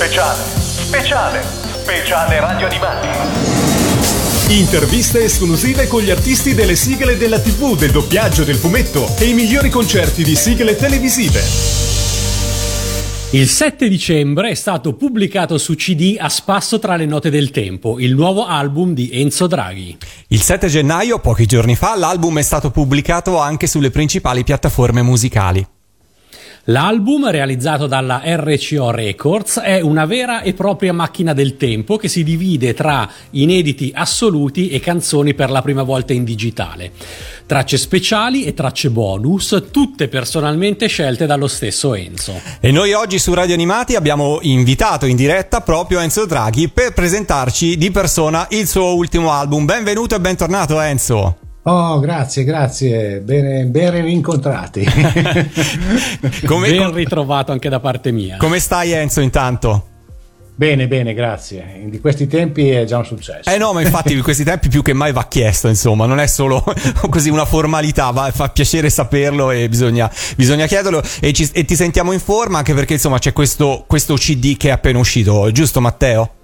Speciale, 0.00 0.42
speciale, 0.56 1.42
speciale 1.82 2.40
radio 2.40 2.66
animati. 2.66 3.06
Interviste 4.48 5.24
esclusive 5.24 5.88
con 5.88 6.00
gli 6.00 6.08
artisti 6.08 6.54
delle 6.54 6.74
sigle 6.74 7.18
della 7.18 7.38
TV, 7.38 7.76
del 7.76 7.90
doppiaggio, 7.90 8.44
del 8.44 8.56
fumetto 8.56 9.14
e 9.18 9.26
i 9.26 9.34
migliori 9.34 9.68
concerti 9.68 10.24
di 10.24 10.34
sigle 10.34 10.74
televisive. 10.74 11.42
Il 13.32 13.46
7 13.46 13.90
dicembre 13.90 14.48
è 14.48 14.54
stato 14.54 14.94
pubblicato 14.94 15.58
su 15.58 15.74
CD 15.74 16.16
A 16.18 16.30
spasso 16.30 16.78
tra 16.78 16.96
le 16.96 17.04
note 17.04 17.28
del 17.28 17.50
tempo, 17.50 18.00
il 18.00 18.14
nuovo 18.14 18.46
album 18.46 18.94
di 18.94 19.10
Enzo 19.12 19.46
Draghi. 19.46 19.98
Il 20.28 20.40
7 20.40 20.68
gennaio, 20.68 21.18
pochi 21.18 21.44
giorni 21.44 21.76
fa, 21.76 21.94
l'album 21.94 22.38
è 22.38 22.42
stato 22.42 22.70
pubblicato 22.70 23.38
anche 23.38 23.66
sulle 23.66 23.90
principali 23.90 24.44
piattaforme 24.44 25.02
musicali. 25.02 25.66
L'album, 26.64 27.30
realizzato 27.30 27.86
dalla 27.86 28.20
RCO 28.22 28.90
Records, 28.90 29.60
è 29.60 29.80
una 29.80 30.04
vera 30.04 30.42
e 30.42 30.52
propria 30.52 30.92
macchina 30.92 31.32
del 31.32 31.56
tempo 31.56 31.96
che 31.96 32.08
si 32.08 32.22
divide 32.22 32.74
tra 32.74 33.08
inediti 33.30 33.90
assoluti 33.94 34.68
e 34.68 34.78
canzoni 34.78 35.32
per 35.32 35.50
la 35.50 35.62
prima 35.62 35.82
volta 35.82 36.12
in 36.12 36.22
digitale. 36.22 36.92
Tracce 37.46 37.78
speciali 37.78 38.44
e 38.44 38.52
tracce 38.52 38.90
bonus, 38.90 39.68
tutte 39.70 40.08
personalmente 40.08 40.86
scelte 40.86 41.24
dallo 41.24 41.48
stesso 41.48 41.94
Enzo. 41.94 42.38
E 42.60 42.70
noi 42.70 42.92
oggi 42.92 43.18
su 43.18 43.32
Radio 43.32 43.54
Animati 43.54 43.96
abbiamo 43.96 44.38
invitato 44.42 45.06
in 45.06 45.16
diretta 45.16 45.62
proprio 45.62 45.98
Enzo 46.00 46.26
Draghi 46.26 46.68
per 46.68 46.92
presentarci 46.92 47.78
di 47.78 47.90
persona 47.90 48.46
il 48.50 48.68
suo 48.68 48.94
ultimo 48.94 49.32
album. 49.32 49.64
Benvenuto 49.64 50.14
e 50.14 50.20
bentornato 50.20 50.78
Enzo. 50.78 51.49
Oh, 51.62 52.00
grazie, 52.00 52.44
grazie, 52.44 53.20
bene, 53.20 53.66
ben 53.66 54.02
rincontrati. 54.02 54.82
come, 56.46 56.70
ben 56.70 56.92
ritrovato 56.94 57.52
anche 57.52 57.68
da 57.68 57.80
parte 57.80 58.12
mia. 58.12 58.38
Come 58.38 58.58
stai 58.58 58.92
Enzo 58.92 59.20
intanto? 59.20 59.84
Bene, 60.54 60.88
bene, 60.88 61.12
grazie. 61.12 61.84
Di 61.86 62.00
questi 62.00 62.26
tempi 62.26 62.70
è 62.70 62.84
già 62.84 62.96
un 62.96 63.04
successo. 63.04 63.48
Eh 63.48 63.58
no, 63.58 63.74
ma 63.74 63.82
infatti 63.82 64.12
di 64.16 64.22
questi 64.22 64.42
tempi 64.42 64.68
più 64.68 64.82
che 64.82 64.94
mai 64.94 65.12
va 65.12 65.26
chiesto, 65.26 65.68
insomma, 65.68 66.06
non 66.06 66.18
è 66.18 66.26
solo 66.26 66.64
così 67.10 67.28
una 67.28 67.44
formalità, 67.44 68.10
va, 68.10 68.30
fa 68.30 68.48
piacere 68.48 68.88
saperlo 68.88 69.50
e 69.50 69.68
bisogna, 69.68 70.10
bisogna 70.36 70.66
chiederlo 70.66 71.02
e, 71.20 71.32
ci, 71.32 71.48
e, 71.52 71.64
ti 71.64 71.76
sentiamo 71.76 72.12
in 72.12 72.20
forma 72.20 72.58
anche 72.58 72.72
perché 72.72 72.94
insomma 72.94 73.18
c'è 73.18 73.32
questo, 73.32 73.84
questo 73.86 74.14
CD 74.14 74.56
che 74.56 74.68
è 74.68 74.72
appena 74.72 74.98
uscito, 74.98 75.50
giusto 75.52 75.80
Matteo? 75.80 76.39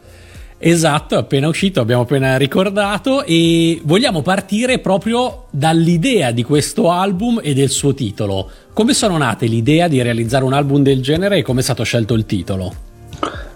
Esatto, 0.58 1.18
appena 1.18 1.48
uscito, 1.48 1.82
abbiamo 1.82 2.02
appena 2.02 2.38
ricordato 2.38 3.24
e 3.24 3.78
vogliamo 3.84 4.22
partire 4.22 4.78
proprio 4.78 5.44
dall'idea 5.50 6.30
di 6.30 6.44
questo 6.44 6.90
album 6.90 7.40
e 7.42 7.52
del 7.52 7.68
suo 7.68 7.92
titolo. 7.92 8.48
Come 8.72 8.94
sono 8.94 9.18
nate 9.18 9.46
l'idea 9.46 9.86
di 9.86 10.00
realizzare 10.00 10.44
un 10.44 10.54
album 10.54 10.82
del 10.82 11.02
genere 11.02 11.38
e 11.38 11.42
come 11.42 11.60
è 11.60 11.62
stato 11.62 11.82
scelto 11.82 12.14
il 12.14 12.24
titolo? 12.24 12.72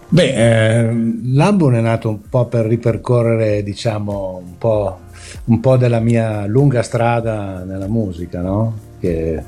Beh, 0.09 0.34
eh, 0.34 1.12
l'album 1.33 1.77
è 1.77 1.81
nato 1.81 2.11
un 2.11 2.29
po' 2.29 2.47
per 2.47 2.67
ripercorrere, 2.67 3.62
diciamo, 3.62 4.42
un 4.45 4.59
po', 4.59 4.98
un 5.45 5.61
po', 5.61 5.79
della 5.79 6.01
mia 6.01 6.45
lunga 6.47 6.83
strada 6.83 7.64
nella 7.64 7.89
musica, 7.89 8.42
no? 8.42 8.79
Che 8.98 9.42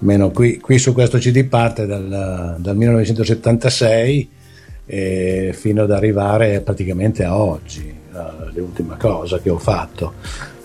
almeno 0.00 0.30
qui, 0.30 0.58
qui 0.58 0.78
su 0.78 0.92
questo 0.92 1.18
CD 1.18 1.44
parte 1.44 1.86
dal, 1.86 2.56
dal 2.58 2.76
1976 2.76 4.30
eh, 4.86 5.52
fino 5.52 5.82
ad 5.82 5.90
arrivare 5.90 6.60
praticamente 6.60 7.24
a 7.24 7.36
oggi, 7.36 7.94
l'ultima 8.54 8.96
cosa 8.96 9.38
che 9.40 9.50
ho 9.50 9.58
fatto. 9.58 10.14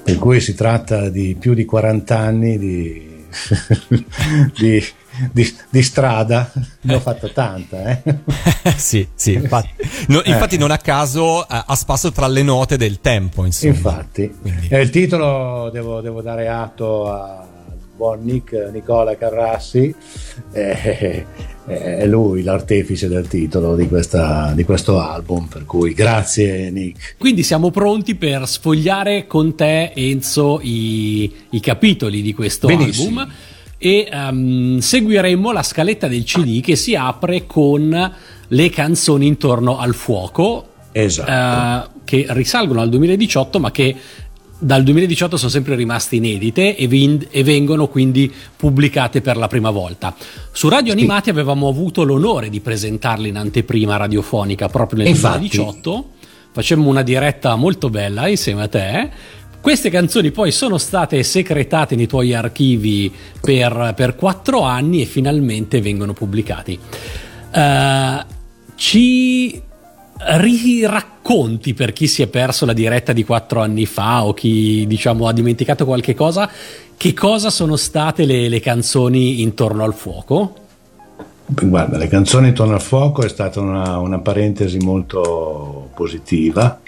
Per 0.03 0.17
cui 0.17 0.39
si 0.39 0.55
tratta 0.55 1.09
di 1.09 1.35
più 1.39 1.53
di 1.53 1.65
40 1.65 2.17
anni 2.17 2.57
di, 2.57 3.25
di, 4.57 4.83
di, 5.31 5.57
di, 5.69 5.83
strada, 5.83 6.51
ne 6.81 6.95
ho 6.95 6.99
fatta 6.99 7.27
tanta. 7.29 8.01
Eh? 8.01 8.17
sì, 8.77 9.07
sì, 9.13 9.33
infatti, 9.33 9.69
no, 10.07 10.21
infatti 10.25 10.55
eh. 10.55 10.57
non 10.57 10.71
a 10.71 10.77
caso 10.77 11.41
a, 11.41 11.65
a, 11.67 11.75
spasso 11.75 12.11
tra 12.11 12.27
le 12.27 12.41
note 12.41 12.77
del 12.77 12.99
tempo. 12.99 13.45
Insomma. 13.45 13.73
Infatti, 13.73 14.33
eh, 14.69 14.81
il 14.81 14.89
titolo 14.89 15.69
devo, 15.71 16.01
devo 16.01 16.21
dare 16.21 16.47
atto 16.47 17.11
a 17.11 17.47
buon 18.01 18.23
Nick, 18.23 18.71
Nicola 18.73 19.15
Carrassi, 19.15 19.93
eh, 20.53 21.23
è 21.67 22.07
lui 22.07 22.41
l'artefice 22.41 23.07
del 23.07 23.27
titolo 23.27 23.75
di, 23.75 23.87
questa, 23.87 24.53
di, 24.55 24.63
questo 24.63 24.99
album, 24.99 25.45
per 25.45 25.67
cui 25.67 25.93
grazie 25.93 26.71
Nick. 26.71 27.17
Quindi 27.19 27.43
siamo 27.43 27.69
pronti 27.69 28.15
per 28.15 28.47
sfogliare 28.47 29.27
con 29.27 29.53
te 29.53 29.91
Enzo 29.93 30.59
i, 30.63 31.31
i 31.51 31.59
capitoli 31.59 32.23
di 32.23 32.33
questo 32.33 32.65
Benissimo. 32.65 33.19
album 33.19 33.33
e 33.77 34.09
um, 34.11 34.79
seguiremo 34.79 35.51
la 35.51 35.61
scaletta 35.61 36.07
del 36.07 36.23
CD 36.23 36.59
che 36.59 36.75
si 36.75 36.95
apre 36.95 37.45
con 37.45 38.13
le 38.47 38.69
canzoni 38.71 39.27
intorno 39.27 39.77
al 39.77 39.93
fuoco. 39.93 40.65
Esatto. 40.91 41.99
Uh, 41.99 41.99
che 42.03 42.25
risalgono 42.29 42.81
al 42.81 42.89
2018 42.89 43.59
ma 43.59 43.69
che 43.69 43.95
dal 44.63 44.83
2018 44.83 45.37
sono 45.37 45.49
sempre 45.49 45.73
rimaste 45.73 46.17
inedite 46.17 46.75
e, 46.75 46.87
vin- 46.87 47.27
e, 47.31 47.43
vengono 47.43 47.87
quindi 47.87 48.31
pubblicate 48.55 49.19
per 49.21 49.35
la 49.35 49.47
prima 49.47 49.71
volta. 49.71 50.15
Su 50.51 50.69
Radio 50.69 50.93
Animati 50.93 51.25
sì. 51.25 51.29
avevamo 51.31 51.67
avuto 51.67 52.03
l'onore 52.03 52.49
di 52.49 52.59
presentarle 52.59 53.27
in 53.27 53.37
anteprima 53.37 53.97
radiofonica 53.97 54.69
proprio 54.69 54.99
nel 54.99 55.07
Infatti. 55.07 55.49
2018. 55.49 56.09
Facemmo 56.51 56.89
una 56.89 57.01
diretta 57.01 57.55
molto 57.55 57.89
bella 57.89 58.27
insieme 58.27 58.63
a 58.63 58.67
te. 58.67 59.09
Queste 59.59 59.89
canzoni 59.89 60.29
poi 60.29 60.51
sono 60.51 60.77
state 60.77 61.23
secretate 61.23 61.95
nei 61.95 62.07
tuoi 62.07 62.35
archivi 62.35 63.11
per, 63.39 63.93
per 63.95 64.15
quattro 64.15 64.61
anni 64.61 65.01
e 65.01 65.05
finalmente 65.05 65.81
vengono 65.81 66.13
pubblicati. 66.13 66.77
Uh, 67.53 68.23
ci 68.75 69.61
riracconti 70.25 71.73
per 71.73 71.93
chi 71.93 72.07
si 72.07 72.21
è 72.21 72.27
perso 72.27 72.65
la 72.65 72.73
diretta 72.73 73.13
di 73.13 73.23
quattro 73.23 73.61
anni 73.61 73.85
fa 73.85 74.25
o 74.25 74.33
chi 74.33 74.85
diciamo 74.87 75.27
ha 75.27 75.33
dimenticato 75.33 75.85
qualche 75.85 76.13
cosa, 76.13 76.49
che 76.95 77.13
cosa 77.13 77.49
sono 77.49 77.75
state 77.75 78.25
le, 78.25 78.47
le 78.47 78.59
canzoni 78.59 79.41
intorno 79.41 79.83
al 79.83 79.93
fuoco? 79.93 80.55
Guarda, 81.45 81.97
le 81.97 82.07
canzoni 82.07 82.49
intorno 82.49 82.75
al 82.75 82.81
fuoco 82.81 83.23
è 83.23 83.29
stata 83.29 83.59
una, 83.59 83.97
una 83.97 84.19
parentesi 84.19 84.77
molto 84.77 85.89
positiva. 85.93 86.79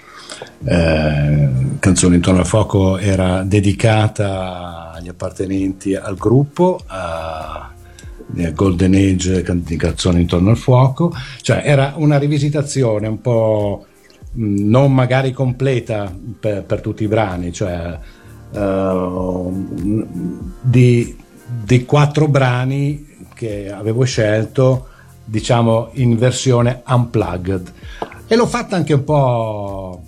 Eh, 0.64 1.48
canzoni 1.78 2.14
intorno 2.14 2.40
al 2.40 2.46
fuoco 2.46 2.96
era 2.96 3.42
dedicata 3.42 4.92
agli 4.92 5.08
appartenenti 5.08 5.94
al 5.94 6.16
gruppo, 6.16 6.80
a, 6.86 7.72
Golden 8.26 8.94
Age 8.94 9.42
di 9.64 9.76
canzoni 9.76 10.22
intorno 10.22 10.50
al 10.50 10.56
fuoco, 10.56 11.12
cioè 11.40 11.62
era 11.64 11.94
una 11.96 12.18
rivisitazione 12.18 13.06
un 13.06 13.20
po' 13.20 13.86
non 14.36 14.92
magari 14.92 15.32
completa 15.32 16.12
per, 16.40 16.64
per 16.64 16.80
tutti 16.80 17.04
i 17.04 17.08
brani, 17.08 17.52
cioè 17.52 17.98
uh, 18.50 19.66
di, 20.60 21.16
di, 21.64 21.84
quattro 21.84 22.26
brani 22.28 23.06
che 23.34 23.70
avevo 23.70 24.04
scelto, 24.04 24.88
diciamo 25.24 25.90
in 25.94 26.16
versione 26.16 26.82
unplugged. 26.86 27.72
E 28.26 28.36
l'ho 28.36 28.46
fatta 28.46 28.74
anche 28.74 28.94
un 28.94 29.04
po', 29.04 30.02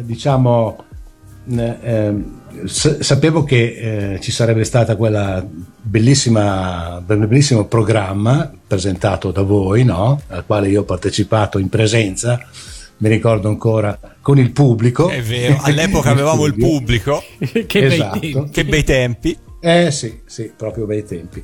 diciamo, 0.00 0.84
eh, 1.48 2.14
sapevo 2.66 3.44
che 3.44 4.14
eh, 4.14 4.20
ci 4.20 4.30
sarebbe 4.30 4.64
stata 4.64 4.96
quella 4.96 5.44
bellissima, 5.80 7.02
bellissimo 7.04 7.66
programma 7.66 8.50
presentato 8.66 9.30
da 9.30 9.42
voi, 9.42 9.84
no? 9.84 10.20
al 10.28 10.44
quale 10.46 10.68
io 10.68 10.80
ho 10.80 10.84
partecipato 10.84 11.58
in 11.58 11.68
presenza, 11.68 12.40
mi 12.98 13.08
ricordo 13.08 13.48
ancora 13.48 13.98
con 14.20 14.38
il 14.38 14.52
pubblico. 14.52 15.08
È 15.08 15.22
vero, 15.22 15.58
all'epoca 15.60 16.10
avevamo 16.10 16.46
il 16.46 16.54
pubblico. 16.54 17.22
che, 17.66 17.86
esatto. 17.86 18.18
bei 18.18 18.32
tempi. 18.32 18.50
che 18.50 18.64
bei 18.64 18.84
tempi. 18.84 19.38
Eh 19.60 19.90
sì, 19.90 20.20
sì, 20.24 20.52
proprio 20.56 20.86
bei 20.86 21.04
tempi. 21.04 21.42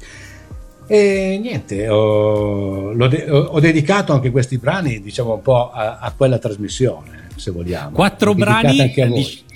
E 0.91 1.39
niente, 1.43 1.87
ho, 1.89 2.95
de- 3.09 3.31
ho, 3.31 3.61
dedicato 3.61 4.15
anche 4.15 4.31
questi 4.31 4.57
brani, 4.57 5.03
diciamo, 5.03 5.35
un 5.35 5.43
po' 5.43 5.71
a, 5.71 5.99
a 5.99 6.15
quella 6.17 6.39
trasmissione, 6.39 7.29
se 7.37 7.51
vogliamo. 7.51 7.91
Quattro 7.91 8.35
brani, 8.35 8.81
anche 8.81 9.03
a 9.03 9.09
voi. 9.09 9.47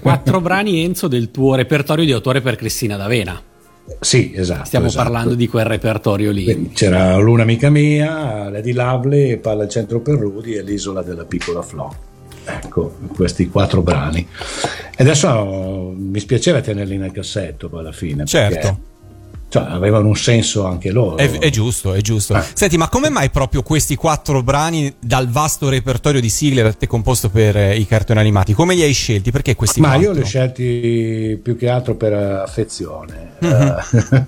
Quattro 0.00 0.40
brani 0.40 0.82
Enzo 0.84 1.08
del 1.08 1.30
tuo 1.30 1.54
repertorio 1.54 2.04
di 2.04 2.12
autore 2.12 2.40
per 2.40 2.56
Cristina 2.56 2.96
D'Avena. 2.96 3.40
Sì, 4.00 4.32
esatto. 4.34 4.64
Stiamo 4.64 4.86
esatto. 4.86 5.02
parlando 5.04 5.34
di 5.34 5.46
quel 5.46 5.66
repertorio 5.66 6.30
lì. 6.30 6.70
C'era 6.72 7.16
Luna 7.16 7.42
amica 7.42 7.68
mia, 7.68 8.48
Lady 8.48 8.72
Lovely, 8.72 9.36
Palla 9.36 9.64
al 9.64 9.68
centro 9.68 10.00
per 10.00 10.14
Rudy 10.14 10.54
e 10.54 10.62
l'isola 10.62 11.02
della 11.02 11.24
piccola 11.24 11.60
Flo. 11.62 11.94
Ecco, 12.46 12.96
questi 13.14 13.48
quattro 13.48 13.82
brani. 13.82 14.26
E 14.96 15.02
adesso 15.02 15.94
mi 15.96 16.18
spiaceva 16.18 16.60
tenerli 16.60 16.96
nel 16.96 17.12
cassetto 17.12 17.68
poi 17.68 17.80
alla 17.80 17.92
fine. 17.92 18.24
Certo 18.24 18.92
cioè, 19.48 19.66
avevano 19.68 20.08
un 20.08 20.16
senso 20.16 20.64
anche 20.64 20.90
loro. 20.90 21.16
È, 21.16 21.30
è 21.38 21.50
giusto, 21.50 21.94
è 21.94 22.00
giusto. 22.00 22.34
Eh. 22.34 22.42
Senti, 22.54 22.76
ma 22.76 22.88
come 22.88 23.08
mai 23.08 23.30
proprio 23.30 23.62
questi 23.62 23.94
quattro 23.94 24.42
brani 24.42 24.92
dal 24.98 25.28
vasto 25.28 25.68
repertorio 25.68 26.20
di 26.20 26.28
sigle 26.28 26.62
da 26.62 26.72
te 26.72 26.86
composto 26.86 27.30
per 27.30 27.56
eh, 27.56 27.76
i 27.76 27.86
cartoni 27.86 28.18
animati? 28.18 28.52
Come 28.52 28.74
li 28.74 28.82
hai 28.82 28.92
scelti? 28.92 29.30
Perché 29.30 29.54
questi 29.54 29.80
ma 29.80 29.90
quattro? 29.90 30.06
io 30.06 30.12
li 30.12 30.20
ho 30.20 30.24
scelti 30.24 31.40
più 31.42 31.56
che 31.56 31.68
altro 31.68 31.94
per 31.94 32.12
affezione. 32.12 33.32
Mm-hmm. 33.44 34.22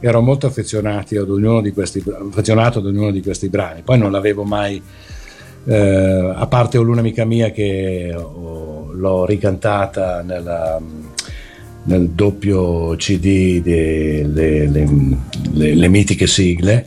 Ero 0.00 0.20
molto 0.20 0.46
affezionato 0.46 1.18
ad, 1.18 1.30
ognuno 1.30 1.62
di 1.62 1.72
questi, 1.72 2.02
affezionato 2.06 2.80
ad 2.80 2.86
ognuno 2.86 3.10
di 3.10 3.22
questi 3.22 3.48
brani. 3.48 3.82
Poi 3.82 3.96
non 3.96 4.10
l'avevo 4.10 4.44
mai 4.44 4.82
eh, 5.66 6.32
a 6.34 6.46
parte 6.46 6.78
Luna 6.78 7.00
amica 7.00 7.24
mia 7.24 7.50
che 7.50 8.14
oh, 8.14 8.92
l'ho 8.92 9.24
ricantata 9.24 10.20
nella, 10.22 10.78
nel 11.84 12.10
doppio 12.10 12.94
CD 12.96 13.60
delle 13.60 15.88
mitiche 15.88 16.26
sigle. 16.26 16.86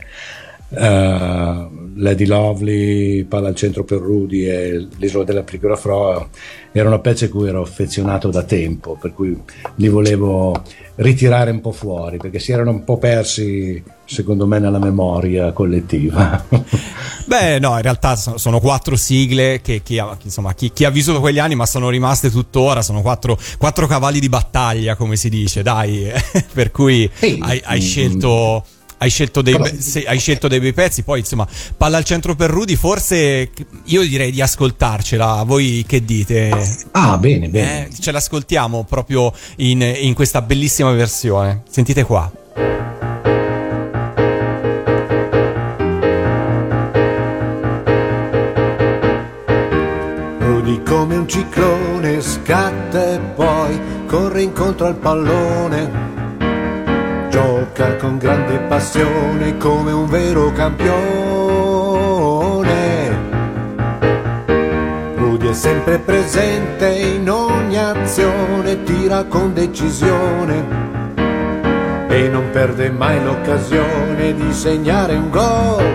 Uh, 0.69 1.95
Lady 1.95 2.25
Lovely, 2.25 3.23
Palla 3.23 3.47
al 3.47 3.55
centro 3.55 3.83
per 3.83 3.99
Rudy 3.99 4.45
e 4.45 4.87
l'Isola 4.97 5.23
della 5.23 5.43
Piccola 5.43 5.75
Fro 6.77 6.85
erano 6.85 6.99
pezzi 6.99 7.25
a 7.25 7.29
cui 7.29 7.47
ero 7.47 7.61
affezionato 7.61 8.29
da 8.29 8.43
tempo, 8.43 8.97
per 8.99 9.13
cui 9.13 9.35
li 9.75 9.87
volevo 9.87 10.61
ritirare 10.95 11.51
un 11.51 11.61
po' 11.61 11.71
fuori 11.71 12.17
perché 12.17 12.39
si 12.39 12.51
erano 12.51 12.71
un 12.71 12.83
po' 12.83 12.97
persi 12.97 13.83
secondo 14.05 14.47
me 14.47 14.59
nella 14.59 14.79
memoria 14.79 15.51
collettiva. 15.51 16.43
Beh, 17.25 17.59
no, 17.59 17.75
in 17.75 17.81
realtà 17.81 18.15
sono 18.15 18.59
quattro 18.59 18.95
sigle 18.95 19.59
che 19.61 19.81
chi 19.83 19.99
ha, 19.99 20.15
insomma, 20.23 20.53
chi, 20.53 20.71
chi 20.71 20.85
ha 20.85 20.89
vissuto 20.89 21.19
quegli 21.19 21.39
anni, 21.39 21.55
ma 21.55 21.65
sono 21.65 21.89
rimaste 21.89 22.29
tuttora. 22.29 22.81
Sono 22.81 23.01
quattro, 23.01 23.37
quattro 23.57 23.87
cavalli 23.87 24.19
di 24.19 24.29
battaglia, 24.29 24.95
come 24.95 25.17
si 25.17 25.29
dice, 25.29 25.63
dai. 25.63 26.09
per 26.53 26.71
cui 26.71 27.09
sì. 27.13 27.37
hai, 27.41 27.61
hai 27.65 27.81
scelto 27.81 28.63
hai 28.99 29.09
scelto, 29.09 29.41
dei, 29.41 29.57
be- 29.57 29.79
se, 29.79 30.03
hai 30.05 30.19
scelto 30.19 30.47
dei 30.47 30.59
bei 30.59 30.73
pezzi, 30.73 31.03
poi 31.03 31.19
insomma, 31.19 31.47
palla 31.75 31.97
al 31.97 32.03
centro 32.03 32.35
per 32.35 32.49
Rudy, 32.49 32.75
forse 32.75 33.51
io 33.85 34.01
direi 34.01 34.31
di 34.31 34.41
ascoltarcela, 34.41 35.43
voi 35.45 35.83
che 35.87 36.03
dite? 36.03 36.49
Ah, 36.91 37.17
bene, 37.17 37.47
bene. 37.47 37.87
Eh, 37.87 37.89
ce 37.99 38.11
l'ascoltiamo 38.11 38.85
proprio 38.85 39.31
in, 39.57 39.81
in 39.81 40.13
questa 40.13 40.41
bellissima 40.41 40.91
versione, 40.91 41.63
sentite 41.69 42.03
qua. 42.03 42.31
Rudy 50.39 50.81
come 50.83 51.15
un 51.17 51.27
ciclone 51.27 52.19
scatta 52.21 53.13
e 53.13 53.19
poi 53.19 53.79
corre 54.07 54.41
incontro 54.41 54.87
al 54.87 54.95
pallone 54.95 56.25
gioca 57.47 57.95
con 57.95 58.17
grande 58.17 58.57
passione 58.67 59.57
come 59.57 59.93
un 59.93 60.05
vero 60.09 60.51
campione. 60.51 60.95
Rudy 65.15 65.47
è 65.47 65.53
sempre 65.53 65.97
presente 65.99 66.89
in 66.89 67.29
ogni 67.29 67.77
azione, 67.77 68.83
tira 68.83 69.23
con 69.23 69.53
decisione 69.53 70.65
e 72.09 72.27
non 72.27 72.49
perde 72.51 72.89
mai 72.89 73.23
l'occasione 73.23 74.33
di 74.35 74.51
segnare 74.51 75.15
un 75.15 75.29
gol. 75.29 75.85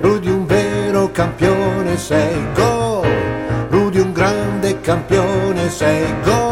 Rudy 0.00 0.30
un 0.30 0.46
vero 0.46 1.10
campione, 1.10 1.98
sei 1.98 2.34
gol. 2.54 3.06
Rudy 3.68 3.98
un 3.98 4.12
grande 4.12 4.80
campione, 4.80 5.68
sei 5.68 6.14
gol. 6.24 6.45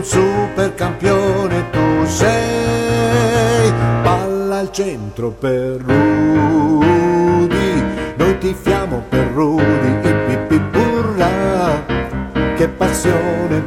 Un 0.00 0.06
super 0.06 0.74
campione, 0.76 1.68
tu 1.70 2.06
sei 2.06 3.70
centro 4.72 5.28
per 5.30 5.76
Rudy, 5.84 7.52
noi 8.16 8.38
tifiamo 8.38 9.02
per 9.10 9.26
Rudy, 9.34 10.00
ippi 10.32 10.58
burra, 10.58 11.84
che 12.56 12.66
passione 12.68 13.62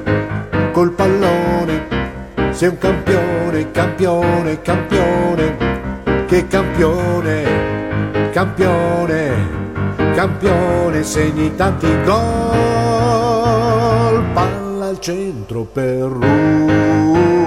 col 0.72 0.92
pallone, 0.94 1.86
sei 2.50 2.70
un 2.70 2.80
campione, 2.80 3.70
campione, 3.70 4.60
campione, 4.64 5.56
che 6.26 6.48
campione, 6.48 7.44
campione, 8.32 9.36
campione, 10.16 11.04
segni 11.04 11.56
tanti 11.56 11.88
gol, 12.04 12.24
palla 12.24 12.94
al 12.94 13.03
centro 15.04 15.64
per 15.66 16.00
Rudy, 16.00 17.44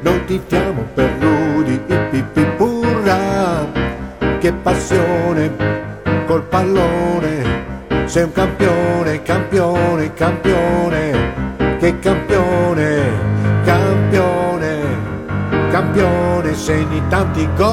noi 0.00 0.24
tifiamo 0.24 0.84
per 0.94 1.10
Rudy, 1.20 1.78
ippi 1.86 2.24
che 4.38 4.52
passione 4.54 5.52
col 6.24 6.44
pallone, 6.44 8.06
sei 8.06 8.22
un 8.22 8.32
campione, 8.32 9.20
campione, 9.20 10.14
campione, 10.14 11.34
che 11.78 11.98
campione, 11.98 13.10
campione, 13.66 14.80
campione, 15.70 16.54
segni 16.54 17.02
tanti 17.10 17.46
gol, 17.54 17.66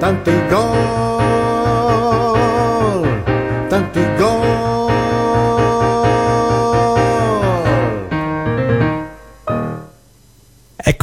tanti 0.00 0.32
gol, 0.48 0.73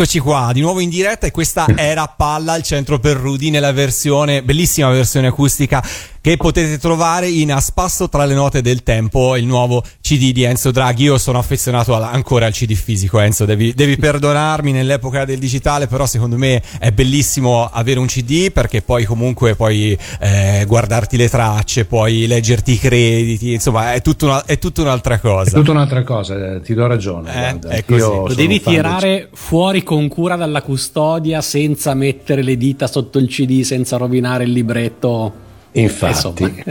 Eccoci 0.01 0.17
qua, 0.17 0.49
di 0.51 0.61
nuovo 0.61 0.79
in 0.79 0.89
diretta 0.89 1.27
e 1.27 1.31
questa 1.31 1.67
era 1.77 2.07
Palla 2.07 2.53
al 2.53 2.63
centro 2.63 2.97
per 2.97 3.17
Rudy 3.17 3.51
nella 3.51 3.71
versione, 3.71 4.41
bellissima 4.41 4.89
versione 4.89 5.27
acustica 5.27 5.79
che 6.21 6.37
potete 6.37 6.77
trovare 6.77 7.27
in 7.27 7.51
A 7.51 7.59
spasso 7.59 8.07
tra 8.07 8.25
le 8.25 8.35
note 8.35 8.61
del 8.61 8.83
tempo, 8.83 9.35
il 9.35 9.45
nuovo 9.45 9.83
CD 10.01 10.31
di 10.31 10.43
Enzo 10.43 10.69
Draghi. 10.69 11.03
Io 11.03 11.17
sono 11.17 11.39
affezionato 11.39 11.95
ancora 11.95 12.45
al 12.45 12.53
CD 12.53 12.73
fisico, 12.73 13.19
Enzo, 13.19 13.45
devi, 13.45 13.73
devi, 13.73 13.97
perdonarmi 13.97 14.71
nell'epoca 14.71 15.25
del 15.25 15.39
digitale, 15.39 15.87
però 15.87 16.05
secondo 16.05 16.37
me 16.37 16.61
è 16.79 16.91
bellissimo 16.91 17.67
avere 17.71 17.99
un 17.99 18.05
CD 18.05 18.51
perché 18.51 18.83
poi 18.83 19.05
comunque 19.05 19.55
puoi 19.55 19.97
eh, 20.19 20.63
guardarti 20.67 21.17
le 21.17 21.27
tracce, 21.27 21.85
puoi 21.85 22.27
leggerti 22.27 22.73
i 22.73 22.77
crediti, 22.77 23.53
insomma 23.53 23.93
è, 23.93 24.01
tutta, 24.01 24.25
una, 24.25 24.45
è 24.45 24.59
tutta 24.59 24.81
un'altra 24.81 25.19
cosa. 25.19 25.49
È 25.49 25.53
tutta 25.53 25.71
un'altra 25.71 26.03
cosa, 26.03 26.55
eh, 26.55 26.61
ti 26.61 26.75
do 26.75 26.85
ragione. 26.85 27.59
Eh, 27.67 27.83
Lo 27.87 28.33
devi 28.35 28.61
tirare 28.61 29.29
fuori 29.33 29.81
con 29.81 30.07
cura 30.07 30.35
dalla 30.35 30.61
custodia 30.61 31.41
senza 31.41 31.95
mettere 31.95 32.43
le 32.43 32.57
dita 32.57 32.85
sotto 32.85 33.17
il 33.17 33.27
CD, 33.27 33.61
senza 33.61 33.97
rovinare 33.97 34.43
il 34.43 34.51
libretto. 34.51 35.49
Infatti, 35.73 36.43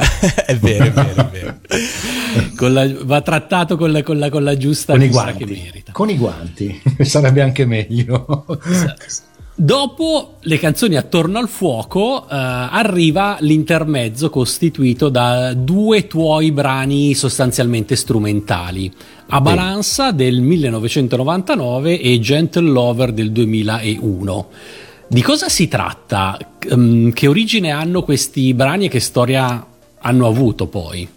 è 0.47 0.57
vero, 0.57 0.85
è 0.85 0.91
vero, 0.91 1.15
è 1.15 1.31
vero. 1.31 1.59
La, 2.69 2.89
va 3.03 3.23
trattato 3.23 3.77
con 3.77 3.91
la, 3.91 4.03
con 4.03 4.19
la, 4.19 4.29
con 4.29 4.45
la 4.45 4.57
giusta 4.57 4.93
con 4.93 5.03
i 5.03 5.09
guanti, 5.09 5.45
che 5.45 5.47
merita. 5.47 5.93
Con 5.93 6.11
i 6.11 6.17
guanti, 6.17 6.81
sarebbe 7.01 7.41
anche 7.41 7.65
meglio. 7.65 8.45
Dopo 9.55 10.37
le 10.41 10.59
canzoni 10.59 10.97
attorno 10.97 11.39
al 11.39 11.49
fuoco 11.49 12.23
eh, 12.23 12.27
arriva 12.29 13.39
l'intermezzo 13.41 14.31
costituito 14.31 15.09
da 15.09 15.53
due 15.55 16.07
tuoi 16.07 16.53
brani 16.53 17.15
sostanzialmente 17.15 17.97
strumentali, 17.97 18.93
A 19.29 19.41
Balanza 19.41 20.13
del 20.13 20.41
1999 20.41 22.01
e 22.01 22.19
Gentle 22.21 22.71
Lover 22.71 23.13
del 23.13 23.33
2001. 23.33 24.49
Di 25.13 25.23
cosa 25.23 25.49
si 25.49 25.67
tratta? 25.67 26.39
Um, 26.71 27.11
che 27.11 27.27
origine 27.27 27.73
hanno 27.73 28.05
questi 28.05 28.55
brani 28.55 28.85
e 28.85 28.89
che 28.89 29.01
storia 29.01 29.67
hanno 29.99 30.27
avuto 30.29 30.69
poi? 30.69 31.09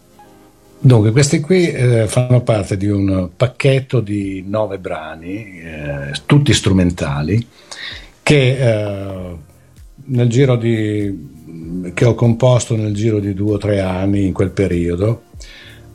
Dunque, 0.79 1.11
questi 1.11 1.39
qui 1.39 1.69
eh, 1.69 2.07
fanno 2.07 2.41
parte 2.41 2.75
di 2.75 2.87
un 2.87 3.29
pacchetto 3.37 3.99
di 3.99 4.43
nove 4.47 4.79
brani, 4.79 5.59
eh, 5.59 6.11
tutti 6.25 6.53
strumentali, 6.53 7.47
che, 8.23 8.57
eh, 8.57 9.37
di, 10.57 11.91
che 11.93 12.05
ho 12.05 12.15
composto 12.15 12.75
nel 12.75 12.95
giro 12.95 13.19
di 13.19 13.35
due 13.35 13.53
o 13.53 13.57
tre 13.59 13.79
anni 13.79 14.25
in 14.25 14.33
quel 14.33 14.49
periodo, 14.49 15.25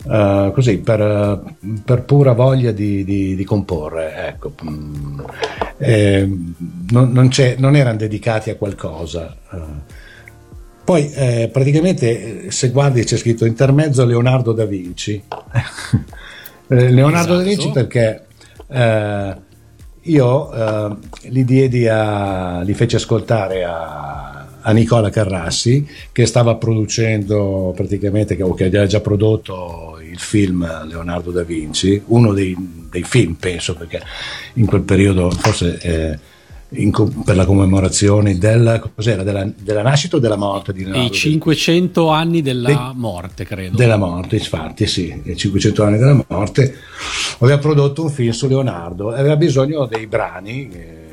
Uh, 0.04 0.52
così 0.52 0.78
per, 0.78 1.42
per, 1.84 2.04
pura 2.04 2.32
voglia 2.32 2.70
di, 2.70 3.04
di, 3.04 3.34
di 3.34 3.44
comporre, 3.44 4.28
ecco. 4.28 4.52
Mm, 4.64 5.20
eh, 5.78 6.28
non, 6.90 7.12
non, 7.12 7.30
non, 7.56 7.76
erano 7.76 7.96
dedicati 7.96 8.50
a 8.50 8.56
qualcosa. 8.56 9.36
Uh, 9.50 9.58
poi 10.84 11.12
eh, 11.12 11.50
praticamente 11.52 12.50
se 12.50 12.70
guardi 12.70 13.04
c'è 13.04 13.16
scritto 13.16 13.44
intermezzo 13.44 14.04
Leonardo 14.04 14.52
da 14.52 14.64
Vinci. 14.64 15.22
Eh, 16.70 16.90
Leonardo 16.90 17.32
esatto. 17.32 17.36
da 17.36 17.42
Vinci 17.44 17.70
perché 17.70 18.26
io 20.02 20.98
li 21.22 21.44
diedi 21.46 21.88
a, 21.88 22.60
li 22.60 22.74
feci 22.74 22.96
ascoltare 22.96 23.64
a 23.64 24.47
a 24.68 24.72
Nicola 24.72 25.08
Carrassi 25.08 25.86
che 26.12 26.26
stava 26.26 26.56
producendo 26.56 27.72
praticamente, 27.74 28.36
che, 28.36 28.44
che 28.54 28.64
aveva 28.64 28.86
già 28.86 29.00
prodotto 29.00 29.98
il 30.02 30.18
film 30.18 30.86
Leonardo 30.86 31.30
da 31.30 31.42
Vinci, 31.42 32.00
uno 32.06 32.34
dei, 32.34 32.54
dei 32.90 33.02
film 33.02 33.34
penso 33.34 33.74
perché 33.74 34.02
in 34.54 34.66
quel 34.66 34.82
periodo 34.82 35.30
forse 35.30 35.78
eh, 35.80 36.18
in, 36.80 36.92
per 37.24 37.34
la 37.34 37.46
commemorazione 37.46 38.36
della, 38.36 38.78
della, 38.94 39.50
della, 39.56 39.82
nascita 39.82 40.16
o 40.16 40.18
della 40.18 40.36
morte 40.36 40.74
di 40.74 40.84
Leonardo? 40.84 41.06
I 41.06 41.16
500 41.16 42.08
anni 42.10 42.42
della 42.42 42.68
De, 42.68 42.92
morte 42.94 43.44
credo. 43.46 43.74
Della 43.74 43.96
morte, 43.96 44.36
infatti 44.36 44.86
sì, 44.86 45.18
i 45.24 45.34
500 45.34 45.82
anni 45.82 45.96
della 45.96 46.24
morte 46.28 46.76
aveva 47.38 47.56
prodotto 47.56 48.02
un 48.02 48.10
film 48.10 48.32
su 48.32 48.46
Leonardo 48.46 49.12
aveva 49.12 49.36
bisogno 49.36 49.86
dei 49.86 50.06
brani. 50.06 50.68
Eh, 50.70 51.06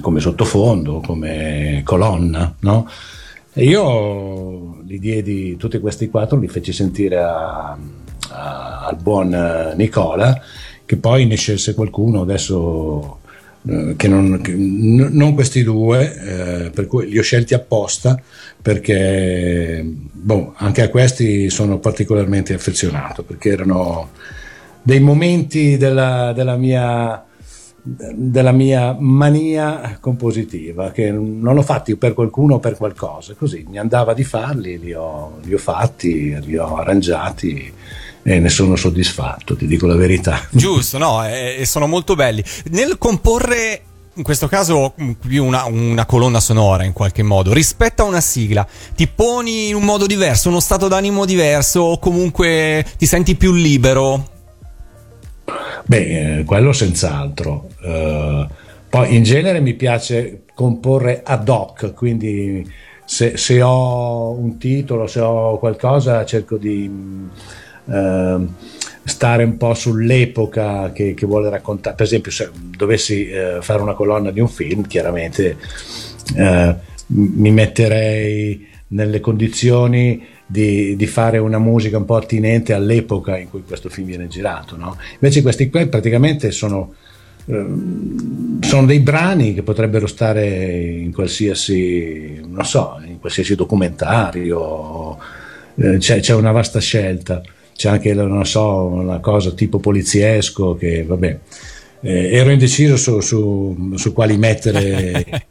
come 0.00 0.20
sottofondo, 0.20 1.00
come 1.00 1.82
colonna, 1.84 2.54
no? 2.60 2.88
E 3.52 3.64
io 3.64 4.80
li 4.84 4.98
diedi 4.98 5.56
tutti 5.56 5.78
questi 5.78 6.08
quattro, 6.08 6.38
li 6.38 6.48
feci 6.48 6.72
sentire 6.72 7.18
a, 7.18 7.76
a, 8.30 8.86
al 8.86 8.96
buon 9.00 9.32
eh, 9.32 9.74
Nicola, 9.76 10.40
che 10.84 10.96
poi 10.96 11.26
ne 11.26 11.36
scelse 11.36 11.74
qualcuno 11.74 12.22
adesso 12.22 13.18
eh, 13.66 13.94
che 13.96 14.08
non, 14.08 14.40
che 14.42 14.54
non, 14.54 15.34
questi 15.34 15.62
due, 15.62 16.66
eh, 16.66 16.70
per 16.70 16.86
cui 16.86 17.08
li 17.08 17.18
ho 17.18 17.22
scelti 17.22 17.54
apposta 17.54 18.20
perché 18.60 19.82
boh, 19.84 20.54
anche 20.56 20.82
a 20.82 20.88
questi 20.88 21.48
sono 21.48 21.78
particolarmente 21.78 22.54
affezionato 22.54 23.22
perché 23.22 23.50
erano 23.50 24.10
dei 24.82 25.00
momenti 25.00 25.76
della, 25.76 26.32
della 26.34 26.56
mia 26.56 27.24
della 27.86 28.52
mia 28.52 28.96
mania 28.98 29.98
compositiva, 30.00 30.90
che 30.90 31.10
non 31.10 31.54
l'ho 31.54 31.62
fatti 31.62 31.96
per 31.96 32.14
qualcuno 32.14 32.54
o 32.54 32.58
per 32.58 32.76
qualcosa, 32.78 33.34
così 33.34 33.66
mi 33.68 33.78
andava 33.78 34.14
di 34.14 34.24
farli, 34.24 34.78
li 34.78 34.94
ho, 34.94 35.38
li 35.42 35.52
ho 35.52 35.58
fatti, 35.58 36.34
li 36.40 36.56
ho 36.56 36.76
arrangiati 36.76 37.72
e 38.22 38.38
ne 38.40 38.48
sono 38.48 38.74
soddisfatto, 38.74 39.54
ti 39.54 39.66
dico 39.66 39.86
la 39.86 39.96
verità. 39.96 40.40
Giusto, 40.50 40.96
no, 40.96 41.26
e 41.26 41.62
sono 41.66 41.86
molto 41.86 42.14
belli. 42.14 42.42
Nel 42.70 42.96
comporre 42.96 43.82
in 44.16 44.22
questo 44.22 44.46
caso 44.46 44.94
una, 45.32 45.64
una, 45.64 46.06
colonna 46.06 46.40
sonora 46.40 46.84
in 46.84 46.92
qualche 46.92 47.24
modo 47.24 47.52
rispetto 47.52 48.02
a 48.02 48.06
una 48.06 48.20
sigla 48.20 48.64
ti 48.94 49.08
poni 49.08 49.70
in 49.70 49.74
un 49.74 49.82
modo 49.82 50.06
diverso 50.06 50.48
uno 50.48 50.60
stato 50.60 50.86
d'animo 50.86 51.24
diverso 51.24 51.80
o 51.80 51.98
comunque 51.98 52.86
ti 52.96 53.06
senti 53.06 53.34
più 53.34 53.52
libero 53.52 54.33
Beh, 55.86 56.38
eh, 56.38 56.44
quello 56.44 56.72
senz'altro. 56.72 57.68
Uh, 57.82 58.46
poi 58.88 59.14
in 59.14 59.22
genere 59.22 59.60
mi 59.60 59.74
piace 59.74 60.42
comporre 60.54 61.22
ad 61.24 61.48
hoc, 61.48 61.92
quindi 61.94 62.66
se, 63.04 63.36
se, 63.36 63.60
ho 63.60 64.30
un 64.30 64.56
titolo, 64.56 65.06
se 65.06 65.20
ho 65.20 65.58
qualcosa, 65.58 66.24
cerco 66.24 66.56
di 66.56 66.90
uh, 67.84 68.48
stare 69.04 69.44
un 69.44 69.56
po' 69.56 69.74
sull'epoca 69.74 70.92
che, 70.92 71.12
che, 71.14 71.26
vuole 71.26 71.50
raccontare. 71.50 71.96
Per 71.96 72.06
esempio, 72.06 72.30
se 72.30 72.50
dovessi 72.54 73.30
uh, 73.30 73.60
fare 73.60 73.82
una 73.82 73.94
colonna 73.94 74.30
di 74.30 74.40
un 74.40 74.48
film, 74.48 74.86
chiaramente 74.86 75.56
mi 77.06 77.50
metterei 77.50 78.66
nelle 78.88 79.20
condizioni 79.20 80.26
di, 80.46 80.94
di, 80.96 81.06
fare 81.06 81.38
una 81.38 81.58
musica 81.58 81.96
un 81.96 82.04
po' 82.04 82.16
attinente 82.16 82.72
all'epoca 82.72 83.38
in 83.38 83.48
cui 83.48 83.62
questo 83.66 83.88
film 83.88 84.06
viene 84.08 84.28
girato. 84.28 84.76
No? 84.76 84.96
Invece 85.14 85.42
questi 85.42 85.70
qui 85.70 85.86
praticamente 85.86 86.50
sono, 86.50 86.94
eh, 87.46 87.66
sono, 88.60 88.86
dei 88.86 89.00
brani 89.00 89.54
che 89.54 89.62
potrebbero 89.62 90.06
stare 90.06 90.46
in 90.46 91.12
qualsiasi, 91.12 92.40
non 92.46 92.64
so, 92.64 93.00
in 93.06 93.18
qualsiasi 93.20 93.54
documentario, 93.54 95.18
eh, 95.76 95.98
c'è, 95.98 96.20
c'è, 96.20 96.34
una 96.34 96.52
vasta 96.52 96.78
scelta, 96.78 97.42
c'è 97.74 97.88
anche, 97.88 98.12
non 98.14 98.44
so, 98.44 98.84
una 98.84 99.20
cosa 99.20 99.50
tipo 99.52 99.78
poliziesco 99.78 100.74
che, 100.74 101.04
vabbè, 101.04 101.38
eh, 102.04 102.36
ero 102.36 102.50
indeciso 102.50 102.98
su, 102.98 103.20
su, 103.20 103.94
su 103.96 104.12
quali 104.12 104.36
mettere. 104.36 105.24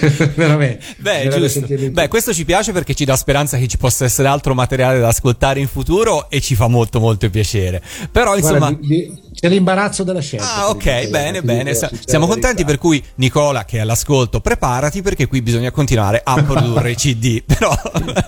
Veramente. 0.34 0.84
Beh, 0.96 1.90
Beh, 1.90 2.08
questo 2.08 2.32
ci 2.32 2.46
piace 2.46 2.72
perché 2.72 2.94
ci 2.94 3.04
dà 3.04 3.14
speranza 3.14 3.58
che 3.58 3.68
ci 3.68 3.76
possa 3.76 4.06
essere 4.06 4.26
altro 4.26 4.54
materiale 4.54 5.00
da 5.00 5.08
ascoltare 5.08 5.60
in 5.60 5.68
futuro 5.68 6.30
e 6.30 6.40
ci 6.40 6.54
fa 6.54 6.66
molto 6.66 6.98
molto 6.98 7.28
piacere. 7.28 7.82
Però 8.10 8.34
insomma 8.36 8.70
Guarda, 8.70 8.78
di, 8.80 9.12
c'è 9.34 9.50
l'imbarazzo 9.50 10.02
della 10.02 10.20
scelta 10.20 10.54
ah 10.56 10.68
ok 10.70 11.08
bene 11.08 11.42
bene. 11.42 11.72
dico, 11.72 11.88
siamo 12.04 12.26
contenti 12.26 12.64
per 12.64 12.78
cui 12.78 13.02
Nicola 13.16 13.64
che 13.64 13.76
è 13.76 13.80
all'ascolto 13.80 14.40
preparati 14.40 15.00
perché 15.00 15.28
qui 15.28 15.42
bisogna 15.42 15.70
continuare 15.70 16.20
a 16.24 16.42
produrre 16.42 16.90
i 16.90 16.96
cd 16.96 17.42
però, 17.44 17.78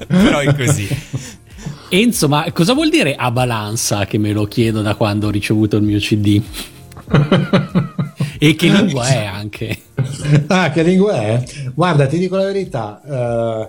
però 0.07 0.39
è 0.39 0.55
così. 0.55 0.89
Enzo, 1.93 2.29
ma 2.29 2.47
cosa 2.53 2.73
vuol 2.75 2.91
dire 2.91 3.17
a 3.17 3.31
balanza 3.33 4.05
che 4.05 4.19
me 4.19 4.33
lo 4.33 4.45
chiedo 4.45 4.81
da 4.83 4.95
quando 4.95 5.27
ho 5.27 5.31
ricevuto 5.31 5.77
il 5.77 5.83
mio 5.83 5.99
CD? 5.99 6.41
e 8.39 8.55
che 8.55 8.69
lingua 8.69 9.07
è 9.07 9.25
anche? 9.25 9.79
Ah, 10.49 10.71
che 10.71 10.83
lingua 10.83 11.21
è? 11.21 11.43
Guarda, 11.75 12.07
ti 12.07 12.19
dico 12.19 12.37
la 12.37 12.45
verità. 12.45 13.01
Uh, 13.05 13.69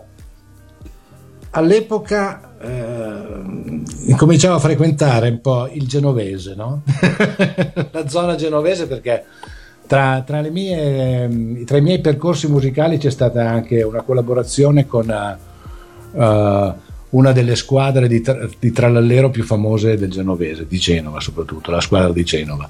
all'epoca 1.52 2.56
uh, 2.62 4.16
cominciavo 4.16 4.56
a 4.56 4.60
frequentare 4.60 5.30
un 5.30 5.42
po' 5.42 5.68
il 5.72 5.88
genovese, 5.88 6.56
no? 6.56 6.84
la 7.92 8.08
zona 8.08 8.36
genovese 8.36 8.88
perché 8.88 9.26
tra, 9.88 10.24
tra, 10.26 10.42
mie, 10.42 11.64
tra, 11.66 11.78
i 11.78 11.82
miei 11.82 12.00
percorsi 12.00 12.48
musicali 12.48 12.98
c'è 12.98 13.10
stata 13.10 13.50
anche 13.50 13.82
una 13.84 14.02
collaborazione 14.02 14.88
con 14.88 15.38
uh, 16.12 16.74
una 17.12 17.32
delle 17.32 17.56
squadre 17.56 18.08
di, 18.08 18.22
tra, 18.22 18.48
di, 18.60 18.72
trallallero 18.72 19.30
più 19.30 19.44
famose 19.44 19.98
del 19.98 20.10
genovese, 20.10 20.66
di 20.68 20.78
Genova 20.78 21.20
soprattutto, 21.20 21.72
la 21.72 21.82
squadra 21.82 22.12
di 22.12 22.24
Genova, 22.24 22.70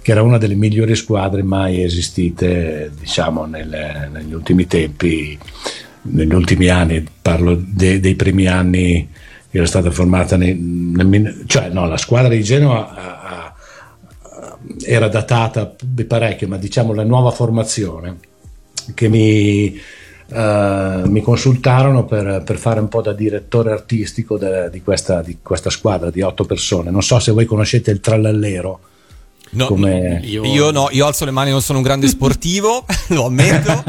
che 0.00 0.10
era 0.10 0.22
una 0.22 0.38
delle 0.38 0.54
migliori 0.54 0.94
squadre 0.94 1.42
mai 1.42 1.82
esistite, 1.82 2.90
diciamo, 2.98 3.44
nelle, 3.44 4.08
negli 4.10 4.32
ultimi 4.32 4.66
tempi, 4.66 5.38
negli 6.02 6.34
ultimi 6.34 6.68
anni, 6.68 7.04
parlo 7.20 7.60
de, 7.62 8.00
dei 8.00 8.14
primi 8.14 8.46
anni 8.46 9.08
che 9.50 9.58
era 9.58 9.66
stata 9.66 9.90
formata, 9.90 10.36
nei, 10.36 10.54
nel, 10.54 11.44
cioè 11.46 11.68
no, 11.68 11.86
la 11.86 11.98
squadra 11.98 12.30
di 12.30 12.42
Genova 12.42 12.94
a, 12.94 13.20
a, 13.20 13.54
era 14.86 15.08
datata 15.08 15.74
parecchio, 16.06 16.48
ma 16.48 16.56
diciamo 16.56 16.94
la 16.94 17.04
nuova 17.04 17.30
formazione 17.30 18.16
che 18.94 19.08
mi 19.08 19.78
Uh, 20.32 21.08
mi 21.10 21.20
consultarono 21.20 22.04
per, 22.06 22.42
per, 22.42 22.56
fare 22.56 22.80
un 22.80 22.88
po' 22.88 23.02
da 23.02 23.12
direttore 23.12 23.70
artistico 23.70 24.38
de, 24.38 24.70
di, 24.70 24.80
questa, 24.82 25.20
di, 25.20 25.38
questa, 25.42 25.68
squadra 25.68 26.10
di 26.10 26.22
otto 26.22 26.44
persone. 26.44 26.90
Non 26.90 27.02
so 27.02 27.18
se 27.18 27.32
voi 27.32 27.44
conoscete 27.44 27.90
il 27.90 28.00
Trallallero. 28.00 28.80
No, 29.54 29.66
come... 29.66 30.20
io... 30.22 30.44
io... 30.44 30.70
no, 30.70 30.88
io 30.90 31.04
alzo 31.04 31.26
le 31.26 31.30
mani, 31.30 31.50
non 31.50 31.60
sono 31.60 31.78
un 31.78 31.84
grande 31.84 32.08
sportivo, 32.08 32.86
lo 33.08 33.26
ammetto. 33.26 33.84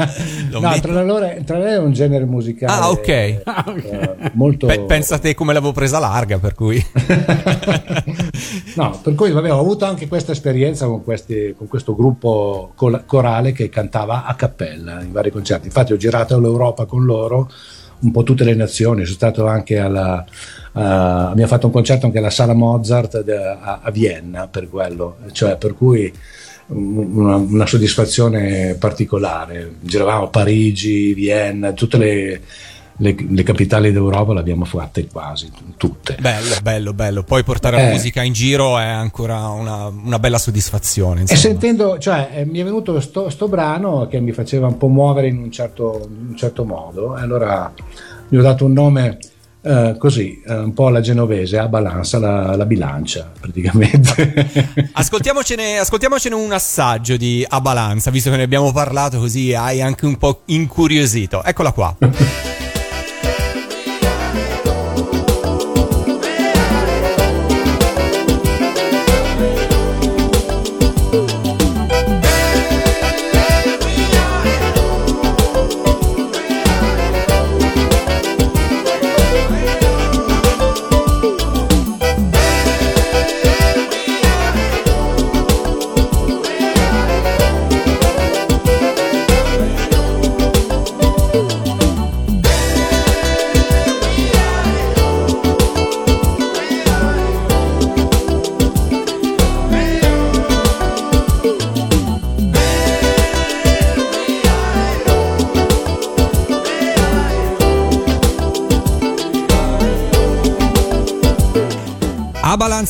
Lo 0.50 0.60
no, 0.60 0.78
Trallallero, 0.78 1.66
è 1.66 1.78
un 1.78 1.92
genere 1.92 2.26
musicale. 2.26 2.72
Ah, 2.72 2.90
ok. 2.90 3.08
Eh, 3.08 4.30
molto... 4.34 4.66
Pe- 4.66 4.80
pensa 4.80 5.18
te 5.18 5.34
come 5.34 5.54
l'avevo 5.54 5.72
presa 5.72 5.98
larga, 5.98 6.38
per 6.38 6.54
cui. 6.54 6.84
no, 8.76 9.00
per 9.02 9.14
cui 9.14 9.30
vabbè, 9.30 9.52
ho 9.52 9.58
avuto 9.58 9.86
anche 9.86 10.06
questa 10.06 10.32
esperienza 10.32 10.84
con, 10.84 11.02
questi, 11.02 11.54
con 11.56 11.66
questo 11.66 11.94
gruppo 11.94 12.72
col- 12.74 13.04
corale 13.06 13.52
che 13.52 13.70
cantava 13.70 14.24
a 14.26 14.34
cappella 14.34 15.00
in 15.00 15.12
vari 15.12 15.30
concerti. 15.30 15.66
Infatti 15.66 15.94
ho 15.94 15.96
girato 15.96 16.38
l'Europa 16.38 16.84
con 16.84 17.04
loro, 17.06 17.50
un 18.04 18.10
po' 18.12 18.22
tutte 18.22 18.44
le 18.44 18.54
nazioni, 18.54 19.04
sono 19.04 19.16
stato 19.16 19.46
anche 19.46 19.78
alla 19.78 20.24
Uh, 20.74 21.30
abbiamo 21.30 21.46
fatto 21.46 21.66
un 21.66 21.72
concerto 21.72 22.06
anche 22.06 22.18
alla 22.18 22.30
Sala 22.30 22.52
Mozart 22.52 23.22
de, 23.22 23.36
a, 23.36 23.78
a, 23.80 23.90
Vienna 23.92 24.48
per 24.48 24.68
quello, 24.68 25.18
cioè 25.30 25.56
per 25.56 25.72
cui 25.76 26.12
una, 26.66 27.36
una, 27.36 27.64
soddisfazione 27.64 28.74
particolare. 28.74 29.74
Giravamo 29.78 30.24
a 30.24 30.28
Parigi, 30.30 31.14
Vienna, 31.14 31.72
tutte 31.74 31.96
le, 31.96 32.40
le, 32.98 33.16
le, 33.28 33.42
capitali 33.42 33.90
d'Europa 33.90 34.34
le 34.34 34.40
abbiamo 34.40 34.64
fatte 34.64 35.06
quasi 35.08 35.50
tutte. 35.76 36.16
Bello, 36.20 36.54
bello, 36.62 36.92
bello. 36.92 37.22
Poi 37.22 37.42
portare 37.42 37.78
eh, 37.78 37.84
la 37.84 37.90
musica 37.90 38.22
in 38.22 38.32
giro 38.32 38.78
è 38.78 38.84
ancora 38.84 39.48
una, 39.48 39.86
una 39.86 40.18
bella 40.18 40.38
soddisfazione. 40.38 41.22
Insomma. 41.22 41.38
E 41.38 41.42
sentendo, 41.42 41.98
cioè, 41.98 42.30
eh, 42.34 42.44
mi 42.44 42.60
è 42.60 42.64
venuto 42.64 43.00
sto, 43.00 43.30
sto, 43.30 43.48
brano 43.48 44.06
che 44.06 44.20
mi 44.20 44.32
faceva 44.32 44.68
un 44.68 44.76
po' 44.76 44.88
muovere 44.88 45.28
in 45.28 45.38
un 45.38 45.50
certo, 45.50 46.06
in 46.08 46.26
un 46.30 46.36
certo 46.36 46.64
modo, 46.64 47.16
e 47.16 47.22
allora 47.22 47.72
gli 48.28 48.36
ho 48.36 48.42
dato 48.42 48.64
un 48.64 48.72
nome 48.72 49.18
Uh, 49.64 49.96
così, 49.96 50.42
uh, 50.44 50.56
un 50.56 50.74
po' 50.74 50.88
alla 50.88 51.00
genovese, 51.00 51.56
a 51.56 51.68
balanza 51.68 52.18
la, 52.18 52.54
la 52.54 52.66
bilancia 52.66 53.32
praticamente. 53.40 54.50
ascoltiamocene, 54.92 55.78
ascoltiamocene, 55.78 56.34
un 56.34 56.52
assaggio 56.52 57.16
di 57.16 57.46
A 57.48 57.62
Balanza, 57.62 58.10
visto 58.10 58.28
che 58.28 58.36
ne 58.36 58.42
abbiamo 58.42 58.72
parlato 58.72 59.18
così 59.18 59.54
hai 59.54 59.80
anche 59.80 60.04
un 60.04 60.18
po' 60.18 60.42
incuriosito. 60.44 61.42
Eccola 61.42 61.72
qua. 61.72 61.96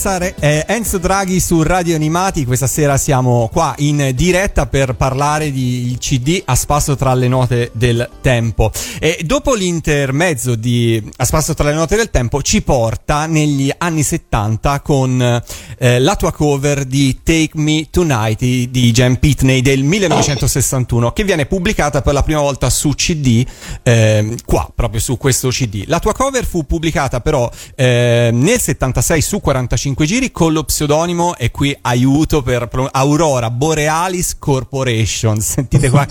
Balanzare 0.04 0.34
eh, 0.38 0.64
Enzo 0.68 0.98
Draghi 0.98 1.40
su 1.40 1.62
Radio 1.62 1.94
Animati, 1.94 2.44
questa 2.44 2.66
sera 2.66 2.98
siamo 2.98 3.48
qua 3.50 3.74
in 3.78 4.10
diretta 4.14 4.66
per 4.66 4.96
parlare 4.96 5.50
di 5.50 5.96
CD 5.98 6.42
a 6.44 6.54
spasso 6.54 6.94
tra 6.94 7.14
le 7.14 7.26
note 7.26 7.70
del 7.72 8.06
tempo. 8.20 8.70
E 9.00 9.22
dopo 9.24 9.54
l'intermezzo 9.54 10.56
di 10.56 11.02
A 11.16 11.24
spasso 11.24 11.54
tra 11.54 11.70
le 11.70 11.74
note 11.74 11.96
del 11.96 12.10
tempo 12.10 12.42
ci 12.42 12.60
porta 12.60 13.24
negli 13.24 13.72
anni 13.78 14.02
70 14.02 14.80
con 14.80 15.42
eh, 15.78 15.98
la 15.98 16.16
tua 16.16 16.32
cover 16.32 16.84
di 16.84 17.20
Take 17.22 17.52
Me 17.54 17.86
Tonight 17.88 18.40
di 18.44 18.92
Jan 18.92 19.18
Pitney 19.18 19.62
del 19.62 19.84
1961 19.84 21.12
che 21.12 21.24
viene 21.24 21.46
pubblicata 21.46 22.02
per 22.02 22.12
la 22.12 22.22
prima 22.22 22.40
volta 22.40 22.68
su 22.68 22.90
CD 22.90 23.42
eh, 23.82 24.36
qua 24.44 24.70
proprio 24.74 25.00
su 25.00 25.16
questo 25.16 25.48
CD. 25.48 25.84
La 25.86 25.98
tua 25.98 26.12
cover 26.12 26.44
fu 26.44 26.66
pubblicata 26.66 27.20
però 27.22 27.50
eh, 27.74 28.28
nel 28.32 28.60
76 28.60 29.22
su 29.22 29.40
45 29.40 29.93
giri 30.02 30.32
con 30.32 30.52
lo 30.52 30.64
pseudonimo 30.64 31.36
e 31.36 31.52
qui 31.52 31.76
aiuto 31.82 32.42
per 32.42 32.68
Aurora 32.90 33.50
Borealis 33.50 34.36
Corporation. 34.36 35.38
Sentite 35.44 35.90
qua, 35.90 36.04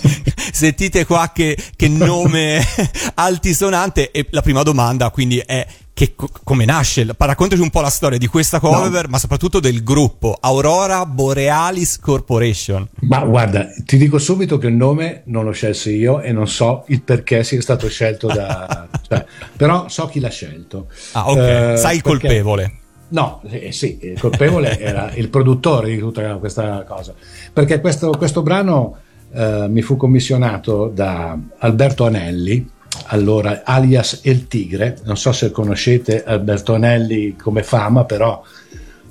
sentite 0.52 1.04
qua 1.04 1.30
che, 1.34 1.58
che 1.76 1.88
nome 1.88 2.64
altisonante 3.14 4.10
e 4.10 4.26
la 4.30 4.40
prima 4.40 4.62
domanda 4.62 5.10
quindi 5.10 5.38
è 5.44 5.66
che, 5.94 6.14
come 6.42 6.64
nasce? 6.64 7.06
Raccontaci 7.16 7.62
un 7.62 7.70
po' 7.70 7.80
la 7.80 7.88
storia 7.88 8.18
di 8.18 8.26
questa 8.26 8.58
cover, 8.58 9.04
no. 9.04 9.10
ma 9.10 9.18
soprattutto 9.18 9.60
del 9.60 9.84
gruppo 9.84 10.36
Aurora 10.40 11.06
Borealis 11.06 12.00
Corporation. 12.00 12.88
Ma 13.02 13.20
guarda, 13.20 13.68
ti 13.84 13.96
dico 13.96 14.18
subito 14.18 14.58
che 14.58 14.66
il 14.66 14.74
nome 14.74 15.22
non 15.26 15.44
lo 15.44 15.52
scelsi 15.52 15.94
io 15.94 16.20
e 16.20 16.32
non 16.32 16.48
so 16.48 16.84
il 16.88 17.02
perché 17.02 17.44
sia 17.44 17.60
stato 17.60 17.88
scelto 17.88 18.26
da... 18.26 18.88
cioè, 19.06 19.24
però 19.56 19.88
so 19.88 20.06
chi 20.06 20.18
l'ha 20.18 20.30
scelto. 20.30 20.88
Ah, 21.12 21.30
ok. 21.30 21.38
Eh, 21.38 21.76
Sai 21.76 21.96
il 21.96 22.02
perché... 22.02 22.26
colpevole. 22.26 22.78
No, 23.14 23.40
eh, 23.48 23.70
sì, 23.70 23.96
il 24.02 24.18
colpevole 24.18 24.76
era 24.78 25.12
il 25.14 25.28
produttore 25.28 25.90
di 25.90 25.98
tutta 25.98 26.34
questa 26.34 26.82
cosa, 26.82 27.14
perché 27.52 27.80
questo, 27.80 28.10
questo 28.10 28.42
brano 28.42 28.96
eh, 29.32 29.66
mi 29.68 29.82
fu 29.82 29.96
commissionato 29.96 30.90
da 30.92 31.38
Alberto 31.58 32.06
Anelli, 32.06 32.68
allora 33.06 33.62
alias 33.64 34.20
El 34.24 34.48
Tigre, 34.48 34.98
non 35.04 35.16
so 35.16 35.30
se 35.30 35.52
conoscete 35.52 36.24
Alberto 36.24 36.74
Anelli 36.74 37.36
come 37.36 37.62
fama, 37.62 38.04
però 38.04 38.42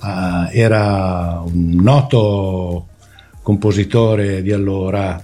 eh, 0.04 0.60
era 0.60 1.42
un 1.46 1.80
noto 1.82 2.88
compositore 3.42 4.42
di 4.42 4.52
allora, 4.52 5.24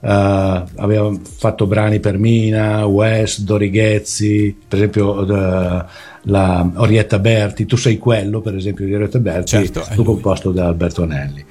Uh, 0.00 0.62
aveva 0.76 1.12
fatto 1.22 1.66
brani 1.66 1.98
per 1.98 2.18
Mina, 2.18 2.86
West, 2.86 3.40
Dorighezzi, 3.40 4.56
per 4.68 4.78
esempio 4.78 5.22
uh, 5.22 5.84
la 6.22 6.70
Orietta 6.76 7.18
Berti, 7.18 7.66
Tu 7.66 7.76
sei 7.76 7.98
quello, 7.98 8.40
per 8.40 8.54
esempio, 8.54 8.84
di 8.84 8.94
Orietta 8.94 9.18
Berti, 9.18 9.46
certo, 9.46 9.80
fu 9.80 10.04
composto 10.04 10.52
da 10.52 10.66
Alberto 10.66 11.02
Anelli. 11.02 11.44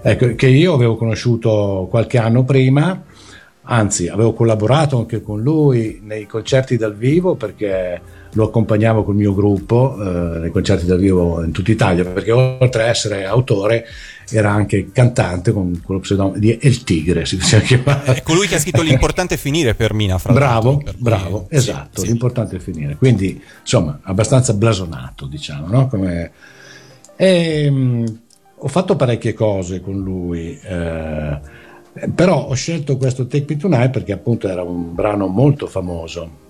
Ecco, 0.00 0.34
che 0.34 0.46
io 0.46 0.74
avevo 0.74 0.96
conosciuto 0.96 1.86
qualche 1.90 2.18
anno 2.18 2.44
prima, 2.44 3.02
anzi 3.62 4.08
avevo 4.08 4.32
collaborato 4.32 4.98
anche 4.98 5.22
con 5.22 5.42
lui 5.42 6.00
nei 6.02 6.26
concerti 6.26 6.76
dal 6.76 6.94
vivo 6.94 7.34
perché 7.36 8.00
lo 8.34 8.44
accompagnavo 8.44 9.04
col 9.04 9.14
mio 9.14 9.34
gruppo 9.34 9.96
eh, 9.98 10.38
nei 10.38 10.50
concerti 10.50 10.86
dal 10.86 10.98
vivo 10.98 11.42
in 11.42 11.52
tutta 11.52 11.70
Italia 11.70 12.04
perché 12.04 12.32
oltre 12.32 12.84
a 12.84 12.86
essere 12.86 13.24
autore 13.24 13.86
era 14.30 14.50
anche 14.50 14.90
cantante 14.90 15.52
con 15.52 15.80
quello 15.84 16.00
pseudonimo 16.00 16.38
di 16.38 16.58
El 16.60 16.82
Tigre 16.82 17.26
si 17.26 17.36
chiamava. 17.38 18.04
è 18.04 18.22
colui 18.22 18.46
che 18.46 18.56
ha 18.56 18.58
scritto 18.58 18.82
l'importante 18.82 19.34
è 19.34 19.38
finire 19.38 19.74
per 19.74 19.92
Mina 19.92 20.18
fra 20.18 20.32
bravo, 20.32 20.78
per 20.78 20.96
bravo, 20.98 21.42
cui... 21.42 21.56
esatto 21.56 22.00
sì, 22.00 22.08
l'importante 22.08 22.56
è 22.56 22.58
finire 22.58 22.96
quindi 22.96 23.40
insomma 23.60 24.00
abbastanza 24.02 24.54
blasonato 24.54 25.26
diciamo 25.26 25.66
no? 25.68 25.86
Come... 25.88 26.32
E, 27.16 27.70
mh, 27.70 28.18
ho 28.56 28.68
fatto 28.68 28.96
parecchie 28.96 29.34
cose 29.34 29.80
con 29.80 30.00
lui 30.00 30.58
eh, 30.60 31.38
però 32.12 32.46
ho 32.46 32.54
scelto 32.54 32.96
questo 32.96 33.26
Take 33.26 33.44
Me 33.48 33.56
Tonight 33.56 33.90
perché 33.90 34.12
appunto 34.12 34.48
era 34.48 34.62
un 34.62 34.94
brano 34.94 35.26
molto 35.28 35.66
famoso 35.66 36.42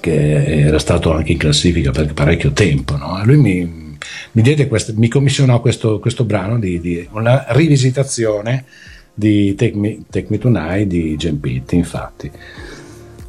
che 0.00 0.64
era 0.66 0.78
stato 0.78 1.12
anche 1.12 1.32
in 1.32 1.38
classifica 1.38 1.90
per 1.90 2.12
parecchio 2.14 2.52
tempo. 2.52 2.96
No? 2.96 3.20
lui 3.24 3.36
mi, 3.36 3.96
mi, 4.32 4.66
questo, 4.66 4.92
mi, 4.96 5.08
commissionò 5.08 5.60
questo, 5.60 5.98
questo 5.98 6.24
brano 6.24 6.58
di, 6.58 6.80
di, 6.80 7.06
una 7.12 7.46
rivisitazione 7.48 8.64
di 9.12 9.54
Take 9.54 9.76
Me, 9.76 10.02
Take 10.10 10.26
Me 10.30 10.38
Tonight 10.38 10.86
di 10.86 11.16
Jim 11.16 11.36
Pitt, 11.36 11.72
infatti. 11.72 12.30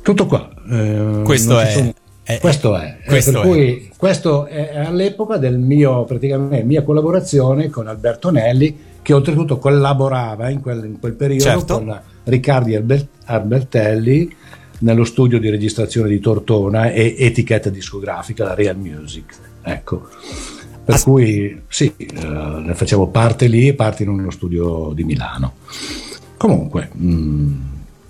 Tutto 0.01 0.25
qua. 0.25 0.49
Eh, 0.69 1.21
questo 1.23 1.59
è... 1.59 1.71
Sono... 1.71 1.93
Eh, 2.27 2.39
questo 2.39 2.75
è, 2.75 2.97
questo, 3.05 3.31
per 3.33 3.41
è. 3.41 3.43
Cui, 3.43 3.91
questo 3.95 4.45
è 4.47 4.77
all'epoca 4.79 5.37
del 5.37 5.59
mio, 5.59 6.05
praticamente, 6.05 6.63
mia 6.63 6.81
collaborazione 6.81 7.69
con 7.69 7.87
Alberto 7.87 8.31
Nelli, 8.31 8.75
che 9.03 9.13
oltretutto 9.13 9.59
collaborava 9.59 10.49
in 10.49 10.59
quel, 10.59 10.85
in 10.85 10.99
quel 10.99 11.13
periodo 11.13 11.43
certo. 11.43 11.77
con 11.77 12.01
Riccardi 12.23 12.83
Albertelli, 13.25 14.35
nello 14.79 15.03
studio 15.03 15.39
di 15.39 15.49
registrazione 15.49 16.09
di 16.09 16.19
Tortona 16.19 16.91
e 16.91 17.15
etichetta 17.17 17.69
discografica, 17.69 18.43
la 18.43 18.53
Real 18.53 18.77
Music. 18.77 19.35
Ecco. 19.61 20.07
Per 20.83 20.93
As- 20.93 21.03
cui 21.03 21.61
sì, 21.67 21.93
eh, 21.97 22.13
ne 22.13 22.73
facevo 22.75 23.07
parte 23.07 23.47
lì 23.47 23.67
e 23.67 23.73
parte 23.73 24.03
in 24.03 24.09
uno 24.09 24.29
studio 24.29 24.91
di 24.93 25.03
Milano. 25.03 25.53
Comunque, 26.37 26.89
mh, 26.91 27.07
mm, 27.07 27.53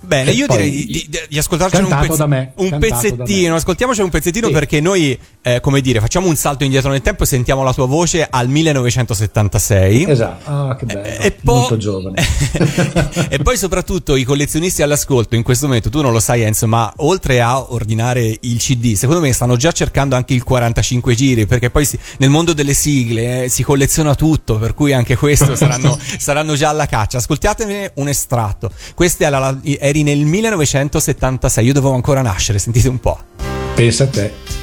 Bene, 0.06 0.32
io 0.32 0.48
direi 0.48 0.70
di, 0.72 1.08
di, 1.10 1.20
di 1.28 1.38
ascoltarci 1.38 1.82
un, 1.82 1.88
pezz- 1.88 2.26
me, 2.26 2.52
un 2.56 2.78
pezzettino. 2.80 3.56
Ascoltiamoci 3.56 4.02
un 4.02 4.10
pezzettino 4.10 4.48
sì. 4.48 4.54
perché 4.54 4.80
noi, 4.80 5.18
eh, 5.41 5.60
come 5.60 5.82
dire, 5.82 6.00
facciamo 6.00 6.28
un 6.28 6.36
salto 6.36 6.63
indietro 6.63 6.91
nel 6.91 7.02
tempo 7.02 7.24
e 7.24 7.26
sentiamo 7.26 7.63
la 7.63 7.74
tua 7.74 7.86
voce 7.86 8.28
al 8.30 8.48
1976. 8.48 10.10
Esatto, 10.10 10.50
ah, 10.50 10.76
che 10.76 10.86
bello. 10.86 11.02
E 11.02 11.32
poi, 11.32 11.60
Molto 11.60 11.78
giovane. 11.78 12.24
e 13.30 13.39
poi, 13.39 13.58
soprattutto, 13.58 14.15
i 14.15 14.24
collezionisti 14.24 14.82
all'ascolto 14.82 15.36
in 15.36 15.44
questo 15.44 15.68
momento, 15.68 15.89
tu 15.89 16.02
non 16.02 16.12
lo 16.12 16.20
sai, 16.20 16.41
Enzo, 16.41 16.68
ma 16.68 16.91
oltre 16.98 17.41
a 17.41 17.72
ordinare 17.72 18.38
il 18.41 18.58
CD, 18.58 18.94
secondo 18.94 19.22
me 19.22 19.32
stanno 19.34 19.56
già 19.56 19.72
cercando 19.72 20.15
anche 20.15 20.34
il 20.34 20.44
45 20.44 21.15
giri 21.15 21.46
perché 21.46 21.70
poi 21.70 21.86
si, 21.86 21.98
nel 22.18 22.30
mondo 22.30 22.54
delle 22.54 22.74
sigle 22.74 23.44
eh, 23.44 23.50
si 23.50 23.63
colleziona 23.63 24.15
tutto, 24.15 24.58
per 24.58 24.74
cui 24.74 24.94
anche 24.94 25.15
questo 25.15 25.56
saranno, 25.56 25.98
saranno 26.18 26.56
già 26.56 26.70
alla 26.70 26.86
caccia. 26.86 27.18
Ascoltatemi 27.18 27.89
un 27.96 28.08
estratto. 28.08 28.72
Questa 28.94 29.26
è 29.26 29.30
la, 29.30 29.58
è 29.80 29.91
eri 29.96 30.04
nel 30.04 30.26
1976, 30.26 31.66
io 31.66 31.72
dovevo 31.72 31.94
ancora 31.94 32.22
nascere, 32.22 32.60
sentite 32.60 32.90
un 32.90 33.00
po'. 33.00 33.18
Pensa 33.76 34.04
a 34.04 34.08
te. 34.08 34.55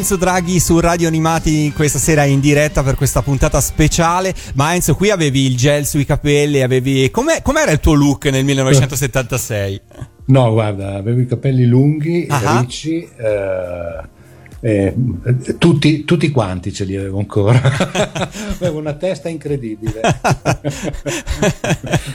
Enzo 0.00 0.16
Draghi 0.16 0.58
su 0.60 0.80
Radio 0.80 1.08
Animati 1.08 1.74
questa 1.76 1.98
sera 1.98 2.24
in 2.24 2.40
diretta 2.40 2.82
per 2.82 2.94
questa 2.94 3.20
puntata 3.20 3.60
speciale. 3.60 4.34
Ma 4.54 4.72
Enzo, 4.72 4.94
qui 4.94 5.10
avevi 5.10 5.44
il 5.44 5.58
gel 5.58 5.84
sui 5.84 6.06
capelli, 6.06 6.62
avevi... 6.62 7.10
Com'è, 7.10 7.42
com'era 7.42 7.70
il 7.70 7.80
tuo 7.80 7.92
look 7.92 8.24
nel 8.30 8.42
1976? 8.46 9.80
No, 10.24 10.52
guarda, 10.52 10.94
avevo 10.94 11.20
i 11.20 11.26
capelli 11.26 11.66
lunghi, 11.66 12.26
uh-huh. 12.30 12.60
ricci, 12.60 13.06
eh, 13.14 14.00
eh, 14.60 14.94
tutti, 15.58 16.04
tutti, 16.06 16.30
quanti 16.30 16.72
ce 16.72 16.84
li 16.84 16.96
avevo 16.96 17.18
ancora. 17.18 17.60
avevo 18.56 18.78
una 18.78 18.94
testa 18.94 19.28
incredibile. 19.28 20.00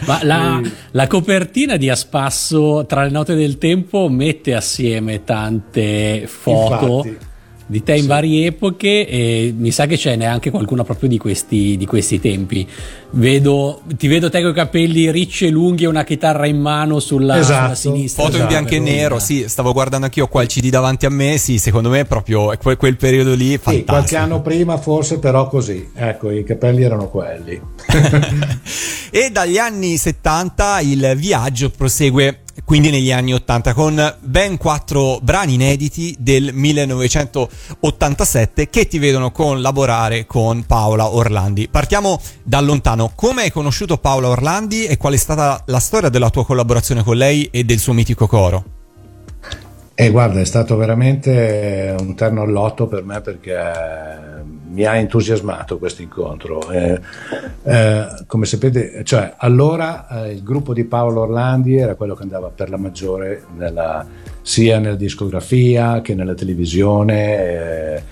Ma 0.07 0.23
la, 0.23 0.59
la, 0.89 1.05
copertina 1.05 1.77
di 1.77 1.87
Aspasso 1.87 2.83
tra 2.87 3.03
le 3.03 3.11
note 3.11 3.35
del 3.35 3.59
tempo 3.59 4.09
mette 4.09 4.55
assieme 4.55 5.23
tante 5.23 6.25
foto. 6.25 7.03
Infatti 7.05 7.24
di 7.67 7.81
te 7.81 7.93
in 7.93 8.01
sì. 8.01 8.07
varie 8.07 8.45
epoche 8.47 9.07
e 9.07 9.53
mi 9.57 9.71
sa 9.71 9.87
che 9.87 9.97
ce 9.97 10.15
n'è 10.15 10.25
anche 10.25 10.51
qualcuna 10.51 10.83
proprio 10.83 11.09
di 11.09 11.17
questi, 11.17 11.75
di 11.77 11.85
questi 11.85 12.19
tempi. 12.19 12.67
Vedo, 13.11 13.81
ti 13.97 14.07
vedo 14.07 14.29
te 14.29 14.41
con 14.41 14.51
i 14.51 14.53
capelli 14.53 15.09
ricci 15.09 15.47
e 15.47 15.49
lunghi 15.49 15.85
e 15.85 15.87
una 15.87 16.03
chitarra 16.03 16.45
in 16.45 16.59
mano 16.59 16.99
sulla, 16.99 17.39
esatto. 17.39 17.63
sulla 17.63 17.75
sinistra. 17.75 18.23
Foto 18.23 18.35
esatto. 18.35 18.53
in 18.53 18.59
bianco 18.59 18.75
e 18.75 18.79
nero, 18.79 19.19
sì, 19.19 19.45
stavo 19.47 19.73
guardando 19.73 20.05
anch'io 20.05 20.27
qua 20.27 20.43
il 20.43 20.47
CD 20.47 20.69
davanti 20.69 21.05
a 21.05 21.09
me, 21.09 21.37
sì, 21.37 21.57
secondo 21.57 21.89
me 21.89 22.01
è 22.01 22.05
proprio 22.05 22.53
quel, 22.61 22.77
quel 22.77 22.97
periodo 22.97 23.33
lì 23.33 23.57
fantastico. 23.57 23.77
Sì, 23.77 23.83
qualche 23.83 24.15
anno 24.17 24.41
prima 24.41 24.77
forse 24.77 25.19
però 25.19 25.47
così, 25.47 25.89
ecco, 25.95 26.29
i 26.29 26.43
capelli 26.43 26.83
erano 26.83 27.09
quelli. 27.09 27.59
e 29.09 29.29
dagli 29.31 29.57
anni 29.57 29.97
70 29.97 30.79
il 30.81 31.13
viaggio 31.15 31.69
prosegue 31.69 32.41
quindi 32.65 32.89
negli 32.89 33.11
anni 33.11 33.33
80 33.33 33.73
con 33.73 34.15
ben 34.19 34.57
quattro 34.57 35.19
brani 35.21 35.53
inediti 35.53 36.15
del 36.19 36.51
1987 36.51 38.69
che 38.69 38.87
ti 38.87 38.97
vedono 38.97 39.31
collaborare 39.31 40.25
con 40.25 40.65
Paola 40.65 41.13
Orlandi. 41.13 41.69
Partiamo 41.69 42.19
da 42.43 42.59
lontano. 42.59 43.11
Come 43.15 43.43
hai 43.43 43.51
conosciuto 43.51 43.97
Paola 43.97 44.29
Orlandi 44.29 44.85
e 44.85 44.97
qual 44.97 45.13
è 45.13 45.17
stata 45.17 45.63
la 45.67 45.79
storia 45.79 46.09
della 46.09 46.29
tua 46.29 46.45
collaborazione 46.45 47.03
con 47.03 47.15
lei 47.15 47.47
e 47.51 47.63
del 47.63 47.79
suo 47.79 47.93
mitico 47.93 48.27
coro? 48.27 48.74
E 49.97 50.07
eh, 50.07 50.11
guarda, 50.11 50.41
è 50.41 50.45
stato 50.45 50.75
veramente 50.75 51.95
un 51.97 52.15
terno 52.15 52.41
all'otto 52.41 52.85
per 52.85 53.05
me 53.05 53.21
perché 53.21 53.57
mi 54.67 54.83
ha 54.83 54.97
entusiasmato 54.97 55.77
questo 55.77 56.01
incontro. 56.01 56.69
Eh, 56.69 56.99
eh, 57.63 58.05
come 58.27 58.45
sapete, 58.45 59.05
cioè, 59.05 59.35
allora 59.37 60.25
eh, 60.25 60.33
il 60.33 60.43
gruppo 60.43 60.73
di 60.73 60.83
Paolo 60.83 61.21
Orlandi 61.21 61.77
era 61.77 61.95
quello 61.95 62.13
che 62.13 62.23
andava 62.23 62.49
per 62.49 62.69
la 62.69 62.75
maggiore 62.75 63.45
nella, 63.55 64.05
sia 64.41 64.79
nella 64.79 64.95
discografia 64.95 66.01
che 66.01 66.13
nella 66.13 66.33
televisione 66.33 67.95
eh, 67.95 68.03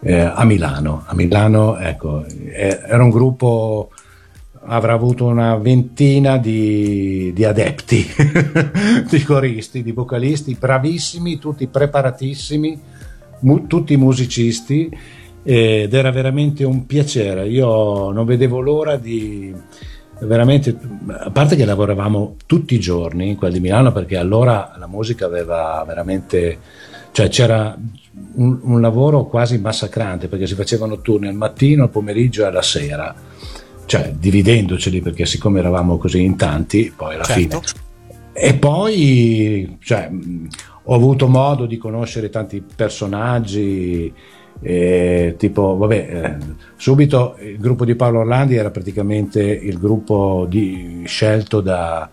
eh, 0.00 0.18
a 0.18 0.44
Milano. 0.44 1.04
A 1.06 1.14
Milano, 1.14 1.78
ecco, 1.78 2.24
era 2.50 3.04
un 3.04 3.10
gruppo 3.10 3.90
avrà 4.68 4.92
avuto 4.92 5.24
una 5.24 5.56
ventina 5.56 6.36
di, 6.36 7.32
di 7.34 7.44
adepti, 7.44 8.06
di 9.08 9.22
coristi, 9.22 9.82
di 9.82 9.92
vocalisti, 9.92 10.56
bravissimi, 10.58 11.38
tutti 11.38 11.66
preparatissimi, 11.66 12.80
mu- 13.40 13.66
tutti 13.66 13.96
musicisti 13.96 14.90
ed 15.42 15.94
era 15.94 16.10
veramente 16.10 16.64
un 16.64 16.84
piacere. 16.84 17.48
Io 17.48 18.10
non 18.10 18.26
vedevo 18.26 18.60
l'ora 18.60 18.96
di 18.96 19.54
veramente, 20.20 20.76
a 21.06 21.30
parte 21.30 21.56
che 21.56 21.64
lavoravamo 21.64 22.36
tutti 22.44 22.74
i 22.74 22.80
giorni, 22.80 23.36
quelli 23.36 23.54
di 23.54 23.60
Milano, 23.60 23.90
perché 23.92 24.18
allora 24.18 24.74
la 24.78 24.86
musica 24.86 25.24
aveva 25.24 25.82
veramente, 25.86 26.58
cioè 27.12 27.28
c'era 27.28 27.74
un, 28.34 28.58
un 28.62 28.80
lavoro 28.82 29.24
quasi 29.26 29.58
massacrante 29.58 30.28
perché 30.28 30.46
si 30.46 30.54
facevano 30.54 31.00
turni 31.00 31.28
al 31.28 31.34
mattino, 31.34 31.84
al 31.84 31.90
pomeriggio 31.90 32.42
e 32.42 32.46
alla 32.46 32.62
sera 32.62 33.14
cioè 33.88 34.12
dividendoceli 34.12 35.00
perché 35.00 35.24
siccome 35.24 35.60
eravamo 35.60 35.96
così 35.96 36.22
in 36.22 36.36
tanti, 36.36 36.92
poi 36.94 37.14
alla 37.14 37.24
certo. 37.24 37.62
fine. 37.62 37.86
E 38.34 38.54
poi 38.54 39.78
cioè, 39.80 40.10
ho 40.84 40.94
avuto 40.94 41.26
modo 41.26 41.64
di 41.64 41.78
conoscere 41.78 42.28
tanti 42.28 42.62
personaggi, 42.62 44.12
eh, 44.60 45.36
tipo, 45.38 45.76
vabbè, 45.78 46.08
eh, 46.10 46.36
subito 46.76 47.36
il 47.40 47.58
gruppo 47.58 47.86
di 47.86 47.94
Paolo 47.94 48.20
Orlandi 48.20 48.56
era 48.56 48.70
praticamente 48.70 49.42
il 49.42 49.78
gruppo 49.78 50.46
di, 50.48 51.04
scelto 51.06 51.62
da, 51.62 52.10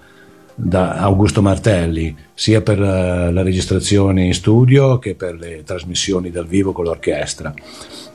da, 0.56 0.96
Augusto 0.96 1.42
Martelli, 1.42 2.16
sia 2.34 2.62
per 2.62 2.80
la, 2.80 3.30
la 3.32 3.44
registrazione 3.44 4.24
in 4.24 4.34
studio 4.34 4.98
che 4.98 5.16
per 5.16 5.36
le 5.36 5.64
trasmissioni 5.64 6.32
dal 6.32 6.48
vivo 6.48 6.72
con 6.72 6.86
l'orchestra. 6.86 7.54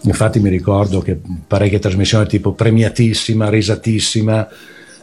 Infatti 0.02 0.40
mi 0.40 0.48
ricordo 0.48 1.00
che 1.00 1.20
parecchie 1.46 1.78
trasmissioni 1.78 2.26
tipo 2.26 2.52
premiatissima, 2.52 3.50
risatissima, 3.50 4.48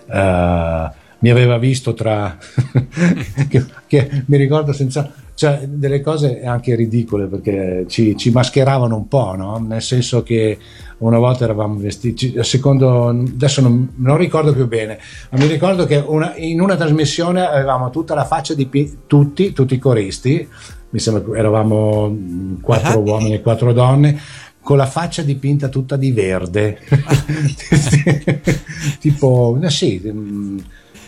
uh, 0.06 0.92
mi 1.20 1.30
aveva 1.30 1.58
visto 1.58 1.94
tra... 1.94 2.36
che, 3.48 3.66
che, 3.88 4.24
mi 4.26 4.38
ricordo 4.38 4.74
senza... 4.74 5.12
Cioè, 5.38 5.68
delle 5.68 6.02
cose 6.02 6.44
anche 6.44 6.74
ridicole 6.74 7.28
perché 7.28 7.86
ci, 7.88 8.18
ci 8.18 8.32
mascheravano 8.32 8.96
un 8.96 9.08
po', 9.08 9.36
no? 9.36 9.60
Nel 9.60 9.84
senso 9.84 10.24
che 10.24 10.58
una 10.98 11.20
volta 11.20 11.44
eravamo 11.44 11.78
vestiti, 11.78 12.34
secondo, 12.42 13.10
adesso 13.10 13.62
non, 13.62 13.94
non 13.98 14.18
ricordo 14.18 14.52
più 14.52 14.68
bene, 14.68 14.98
ma 15.30 15.38
mi 15.38 15.46
ricordo 15.46 15.86
che 15.86 16.04
una, 16.04 16.36
in 16.38 16.60
una 16.60 16.76
trasmissione 16.76 17.46
avevamo 17.46 17.92
tutta 17.92 18.16
la 18.16 18.26
faccia 18.26 18.56
di 18.56 18.68
tutti, 19.06 19.54
tutti 19.54 19.76
i 19.76 19.78
coristi, 19.78 20.48
mi 20.90 20.98
sembra 20.98 21.38
eravamo 21.38 22.18
quattro 22.60 22.98
uh-huh. 22.98 23.08
uomini 23.08 23.36
e 23.36 23.42
quattro 23.42 23.74
donne, 23.74 24.20
con 24.60 24.78
la 24.78 24.88
faccia 24.88 25.22
dipinta 25.22 25.68
tutta 25.68 25.98
di 25.98 26.12
verde, 26.14 26.80
tipo, 29.00 29.60
eh, 29.62 29.70
sì, 29.70 30.02
mm, 30.04 30.58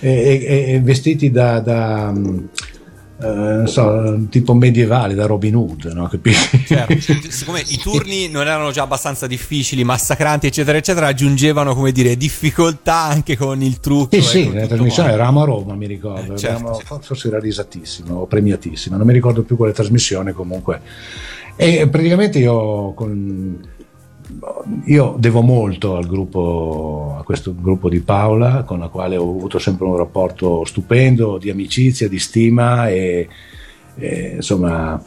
e, 0.02 0.46
e, 0.46 0.74
e 0.74 0.82
vestiti 0.82 1.32
da, 1.32 1.60
da 1.62 2.14
Uh, 3.22 3.66
so, 3.66 4.28
tipo 4.30 4.54
medievali 4.54 5.14
da 5.14 5.26
Robin 5.26 5.54
Hood, 5.56 5.92
no? 5.94 6.08
Capisci? 6.08 6.64
Certo, 6.66 6.96
siccome 7.30 7.62
i 7.68 7.78
turni 7.78 8.30
non 8.30 8.48
erano 8.48 8.72
già 8.72 8.84
abbastanza 8.84 9.28
difficili, 9.28 9.84
massacranti, 9.84 10.48
eccetera, 10.48 10.78
eccetera, 10.78 11.08
aggiungevano 11.08 11.76
come 11.76 11.92
dire 11.92 12.16
difficoltà 12.16 12.96
anche 12.96 13.36
con 13.36 13.62
il 13.62 13.82
trucco. 13.82 14.16
Sì, 14.16 14.22
sì, 14.22 14.54
la 14.54 14.68
trasmissione 14.68 15.12
eravamo 15.12 15.42
a 15.42 15.46
Roma, 15.46 15.76
mi 15.76 15.88
ricordo, 15.88 16.34
eh, 16.34 16.38
certo, 16.38 16.66
eravamo, 16.66 17.02
forse 17.02 17.28
era 17.28 17.40
risatissima 17.40 18.14
o 18.14 18.26
premiatissima, 18.26 18.96
non 18.96 19.06
mi 19.06 19.14
ricordo 19.14 19.44
più 19.44 19.58
quale 19.58 19.74
trasmissione 19.74 20.32
comunque 20.32 20.82
e 21.62 21.90
praticamente 21.90 22.40
io, 22.40 22.94
con, 22.94 23.60
io 24.86 25.16
devo 25.18 25.42
molto 25.42 25.96
al 25.96 26.08
gruppo, 26.08 27.16
a 27.20 27.24
questo 27.24 27.54
gruppo 27.60 27.90
di 27.90 28.00
Paola, 28.00 28.64
con 28.64 28.80
la 28.80 28.88
quale 28.88 29.18
ho 29.18 29.24
avuto 29.24 29.58
sempre 29.60 29.86
un 29.88 29.98
rapporto 29.98 30.64
stupendo 30.66 31.38
di 31.38 31.50
amicizia, 31.50 32.08
di 32.08 32.20
stima 32.20 32.90
e, 32.90 33.28
e 33.96 34.34
insomma 34.36 35.02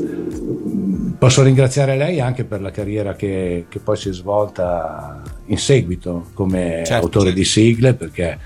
posso 1.18 1.42
ringraziare 1.42 1.96
lei 1.96 2.20
anche 2.20 2.44
per 2.44 2.60
la 2.60 2.70
carriera 2.70 3.14
che, 3.14 3.66
che 3.68 3.78
poi 3.78 3.96
si 3.96 4.08
è 4.08 4.12
svolta 4.12 5.22
in 5.46 5.58
seguito 5.58 6.26
come 6.34 6.82
certo, 6.84 7.04
autore 7.04 7.26
certo. 7.26 7.38
di 7.38 7.44
sigle 7.44 7.94
perché 7.94 8.38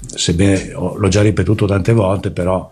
sebbene 0.00 0.72
l'ho 0.72 1.08
già 1.08 1.22
ripetuto 1.22 1.66
tante 1.66 1.92
volte 1.92 2.30
però 2.30 2.70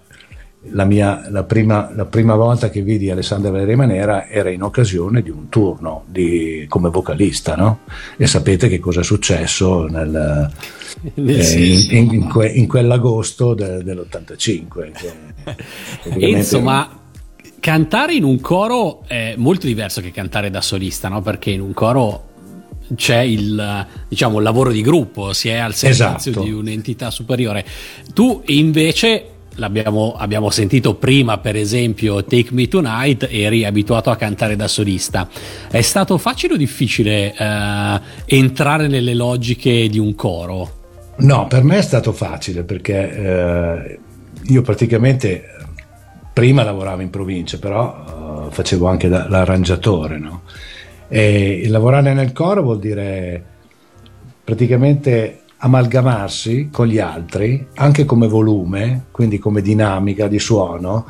la, 0.70 0.85
mia, 0.85 1.26
la, 1.31 1.44
prima, 1.44 1.90
la, 1.94 2.05
prima, 2.05 2.35
volta 2.35 2.70
che 2.70 2.83
vidi 2.83 3.11
Alessandra 3.11 3.50
Valeria 3.50 3.76
Manera 3.76 4.26
era 4.29 4.50
in 4.50 4.62
occasione 4.62 5.22
di 5.22 5.31
un 5.31 5.48
turno 5.48 6.05
di, 6.07 6.66
come 6.68 6.90
vocalista, 6.90 7.55
no? 7.57 7.81
E 8.16 8.26
sapete 8.26 8.68
che 8.68 8.79
cosa 8.79 9.00
è 9.00 9.05
successo 9.05 9.87
nel, 9.87 10.50
eh, 11.14 11.88
in, 11.90 12.12
in, 12.12 12.29
que, 12.29 12.48
in, 12.48 12.66
quell'agosto 12.66 13.55
de, 13.55 13.83
dell'85. 13.83 14.92
Che, 16.02 16.26
insomma, 16.26 17.00
cantare 17.61 18.14
in 18.14 18.24
un 18.24 18.40
coro 18.40 19.02
è 19.07 19.35
molto 19.37 19.66
diverso 19.66 20.00
che 20.00 20.11
cantare 20.11 20.50
da 20.50 20.61
solista, 20.61 21.09
no? 21.09 21.22
Perché 21.22 21.50
in 21.50 21.61
un 21.61 21.72
coro 21.72 22.24
c'è 22.94 23.20
il 23.20 23.87
diciamo, 24.09 24.38
lavoro 24.38 24.70
di 24.70 24.81
gruppo, 24.81 25.33
si 25.33 25.48
è 25.48 25.57
al 25.57 25.74
servizio 25.74 26.31
esatto. 26.31 26.42
di 26.42 26.52
un'entità 26.52 27.11
superiore. 27.11 27.64
Tu 28.12 28.42
invece 28.46 29.31
L'abbiamo 29.57 30.14
abbiamo 30.16 30.51
sentito 30.51 30.95
prima, 30.95 31.38
per 31.38 31.57
esempio, 31.57 32.25
Take 32.25 32.49
Me 32.53 32.69
Tonight, 32.69 33.29
eri 33.31 33.64
abituato 33.64 34.11
a 34.11 34.16
cantare 34.16 34.55
da 34.55 34.69
solista. 34.69 35.29
È 35.71 35.81
stato 35.81 36.19
facile 36.19 36.55
o 36.55 36.57
difficile 36.57 37.35
eh, 37.35 38.01
entrare 38.27 38.87
nelle 38.87 39.14
logiche 39.14 39.88
di 39.88 39.99
un 39.99 40.14
coro? 40.14 40.71
No, 41.16 41.47
per 41.47 41.62
me 41.62 41.79
è 41.79 41.83
stato 41.83 42.12
facile 42.12 42.64
perché 42.64 43.16
eh, 43.16 43.99
io 44.42 44.62
praticamente 44.62 45.45
prima 46.35 46.62
lavoravo 46.62 47.01
in 47.01 47.09
provincia, 47.09 47.59
però 47.59 48.49
eh, 48.49 48.53
facevo 48.53 48.87
anche 48.87 49.09
da, 49.09 49.27
l'arrangiatore. 49.27 50.19
No? 50.19 50.42
E 51.09 51.64
lavorare 51.69 52.12
nel 52.12 52.33
coro 52.33 52.62
vuol 52.62 52.79
dire 52.79 53.42
praticamente 54.45 55.40
amalgamarsi 55.59 56.69
con 56.71 56.87
gli 56.87 56.99
altri, 56.99 57.66
anche 57.75 58.05
come 58.05 58.29
volume, 58.29 59.07
quindi 59.11 59.38
come 59.38 59.62
dinamica 59.62 60.29
di 60.29 60.38
suono, 60.38 61.07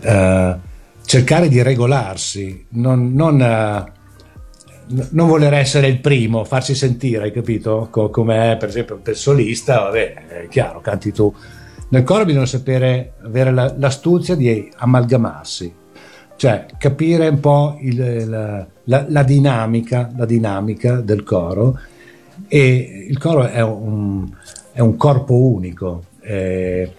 eh, 0.00 0.56
cercare 1.04 1.48
di 1.48 1.60
regolarsi, 1.62 2.66
non, 2.70 3.12
non, 3.12 3.40
eh, 3.40 3.92
non, 5.10 5.26
voler 5.26 5.54
essere 5.54 5.88
il 5.88 6.00
primo, 6.00 6.44
farsi 6.44 6.74
sentire, 6.74 7.24
hai 7.24 7.32
capito? 7.32 7.88
Co- 7.90 8.10
come 8.10 8.52
è 8.52 8.56
per 8.56 8.68
esempio 8.68 8.98
per 8.98 9.16
solista, 9.16 9.80
vabbè, 9.80 10.26
è 10.28 10.48
chiaro, 10.48 10.80
canti 10.80 11.12
tu. 11.12 11.34
Nel 11.88 12.04
coro 12.04 12.24
bisogna 12.24 12.46
sapere 12.46 13.14
avere 13.24 13.50
la, 13.50 13.74
l'astuzia 13.76 14.36
di 14.36 14.70
amalgamarsi, 14.76 15.74
cioè 16.36 16.66
capire 16.78 17.26
un 17.26 17.40
po' 17.40 17.76
il, 17.80 18.28
la, 18.84 19.04
la, 19.08 19.22
dinamica, 19.24 20.12
la 20.16 20.24
dinamica 20.24 21.00
del 21.00 21.24
coro 21.24 21.78
e 22.48 23.06
il 23.08 23.18
coro 23.18 23.46
è 23.46 23.62
un, 23.62 24.28
è 24.72 24.80
un 24.80 24.96
corpo 24.96 25.34
unico. 25.34 26.04
Eh, 26.22 26.90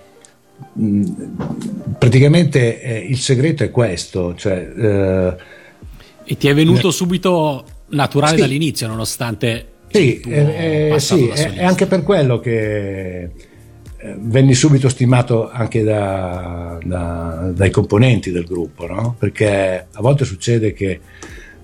praticamente 1.98 2.82
eh, 2.82 2.98
il 2.98 3.18
segreto 3.18 3.64
è 3.64 3.72
questo. 3.72 4.36
Cioè, 4.36 4.72
eh, 4.76 5.36
e 6.24 6.38
ti 6.38 6.48
è 6.48 6.54
venuto 6.54 6.90
eh, 6.90 6.92
subito 6.92 7.66
naturale 7.90 8.36
sì. 8.36 8.42
dall'inizio, 8.42 8.88
nonostante. 8.88 9.68
Sì, 9.92 10.20
eh, 10.22 10.92
eh, 10.94 11.00
sì 11.00 11.28
è, 11.28 11.54
è, 11.54 11.64
anche 11.66 11.86
per 11.86 12.04
quello 12.04 12.40
che 12.40 13.30
eh, 14.04 14.16
venni 14.18 14.54
subito 14.54 14.88
stimato 14.88 15.50
anche 15.50 15.84
da, 15.84 16.80
da, 16.82 17.52
dai 17.54 17.70
componenti 17.70 18.32
del 18.32 18.46
gruppo, 18.46 18.88
no? 18.88 19.16
perché 19.20 19.88
a 19.92 20.02
volte 20.02 20.24
succede 20.24 20.74
che, 20.74 21.00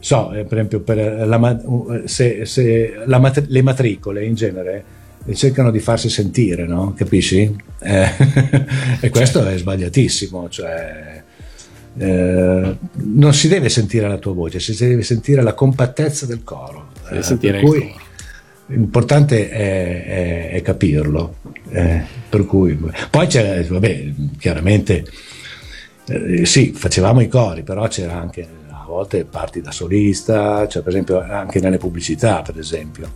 so, 0.07 0.29
per 0.29 0.47
esempio, 0.49 0.79
per 0.79 1.27
la, 1.27 1.61
se, 2.05 2.45
se 2.45 2.93
la, 3.05 3.33
le 3.47 3.61
matricole 3.61 4.23
in 4.23 4.35
genere 4.35 4.83
e 5.25 5.35
cercano 5.35 5.69
di 5.69 5.79
farsi 5.79 6.07
sentire, 6.07 6.65
no? 6.65 6.93
Capisci? 6.95 7.53
Eh, 7.81 8.07
e 9.01 9.09
questo 9.09 9.39
certo. 9.39 9.53
è 9.53 9.57
sbagliatissimo, 9.57 10.47
cioè 10.47 11.23
eh, 11.97 12.77
non 12.93 13.33
si 13.33 13.49
deve 13.49 13.67
sentire 13.67 14.07
la 14.07 14.17
tua 14.17 14.31
voce, 14.31 14.61
si 14.61 14.73
deve 14.77 15.03
sentire 15.03 15.41
la 15.41 15.53
compattezza 15.53 16.25
del 16.25 16.41
coro. 16.45 16.91
Eh, 17.09 17.21
sentire 17.21 17.59
cui, 17.59 17.91
coro. 17.91 18.05
L'importante 18.67 19.49
è, 19.49 20.05
è, 20.05 20.49
è 20.51 20.61
capirlo. 20.61 21.35
Eh, 21.69 22.01
per 22.29 22.45
cui, 22.45 22.79
poi 23.09 23.27
c'è, 23.27 23.61
vabbè, 23.61 24.05
chiaramente, 24.39 25.05
eh, 26.07 26.45
sì, 26.45 26.71
facevamo 26.71 27.19
i 27.19 27.27
cori, 27.27 27.63
però 27.63 27.85
c'era 27.89 28.17
anche 28.17 28.55
volte 28.87 29.25
parti 29.25 29.61
da 29.61 29.71
solista, 29.71 30.67
cioè 30.67 30.81
per 30.81 30.91
esempio 30.93 31.19
anche 31.19 31.59
nelle 31.59 31.77
pubblicità, 31.77 32.41
per 32.41 32.57
esempio 32.57 33.09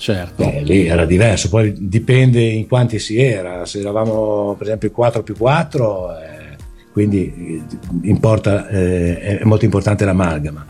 Certo. 0.00 0.42
Beh, 0.42 0.62
lì 0.62 0.86
era 0.86 1.04
diverso, 1.04 1.50
poi 1.50 1.74
dipende 1.76 2.40
in 2.40 2.66
quanti 2.66 2.98
si 2.98 3.20
era, 3.20 3.66
se 3.66 3.80
eravamo 3.80 4.54
per 4.56 4.68
esempio 4.68 4.90
4 4.90 5.22
più 5.22 5.36
4, 5.36 6.18
eh, 6.18 6.56
quindi 6.90 7.60
eh, 7.70 8.08
importa, 8.08 8.66
eh, 8.68 9.38
è 9.40 9.44
molto 9.44 9.66
importante 9.66 10.06
l'amalgama. 10.06 10.66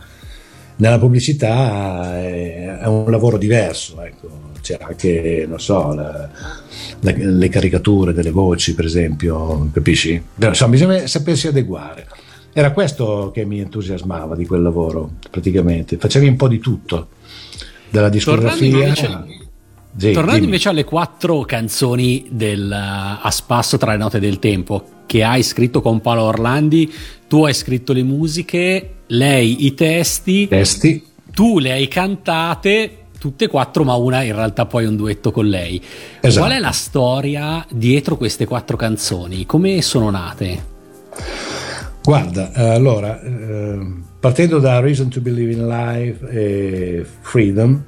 Nella 0.74 0.98
pubblicità 0.98 2.18
è, 2.20 2.78
è 2.78 2.86
un 2.86 3.08
lavoro 3.08 3.38
diverso, 3.38 4.02
ecco. 4.02 4.28
c'era 4.62 4.86
anche, 4.88 5.46
non 5.48 5.60
so, 5.60 5.94
la, 5.94 6.28
la, 6.98 7.14
le 7.16 7.48
caricature 7.48 8.12
delle 8.12 8.32
voci 8.32 8.74
per 8.74 8.86
esempio, 8.86 9.70
capisci? 9.72 10.20
Insomma, 10.40 10.70
bisogna 10.72 11.06
sapersi 11.06 11.46
adeguare. 11.46 12.08
Era 12.52 12.72
questo 12.72 13.30
che 13.32 13.44
mi 13.44 13.60
entusiasmava 13.60 14.34
di 14.34 14.46
quel 14.46 14.62
lavoro, 14.62 15.12
praticamente. 15.30 15.96
Facevi 15.96 16.26
un 16.26 16.36
po' 16.36 16.48
di 16.48 16.58
tutto 16.58 17.08
della 17.90 18.08
discografia. 18.08 18.70
Tornando 18.70 18.86
invece, 18.86 19.44
sì, 19.96 20.12
tornando 20.12 20.44
invece 20.44 20.68
alle 20.68 20.84
quattro 20.84 21.40
canzoni 21.42 22.26
del 22.30 22.68
uh, 22.70 23.24
A 23.26 23.30
spasso 23.30 23.76
tra 23.78 23.92
le 23.92 23.98
note 23.98 24.18
del 24.18 24.38
tempo 24.38 24.84
che 25.06 25.22
hai 25.24 25.42
scritto 25.42 25.80
con 25.80 26.00
Paolo 26.00 26.22
Orlandi, 26.22 26.92
tu 27.26 27.44
hai 27.44 27.54
scritto 27.54 27.92
le 27.92 28.04
musiche, 28.04 28.94
lei 29.08 29.66
i 29.66 29.74
testi, 29.74 30.46
testi. 30.46 31.04
tu 31.32 31.58
le 31.58 31.72
hai 31.72 31.88
cantate 31.88 32.96
tutte 33.18 33.44
e 33.44 33.48
quattro, 33.48 33.84
ma 33.84 33.94
una 33.94 34.22
in 34.22 34.34
realtà 34.34 34.66
poi 34.66 34.84
è 34.84 34.88
un 34.88 34.96
duetto 34.96 35.30
con 35.30 35.46
lei. 35.46 35.80
Esatto. 36.20 36.46
Qual 36.46 36.56
è 36.56 36.60
la 36.60 36.70
storia 36.70 37.66
dietro 37.70 38.16
queste 38.16 38.46
quattro 38.46 38.76
canzoni? 38.76 39.46
Come 39.46 39.82
sono 39.82 40.10
nate? 40.10 40.64
Guarda, 42.02 42.52
eh, 42.54 42.68
allora, 42.70 43.20
eh, 43.20 43.78
partendo 44.18 44.58
da 44.58 44.80
Reason 44.80 45.08
to 45.08 45.20
Believe 45.20 45.52
in 45.52 45.66
Life 45.66 46.26
e 46.28 47.06
Freedom, 47.20 47.84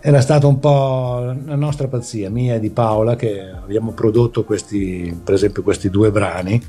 era 0.00 0.20
stata 0.22 0.46
un 0.46 0.58
po' 0.58 1.34
la 1.44 1.54
nostra 1.54 1.86
pazzia, 1.86 2.30
mia 2.30 2.54
e 2.54 2.60
di 2.60 2.70
Paola, 2.70 3.16
che 3.16 3.50
abbiamo 3.50 3.92
prodotto 3.92 4.44
questi, 4.44 5.14
per 5.22 5.34
esempio, 5.34 5.62
questi 5.62 5.90
due 5.90 6.10
brani, 6.10 6.60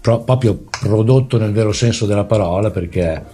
pro, 0.00 0.20
proprio 0.20 0.64
prodotto 0.68 1.38
nel 1.38 1.52
vero 1.52 1.72
senso 1.72 2.04
della 2.04 2.24
parola, 2.24 2.70
perché 2.70 3.24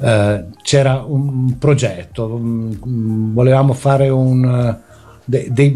eh, 0.00 0.44
c'era 0.60 1.02
un 1.06 1.56
progetto, 1.58 2.38
volevamo 2.38 3.72
fare 3.72 4.10
un, 4.10 4.76
de, 5.24 5.48
dei, 5.50 5.74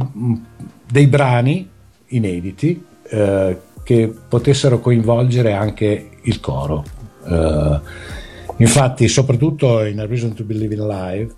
dei, 0.90 1.06
brani 1.06 1.68
inediti 2.08 2.84
eh, 3.08 3.58
che 3.82 4.12
potessero 4.28 4.80
coinvolgere 4.80 5.52
anche 5.52 6.10
il 6.22 6.40
coro. 6.40 6.84
Uh, 7.24 7.80
Infatti, 8.62 9.08
soprattutto 9.08 9.84
in 9.84 9.98
A 9.98 10.06
Reason 10.06 10.34
to 10.34 10.44
Believe 10.44 10.74
in 10.74 10.86
Live, 10.86 11.34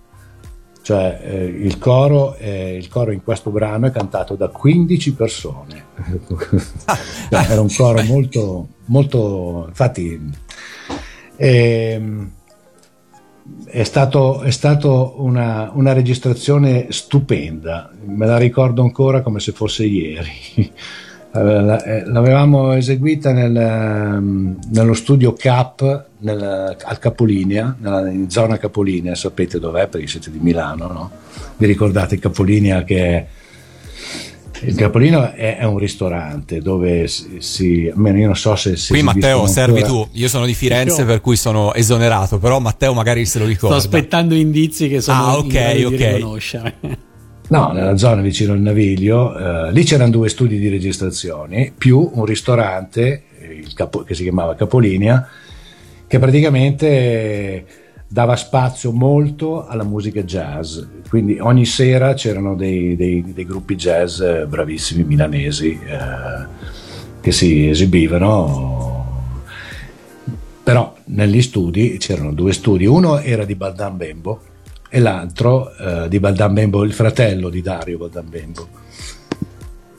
cioè 0.83 1.19
eh, 1.23 1.43
il, 1.45 1.79
coro, 1.79 2.35
eh, 2.35 2.75
il, 2.75 2.87
coro, 2.87 3.11
in 3.11 3.23
questo 3.23 3.49
brano 3.49 3.87
è 3.87 3.91
cantato 3.91 4.35
da 4.35 4.49
15 4.49 5.13
persone. 5.13 5.85
Era 7.29 7.61
un 7.61 7.73
coro 7.75 8.03
molto, 8.03 8.67
molto 8.85 9.65
infatti, 9.67 10.19
è, 11.35 11.99
è 13.65 13.83
stato, 13.83 14.41
è 14.41 14.51
stato 14.51 15.15
una, 15.17 15.71
una, 15.73 15.93
registrazione 15.93 16.87
stupenda, 16.91 17.91
me 18.05 18.27
la 18.27 18.37
ricordo 18.37 18.83
ancora 18.83 19.21
come 19.21 19.39
se 19.39 19.51
fosse 19.51 19.85
ieri. 19.85 20.71
Eh, 21.35 22.05
l'avevamo 22.05 22.71
eseguita 22.71 23.33
nel, 23.33 23.55
ehm, 23.55 24.57
nello 24.71 24.93
studio 24.93 25.33
CAP 25.33 26.05
nel, 26.19 26.77
al 26.81 26.99
Capolinea, 26.99 27.75
nella 27.77 28.09
in 28.09 28.29
zona 28.29 28.57
Capolinea, 28.57 29.15
sapete 29.15 29.59
dov'è 29.59 29.87
perché 29.87 30.07
siete 30.07 30.31
di 30.31 30.39
Milano, 30.39 30.87
no? 30.87 31.11
Vi 31.57 31.65
ricordate 31.65 32.15
il 32.15 32.21
Capolinea 32.21 32.83
che 32.83 32.97
è 32.97 33.25
il 34.61 34.75
Capolino 34.75 35.33
è, 35.33 35.57
è, 35.57 35.65
un 35.65 35.77
ristorante 35.77 36.61
dove 36.61 37.07
si, 37.07 37.37
si, 37.39 37.91
almeno 37.93 38.19
io 38.19 38.25
non 38.27 38.37
so 38.37 38.55
se, 38.55 38.77
se 38.77 38.93
qui 38.93 39.03
Matteo 39.03 39.45
servi 39.47 39.83
tu 39.83 40.07
io 40.13 40.29
sono 40.29 40.45
di 40.45 40.53
Firenze 40.53 41.01
io. 41.01 41.07
per 41.07 41.19
cui 41.19 41.35
sono 41.35 41.73
esonerato 41.73 42.39
però 42.39 42.59
Matteo 42.59 42.93
magari 42.93 43.25
se 43.25 43.39
lo 43.39 43.45
ricorda 43.45 43.77
sto 43.77 43.87
aspettando 43.87 44.33
indizi 44.33 44.87
che 44.87 45.01
sono 45.01 45.17
ah, 45.17 45.37
okay, 45.37 45.81
in 45.81 45.85
okay. 45.87 45.97
di 45.97 46.05
riconoscere 46.05 46.75
No, 47.47 47.71
nella 47.71 47.95
zona 47.95 48.21
vicino 48.21 48.53
al 48.53 48.59
Naviglio, 48.59 49.37
eh, 49.37 49.71
lì 49.71 49.83
c'erano 49.83 50.09
due 50.09 50.29
studi 50.29 50.57
di 50.57 50.67
registrazione 50.67 51.71
più 51.77 52.09
un 52.13 52.25
ristorante 52.25 53.23
capo, 53.75 53.99
che 54.03 54.15
si 54.15 54.23
chiamava 54.23 54.55
Capolinea, 54.55 55.27
che 56.07 56.19
praticamente 56.19 57.65
dava 58.07 58.35
spazio 58.35 58.91
molto 58.91 59.65
alla 59.67 59.83
musica 59.83 60.23
jazz. 60.23 60.79
Quindi 61.07 61.37
ogni 61.39 61.65
sera 61.65 62.13
c'erano 62.13 62.55
dei, 62.55 62.95
dei, 62.95 63.23
dei 63.33 63.45
gruppi 63.45 63.75
jazz 63.75 64.23
bravissimi 64.47 65.03
milanesi 65.03 65.79
eh, 65.85 66.47
che 67.21 67.31
si 67.31 67.69
esibivano. 67.69 69.03
Però 70.63 70.95
negli 71.05 71.43
studi 71.43 71.97
c'erano 71.97 72.33
due 72.33 72.53
studi, 72.53 72.87
uno 72.87 73.19
era 73.19 73.45
di 73.45 73.53
Baldan 73.53 73.97
Bembo 73.97 74.41
e 74.95 74.99
l'altro 74.99 75.75
eh, 75.75 76.07
di 76.07 76.21
Baldan 76.21 76.53
Bembo, 76.53 76.85
il 76.85 76.93
fratello 76.93 77.49
di 77.49 77.61
Dario 77.61 77.97
Baldan 77.97 78.29
Bembo. 78.29 78.67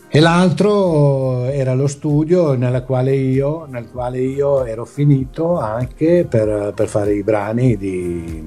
E 0.09 0.21
l'altro 0.21 1.45
era 1.51 1.75
lo 1.75 1.87
studio 1.87 2.57
quale 2.83 3.15
io, 3.15 3.67
nel 3.67 3.91
quale 3.93 4.21
io 4.21 4.65
ero 4.65 4.87
finito 4.87 5.59
anche 5.59 6.25
per, 6.27 6.73
per 6.75 6.89
fare 6.89 7.13
i 7.13 7.23
brani 7.23 7.77
di, 7.77 8.43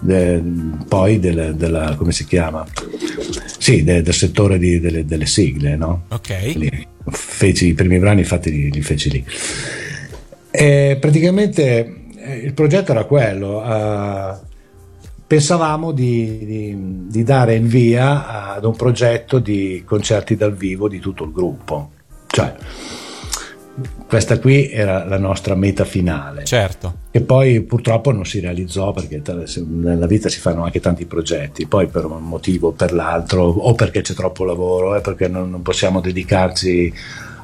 de, 0.00 0.42
poi 0.86 1.18
del, 1.18 1.54
della, 1.54 1.94
come 1.96 2.12
si 2.12 2.26
chiama? 2.26 2.66
Sì, 3.58 3.84
de, 3.84 4.02
del 4.02 4.12
settore 4.12 4.58
di, 4.58 4.78
delle, 4.80 5.06
delle, 5.06 5.24
sigle, 5.24 5.76
no? 5.76 6.02
Ok. 6.10 6.74
feci, 7.06 7.68
I 7.68 7.72
primi 7.72 7.98
brani 7.98 8.22
fatti 8.22 8.50
li, 8.50 8.70
li 8.70 8.82
feci 8.82 9.10
lì. 9.10 9.24
E 10.50 10.98
praticamente 11.00 12.10
eh, 12.16 12.36
il 12.36 12.52
progetto 12.52 12.90
era 12.90 13.04
quello, 13.04 13.62
uh, 13.62 14.52
pensavamo 15.34 15.90
di, 15.90 16.44
di, 16.44 16.76
di, 17.08 17.22
dare 17.24 17.56
il 17.56 17.66
via 17.66 18.52
ad 18.54 18.64
un 18.64 18.76
progetto 18.76 19.40
di 19.40 19.82
concerti 19.84 20.36
dal 20.36 20.54
vivo 20.54 20.86
di 20.88 21.00
tutto 21.00 21.24
il 21.24 21.32
gruppo. 21.32 21.90
Cioè, 22.28 22.54
questa 24.06 24.38
qui 24.38 24.70
era 24.70 25.04
la 25.04 25.18
nostra 25.18 25.56
meta 25.56 25.84
finale. 25.84 26.44
Certo. 26.44 26.98
E 27.10 27.20
poi 27.20 27.62
purtroppo 27.62 28.12
non 28.12 28.24
si 28.24 28.38
realizzò 28.38 28.92
perché 28.92 29.20
nella 29.66 30.06
vita 30.06 30.28
si 30.28 30.38
fanno 30.38 30.62
anche 30.62 30.78
tanti 30.78 31.04
progetti, 31.04 31.66
poi 31.66 31.88
per 31.88 32.04
un 32.04 32.22
motivo 32.22 32.68
o 32.68 32.72
per 32.72 32.92
l'altro, 32.92 33.42
o 33.42 33.74
perché 33.74 34.02
c'è 34.02 34.14
troppo 34.14 34.44
lavoro, 34.44 34.94
o 34.94 35.00
perché 35.00 35.26
non, 35.26 35.50
non 35.50 35.62
possiamo 35.62 36.00
dedicarci 36.00 36.94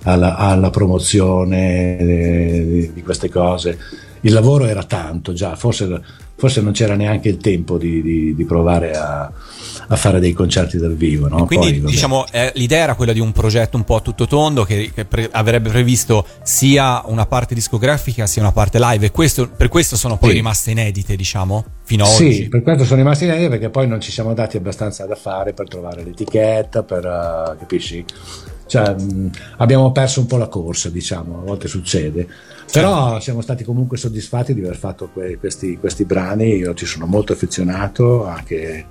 alla, 0.04 0.36
alla 0.36 0.70
promozione 0.70 1.96
di, 1.98 2.92
di, 2.92 3.02
queste 3.02 3.28
cose. 3.28 3.76
Il 4.20 4.32
lavoro 4.32 4.66
era 4.66 4.84
tanto 4.84 5.32
già, 5.32 5.56
forse, 5.56 6.00
forse 6.40 6.62
non 6.62 6.72
c'era 6.72 6.94
neanche 6.94 7.28
il 7.28 7.36
tempo 7.36 7.76
di, 7.76 8.00
di, 8.00 8.34
di 8.34 8.44
provare 8.46 8.92
a, 8.92 9.30
a, 9.88 9.96
fare 9.96 10.20
dei 10.20 10.32
concerti 10.32 10.78
dal 10.78 10.94
vivo. 10.94 11.28
No? 11.28 11.44
Quindi 11.44 11.80
Poi, 11.80 11.90
diciamo 11.90 12.24
eh, 12.32 12.50
l'idea 12.54 12.84
era 12.84 12.94
quella 12.94 13.12
di 13.12 13.20
un 13.20 13.30
progetto 13.30 13.76
un 13.76 13.84
po' 13.84 13.96
a 13.96 14.00
tutto 14.00 14.26
tondo 14.26 14.64
che, 14.64 14.90
che 14.94 15.04
pre- 15.04 15.28
avrebbe 15.30 15.68
previsto 15.68 16.24
sia 16.42 17.02
una 17.04 17.26
parte 17.26 17.54
discografica 17.54 18.26
sia 18.26 18.40
una 18.40 18.52
parte 18.52 18.78
live 18.80 19.04
e 19.04 19.10
questo, 19.10 19.50
per 19.50 19.68
questo 19.68 19.98
sono 19.98 20.16
poi 20.16 20.30
sì. 20.30 20.36
rimaste 20.36 20.70
inedite 20.70 21.14
diciamo 21.14 21.64
fino 21.82 22.04
ad 22.04 22.10
sì, 22.10 22.24
oggi. 22.24 22.34
Sì, 22.34 22.48
per 22.48 22.62
questo 22.62 22.84
sono 22.84 23.02
rimaste 23.02 23.24
inedite 23.26 23.48
perché 23.50 23.68
poi 23.68 23.86
non 23.86 24.00
ci 24.00 24.10
siamo 24.10 24.32
dati 24.32 24.56
abbastanza 24.56 25.04
da 25.04 25.16
fare 25.16 25.52
per 25.52 25.68
trovare 25.68 26.02
l'etichetta, 26.02 26.82
per, 26.82 27.04
uh, 27.04 27.58
capisci? 27.58 28.02
Cioè, 28.66 28.94
mh, 28.94 29.30
abbiamo 29.58 29.90
perso 29.92 30.20
un 30.20 30.26
po' 30.26 30.36
la 30.36 30.46
corsa, 30.46 30.88
diciamo, 30.88 31.40
a 31.40 31.42
volte 31.42 31.66
succede. 31.68 32.26
Però 32.72 33.20
siamo 33.20 33.40
stati 33.40 33.64
comunque 33.64 33.96
soddisfatti 33.96 34.54
di 34.54 34.60
aver 34.60 34.76
fatto 34.76 35.08
que- 35.12 35.38
questi, 35.38 35.76
questi, 35.78 36.04
brani, 36.04 36.56
io 36.56 36.74
ci 36.74 36.86
sono 36.86 37.06
molto 37.06 37.32
affezionato, 37.32 38.26
anche, 38.26 38.86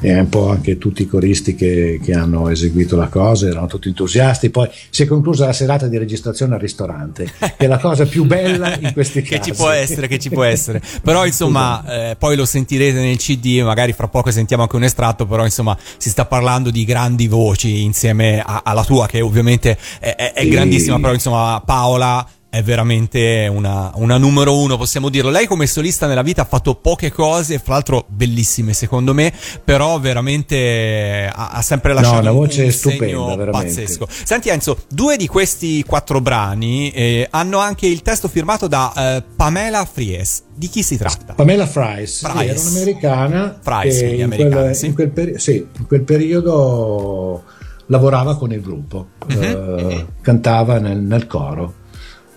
e 0.00 0.18
un 0.18 0.28
po' 0.28 0.50
anche 0.50 0.78
tutti 0.78 1.02
i 1.02 1.06
coristi 1.06 1.54
che, 1.54 1.98
che, 2.02 2.14
hanno 2.14 2.48
eseguito 2.48 2.96
la 2.96 3.08
cosa 3.08 3.48
erano 3.48 3.66
tutti 3.66 3.88
entusiasti. 3.88 4.50
Poi 4.50 4.68
si 4.90 5.02
è 5.02 5.06
conclusa 5.06 5.46
la 5.46 5.52
serata 5.52 5.88
di 5.88 5.98
registrazione 5.98 6.54
al 6.54 6.60
ristorante, 6.60 7.24
che 7.38 7.54
è 7.56 7.66
la 7.66 7.78
cosa 7.78 8.06
più 8.06 8.24
bella 8.24 8.76
in 8.78 8.92
questi 8.92 9.22
che 9.22 9.38
casi. 9.38 9.50
Ci 9.50 9.56
può 9.56 9.70
essere, 9.70 10.06
che 10.06 10.18
ci 10.18 10.28
può 10.28 10.44
essere. 10.44 10.80
Però 11.02 11.26
insomma, 11.26 12.10
eh, 12.10 12.16
poi 12.16 12.36
lo 12.36 12.44
sentirete 12.44 13.00
nel 13.00 13.16
CD, 13.16 13.60
magari 13.62 13.92
fra 13.92 14.08
poco 14.08 14.30
sentiamo 14.30 14.62
anche 14.62 14.76
un 14.76 14.84
estratto, 14.84 15.26
però 15.26 15.44
insomma 15.44 15.76
si 15.96 16.10
sta 16.10 16.26
parlando 16.26 16.70
di 16.70 16.84
grandi 16.84 17.26
voci 17.26 17.82
insieme 17.82 18.40
a, 18.40 18.62
alla 18.64 18.84
tua, 18.84 19.06
che 19.06 19.20
ovviamente 19.20 19.76
è, 19.98 20.14
è, 20.14 20.32
è 20.32 20.42
sì. 20.42 20.48
grandissima, 20.48 21.00
però 21.00 21.12
insomma 21.12 21.60
Paola 21.64 22.26
è 22.50 22.62
veramente 22.62 23.46
una, 23.52 23.90
una, 23.96 24.16
numero 24.16 24.58
uno, 24.58 24.78
possiamo 24.78 25.10
dirlo. 25.10 25.30
Lei 25.30 25.46
come 25.46 25.66
solista 25.66 26.06
nella 26.06 26.22
vita 26.22 26.42
ha 26.42 26.44
fatto 26.46 26.74
poche 26.74 27.12
cose, 27.12 27.58
fra 27.58 27.74
l'altro 27.74 28.06
bellissime 28.08 28.72
secondo 28.72 29.12
me, 29.12 29.32
però 29.62 29.98
veramente 29.98 31.30
ha, 31.32 31.50
ha 31.50 31.62
sempre 31.62 31.92
lasciato 31.92 32.14
no, 32.14 32.20
una 32.20 32.30
voce 32.32 32.64
un 32.64 32.72
stupenda, 32.72 33.36
veramente. 33.36 33.66
pazzesco. 33.66 34.08
Senti 34.08 34.48
Enzo, 34.48 34.78
due 34.88 35.16
di 35.16 35.26
questi 35.26 35.84
quattro 35.84 36.20
brani 36.20 36.90
eh, 36.90 37.26
hanno 37.30 37.58
anche 37.58 37.86
il 37.86 38.00
testo 38.00 38.28
firmato 38.28 38.66
da 38.66 38.92
eh, 38.96 39.22
Pamela 39.36 39.84
Fries. 39.84 40.44
Di 40.54 40.68
chi 40.68 40.82
si 40.82 40.96
tratta? 40.96 41.34
Pamela 41.34 41.66
Fries, 41.66 42.26
Fries. 42.26 42.40
Sì, 42.40 42.48
era 42.48 42.60
un'americana 42.60 43.58
Fries, 43.60 43.98
che 43.98 44.06
in, 44.06 44.28
quel, 44.34 44.74
sì. 44.74 44.86
in, 44.86 44.94
quel 44.94 45.10
peri- 45.10 45.38
sì, 45.38 45.66
in 45.78 45.86
quel 45.86 46.02
periodo 46.02 47.44
lavorava 47.86 48.36
con 48.36 48.52
il 48.52 48.60
gruppo, 48.60 49.08
uh-huh. 49.28 49.48
uh, 49.48 50.06
cantava 50.20 50.78
nel, 50.78 50.98
nel 50.98 51.26
coro 51.26 51.74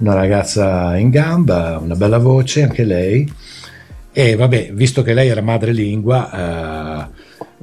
una 0.01 0.13
ragazza 0.13 0.97
in 0.97 1.09
gamba, 1.09 1.79
una 1.81 1.95
bella 1.95 2.17
voce 2.17 2.63
anche 2.63 2.83
lei. 2.83 3.31
E 4.11 4.35
vabbè, 4.35 4.73
visto 4.73 5.03
che 5.03 5.13
lei 5.13 5.29
era 5.29 5.41
madrelingua, 5.41 7.07
eh, 7.07 7.07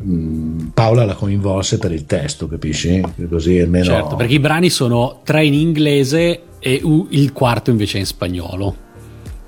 mm, 0.03 0.69
Paola 0.69 1.05
la 1.05 1.15
coinvolse 1.15 1.79
per 1.79 1.93
il 1.93 2.07
testo, 2.07 2.49
capisci? 2.49 3.03
Così 3.29 3.59
almeno. 3.59 3.85
Certo, 3.85 4.17
perché 4.17 4.35
i 4.35 4.41
brani 4.41 4.71
sono 4.71 5.21
tre 5.25 5.45
in 5.45 5.55
inglese 5.55 6.43
e 6.59 6.81
il 7.11 7.33
quarto 7.33 7.71
invece 7.71 7.99
in 7.99 8.07
spagnolo. 8.07 8.87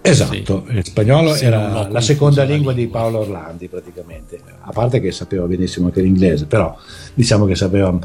Esatto, 0.02 0.64
sì. 0.66 0.76
il 0.76 0.84
spagnolo 0.84 1.34
sì, 1.34 1.44
era 1.44 1.86
la 1.88 2.00
seconda 2.00 2.42
lingua, 2.42 2.72
lingua 2.72 2.72
di 2.72 2.86
Paolo 2.86 3.18
Orlandi 3.18 3.68
praticamente, 3.68 4.40
a 4.60 4.70
parte 4.72 4.98
che 4.98 5.12
sapeva 5.12 5.44
benissimo 5.44 5.86
anche 5.86 6.00
l'inglese, 6.00 6.46
però 6.46 6.74
diciamo 7.12 7.44
che 7.44 7.54
sapeva 7.54 7.98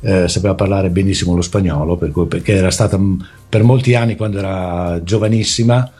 eh, 0.00 0.28
sapeva 0.28 0.54
parlare 0.54 0.90
benissimo 0.90 1.34
lo 1.34 1.42
spagnolo, 1.42 1.96
per 1.96 2.10
cui, 2.10 2.26
perché 2.26 2.54
era 2.54 2.70
stata 2.70 2.98
per 3.48 3.62
molti 3.62 3.94
anni, 3.94 4.16
quando 4.16 4.38
era 4.38 5.00
giovanissima, 5.02 5.90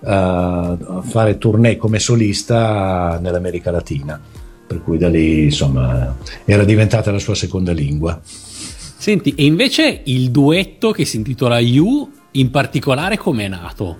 eh, 0.00 0.10
a 0.10 1.02
fare 1.02 1.38
tournée 1.38 1.76
come 1.76 1.98
solista 1.98 3.18
nell'America 3.20 3.70
Latina, 3.70 4.20
per 4.66 4.82
cui 4.82 4.98
da 4.98 5.08
lì 5.08 5.44
insomma 5.44 6.16
era 6.44 6.64
diventata 6.64 7.10
la 7.10 7.18
sua 7.18 7.34
seconda 7.34 7.72
lingua. 7.72 8.20
Senti, 8.24 9.34
e 9.34 9.44
invece 9.44 10.02
il 10.04 10.30
duetto 10.30 10.90
che 10.90 11.04
si 11.04 11.16
intitola 11.16 11.58
You, 11.60 12.10
in 12.32 12.50
particolare 12.50 13.16
come 13.16 13.44
è 13.44 13.48
nato? 13.48 13.96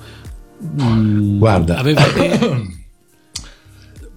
Mm, 0.82 1.38
Guarda, 1.38 1.78
avevate 1.78 2.76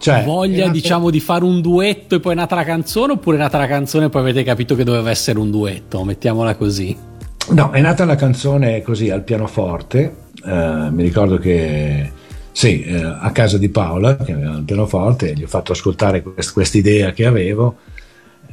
cioè, 0.02 0.24
voglia 0.24 0.66
nato... 0.66 0.72
diciamo 0.72 1.10
di 1.12 1.20
fare 1.20 1.44
un 1.44 1.62
duetto 1.62 2.16
e 2.16 2.20
poi 2.20 2.34
è 2.34 2.36
nata 2.36 2.56
la 2.56 2.64
canzone 2.64 3.14
oppure 3.14 3.38
è 3.38 3.40
nata 3.40 3.60
la 3.60 3.68
canzone 3.68 4.06
e 4.06 4.10
poi 4.10 4.22
avete 4.22 4.44
capito 4.44 4.76
che 4.76 4.84
doveva 4.84 5.12
essere 5.12 5.38
un 5.38 5.52
duetto? 5.52 6.04
Mettiamola 6.04 6.56
così. 6.56 6.98
No 7.50 7.72
è 7.72 7.82
nata 7.82 8.04
la 8.06 8.16
canzone 8.16 8.82
così 8.82 9.12
al 9.12 9.24
pianoforte. 9.24 10.16
Eh, 10.44 10.88
mi 10.90 11.04
ricordo 11.04 11.38
che 11.38 12.12
sì 12.52 12.84
eh, 12.84 13.02
a 13.02 13.32
casa 13.32 13.58
di 13.58 13.70
Paola 13.70 14.18
che 14.18 14.34
aveva 14.34 14.58
il 14.58 14.64
pianoforte 14.64 15.34
gli 15.34 15.44
ho 15.44 15.48
fatto 15.48 15.72
ascoltare 15.72 16.22
questa 16.22 16.78
idea 16.78 17.12
che 17.12 17.26
avevo 17.26 17.78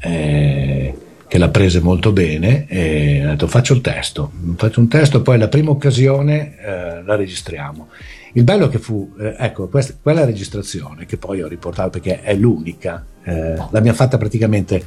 eh, 0.01 0.95
che 1.27 1.39
l'ha 1.39 1.49
prese 1.49 1.81
molto 1.81 2.13
bene 2.13 2.67
e 2.69 3.23
ha 3.23 3.31
detto 3.31 3.49
faccio 3.49 3.75
il 3.75 3.81
testo 3.81 4.31
faccio 4.55 4.81
un 4.81 4.89
testo 4.89 5.23
poi 5.23 5.37
la 5.39 5.49
prima 5.49 5.71
occasione 5.71 6.57
eh, 6.59 7.03
la 7.03 7.17
registriamo 7.17 7.89
il 8.35 8.45
bello 8.45 8.69
che 8.69 8.79
fu, 8.79 9.13
eh, 9.19 9.35
ecco, 9.39 9.69
questa, 9.69 9.95
quella 10.01 10.25
registrazione 10.25 11.07
che 11.07 11.17
poi 11.17 11.43
ho 11.43 11.49
riportato 11.49 11.91
perché 11.91 12.23
è 12.23 12.35
l'unica, 12.35 13.05
eh, 13.23 13.57
l'abbiamo 13.71 13.97
fatta 13.97 14.19
praticamente 14.19 14.87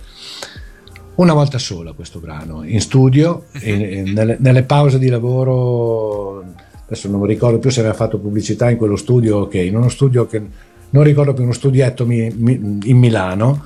una 1.15 1.33
volta 1.33 1.57
sola 1.57 1.93
questo 1.93 2.19
brano, 2.19 2.63
in 2.63 2.81
studio, 2.81 3.45
e, 3.51 4.03
nelle, 4.05 4.37
nelle, 4.39 4.63
pause 4.63 4.97
di 4.97 5.09
lavoro, 5.09 6.43
adesso 6.85 7.09
non 7.09 7.19
mi 7.21 7.27
ricordo 7.27 7.59
più 7.59 7.69
se 7.69 7.79
aveva 7.79 7.95
fatto 7.95 8.17
pubblicità 8.17 8.69
in 8.69 8.77
quello 8.77 8.95
studio, 8.95 9.39
ok, 9.39 9.53
in 9.55 9.75
uno 9.75 9.89
studio 9.89 10.25
che 10.25 10.41
non 10.89 11.03
ricordo 11.03 11.33
più, 11.33 11.43
uno 11.43 11.53
studietto 11.53 12.05
mi, 12.05 12.33
mi, 12.35 12.79
in 12.83 12.97
Milano, 12.97 13.63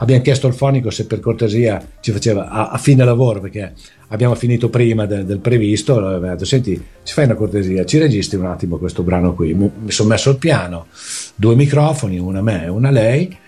abbiamo 0.00 0.22
chiesto 0.22 0.46
al 0.46 0.54
fonico 0.54 0.90
se 0.90 1.06
per 1.06 1.20
cortesia 1.20 1.82
ci 2.00 2.10
faceva 2.12 2.48
a, 2.48 2.70
a 2.70 2.78
fine 2.78 3.04
lavoro 3.04 3.40
perché 3.40 3.72
abbiamo 4.08 4.34
finito 4.34 4.68
prima 4.68 5.06
de, 5.06 5.24
del 5.24 5.38
previsto 5.38 5.96
aveva 5.96 6.32
detto 6.32 6.44
senti 6.44 6.82
ci 7.02 7.14
fai 7.14 7.24
una 7.24 7.34
cortesia 7.34 7.84
ci 7.86 7.98
registri 7.98 8.38
un 8.38 8.46
attimo 8.46 8.76
questo 8.76 9.02
brano 9.02 9.34
qui. 9.34 9.54
Mi, 9.54 9.70
mi 9.82 9.90
sono 9.90 10.08
messo 10.10 10.30
al 10.30 10.38
piano 10.38 10.86
due 11.34 11.54
microfoni 11.54 12.18
una 12.18 12.40
a 12.40 12.42
me 12.42 12.64
e 12.64 12.68
una 12.68 12.88
a 12.88 12.92
lei 12.92 13.38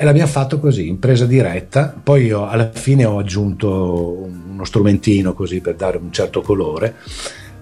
e 0.00 0.04
l'abbiamo 0.04 0.30
fatto 0.30 0.60
così 0.60 0.86
in 0.86 1.00
presa 1.00 1.26
diretta. 1.26 1.92
Poi 2.00 2.26
io 2.26 2.46
alla 2.46 2.70
fine 2.70 3.04
ho 3.04 3.18
aggiunto 3.18 4.28
uno 4.48 4.64
strumentino 4.64 5.34
così 5.34 5.60
per 5.60 5.74
dare 5.74 5.96
un 5.96 6.12
certo 6.12 6.40
colore. 6.40 6.94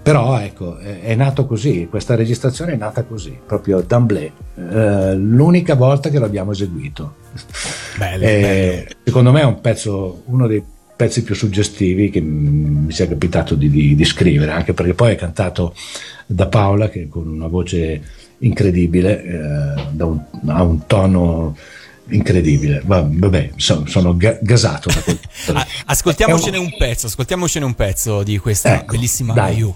Però 0.03 0.39
ecco, 0.39 0.77
è, 0.77 1.15
nato 1.15 1.47
così, 1.47 1.87
questa 1.89 2.13
registrazione 2.13 2.73
è 2.73 2.77
nata 2.77 3.03
così, 3.03 3.35
proprio 3.43 3.81
d'amblè, 3.81 4.31
eh, 4.55 5.15
l'unica 5.15 5.73
volta 5.73 6.09
che 6.09 6.19
l'abbiamo 6.19 6.51
eseguito. 6.51 7.15
Bello, 7.97 8.23
bello. 8.23 8.83
Secondo 9.03 9.31
me 9.31 9.41
è 9.41 9.45
un 9.45 9.59
pezzo, 9.59 10.23
uno 10.25 10.47
dei 10.47 10.63
pezzi 10.95 11.23
più 11.23 11.35
suggestivi 11.35 12.09
che 12.09 12.21
mi 12.21 12.91
sia 12.91 13.07
capitato 13.07 13.55
di, 13.55 13.69
di, 13.69 13.95
di 13.95 14.05
scrivere, 14.05 14.51
anche 14.51 14.73
perché 14.73 14.93
poi 14.93 15.13
è 15.13 15.15
cantato 15.15 15.75
da 16.25 16.47
Paola 16.47 16.89
che 16.89 17.07
con 17.07 17.27
una 17.27 17.47
voce 17.47 18.01
incredibile, 18.39 19.23
eh, 19.23 20.03
un, 20.03 20.21
ha 20.47 20.63
un 20.63 20.85
tono 20.85 21.55
incredibile. 22.09 22.81
Vabbè, 22.83 23.51
sono, 23.55 23.85
sono 23.85 24.17
gasato 24.17 24.89
da 24.89 25.01
quel... 25.01 25.19
Ascoltiamocene 25.85 26.57
un 26.57 26.75
pezzo, 26.77 27.07
ascoltiamocene 27.07 27.65
un 27.65 27.73
pezzo 27.75 28.23
di 28.23 28.37
questa 28.37 28.75
ecco, 28.75 28.93
bellissima 28.93 29.33
dai. 29.33 29.57
You. 29.57 29.75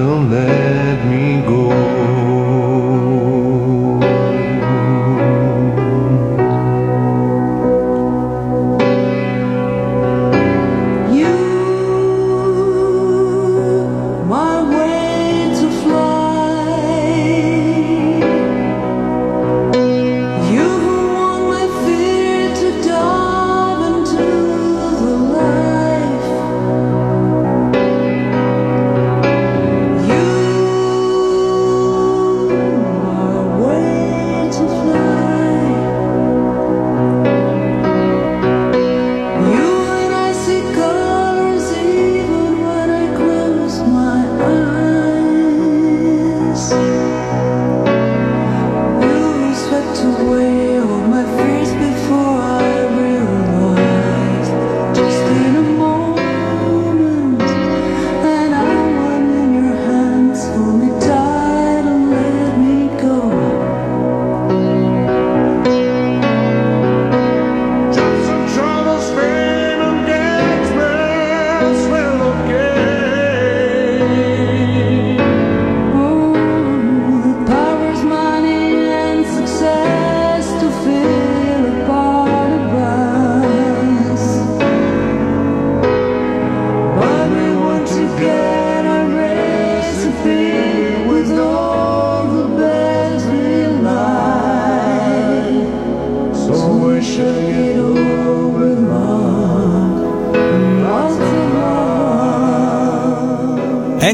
lonely. 0.00 0.89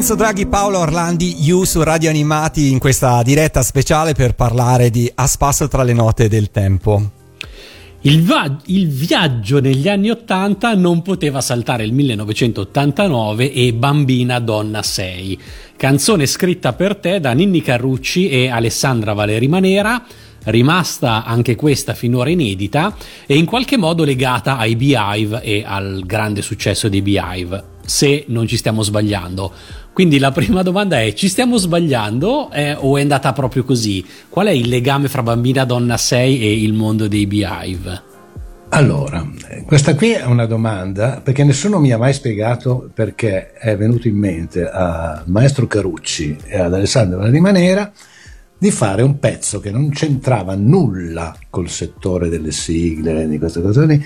Enzo 0.06 0.18
Draghi, 0.22 0.46
Paolo 0.46 0.78
Orlandi, 0.78 1.34
You 1.40 1.64
su 1.64 1.82
Radio 1.82 2.10
Animati 2.10 2.70
in 2.70 2.78
questa 2.78 3.20
diretta 3.24 3.60
speciale 3.64 4.14
per 4.14 4.36
parlare 4.36 4.88
di 4.88 5.10
A 5.12 5.26
spasso 5.26 5.66
tra 5.66 5.82
le 5.82 5.94
note 5.94 6.28
del 6.28 6.52
tempo. 6.52 7.10
Il, 8.02 8.22
va- 8.22 8.56
il 8.66 8.86
viaggio 8.86 9.58
negli 9.58 9.88
anni 9.88 10.10
80 10.10 10.76
non 10.76 11.02
poteva 11.02 11.40
saltare 11.40 11.82
il 11.82 11.92
1989 11.92 13.52
e 13.52 13.74
Bambina 13.74 14.38
Donna 14.38 14.80
6, 14.80 15.40
canzone 15.76 16.26
scritta 16.26 16.72
per 16.72 16.94
te 16.98 17.18
da 17.18 17.32
Ninni 17.32 17.60
Carrucci 17.60 18.28
e 18.28 18.48
Alessandra 18.48 19.12
Valeri 19.12 19.48
Manera, 19.48 20.00
rimasta 20.44 21.24
anche 21.24 21.56
questa 21.56 21.94
finora 21.94 22.30
inedita 22.30 22.94
e 23.26 23.36
in 23.36 23.44
qualche 23.44 23.76
modo 23.76 24.04
legata 24.04 24.56
ai 24.56 24.76
Beehive 24.76 25.42
e 25.42 25.64
al 25.66 26.04
grande 26.06 26.42
successo 26.42 26.88
dei 26.88 27.02
Beehive, 27.02 27.64
se 27.84 28.24
non 28.28 28.46
ci 28.46 28.56
stiamo 28.56 28.84
sbagliando. 28.84 29.52
Quindi 29.96 30.18
la 30.18 30.30
prima 30.30 30.60
domanda 30.60 31.00
è: 31.00 31.14
ci 31.14 31.26
stiamo 31.26 31.56
sbagliando 31.56 32.50
eh, 32.52 32.74
o 32.74 32.98
è 32.98 33.00
andata 33.00 33.32
proprio 33.32 33.64
così? 33.64 34.04
Qual 34.28 34.46
è 34.46 34.50
il 34.50 34.68
legame 34.68 35.08
fra 35.08 35.22
Bambina 35.22 35.64
Donna 35.64 35.96
6 35.96 36.38
e 36.38 36.60
il 36.60 36.74
mondo 36.74 37.08
dei 37.08 37.26
Beehive? 37.26 38.02
Allora, 38.68 39.26
questa 39.64 39.94
qui 39.94 40.10
è 40.10 40.26
una 40.26 40.44
domanda 40.44 41.22
perché 41.24 41.44
nessuno 41.44 41.80
mi 41.80 41.92
ha 41.92 41.96
mai 41.96 42.12
spiegato 42.12 42.90
perché 42.92 43.54
è 43.54 43.74
venuto 43.78 44.06
in 44.06 44.18
mente 44.18 44.68
al 44.68 45.22
maestro 45.28 45.66
Carucci 45.66 46.36
e 46.44 46.58
ad 46.58 46.74
Alessandro 46.74 47.26
Di 47.30 47.40
di 48.58 48.70
fare 48.70 49.00
un 49.00 49.18
pezzo 49.18 49.60
che 49.60 49.70
non 49.70 49.88
c'entrava 49.88 50.54
nulla 50.56 51.34
col 51.48 51.70
settore 51.70 52.28
delle 52.28 52.50
sigle, 52.50 53.26
di 53.26 53.38
queste 53.38 53.62
cose 53.62 53.86
lì, 53.86 54.04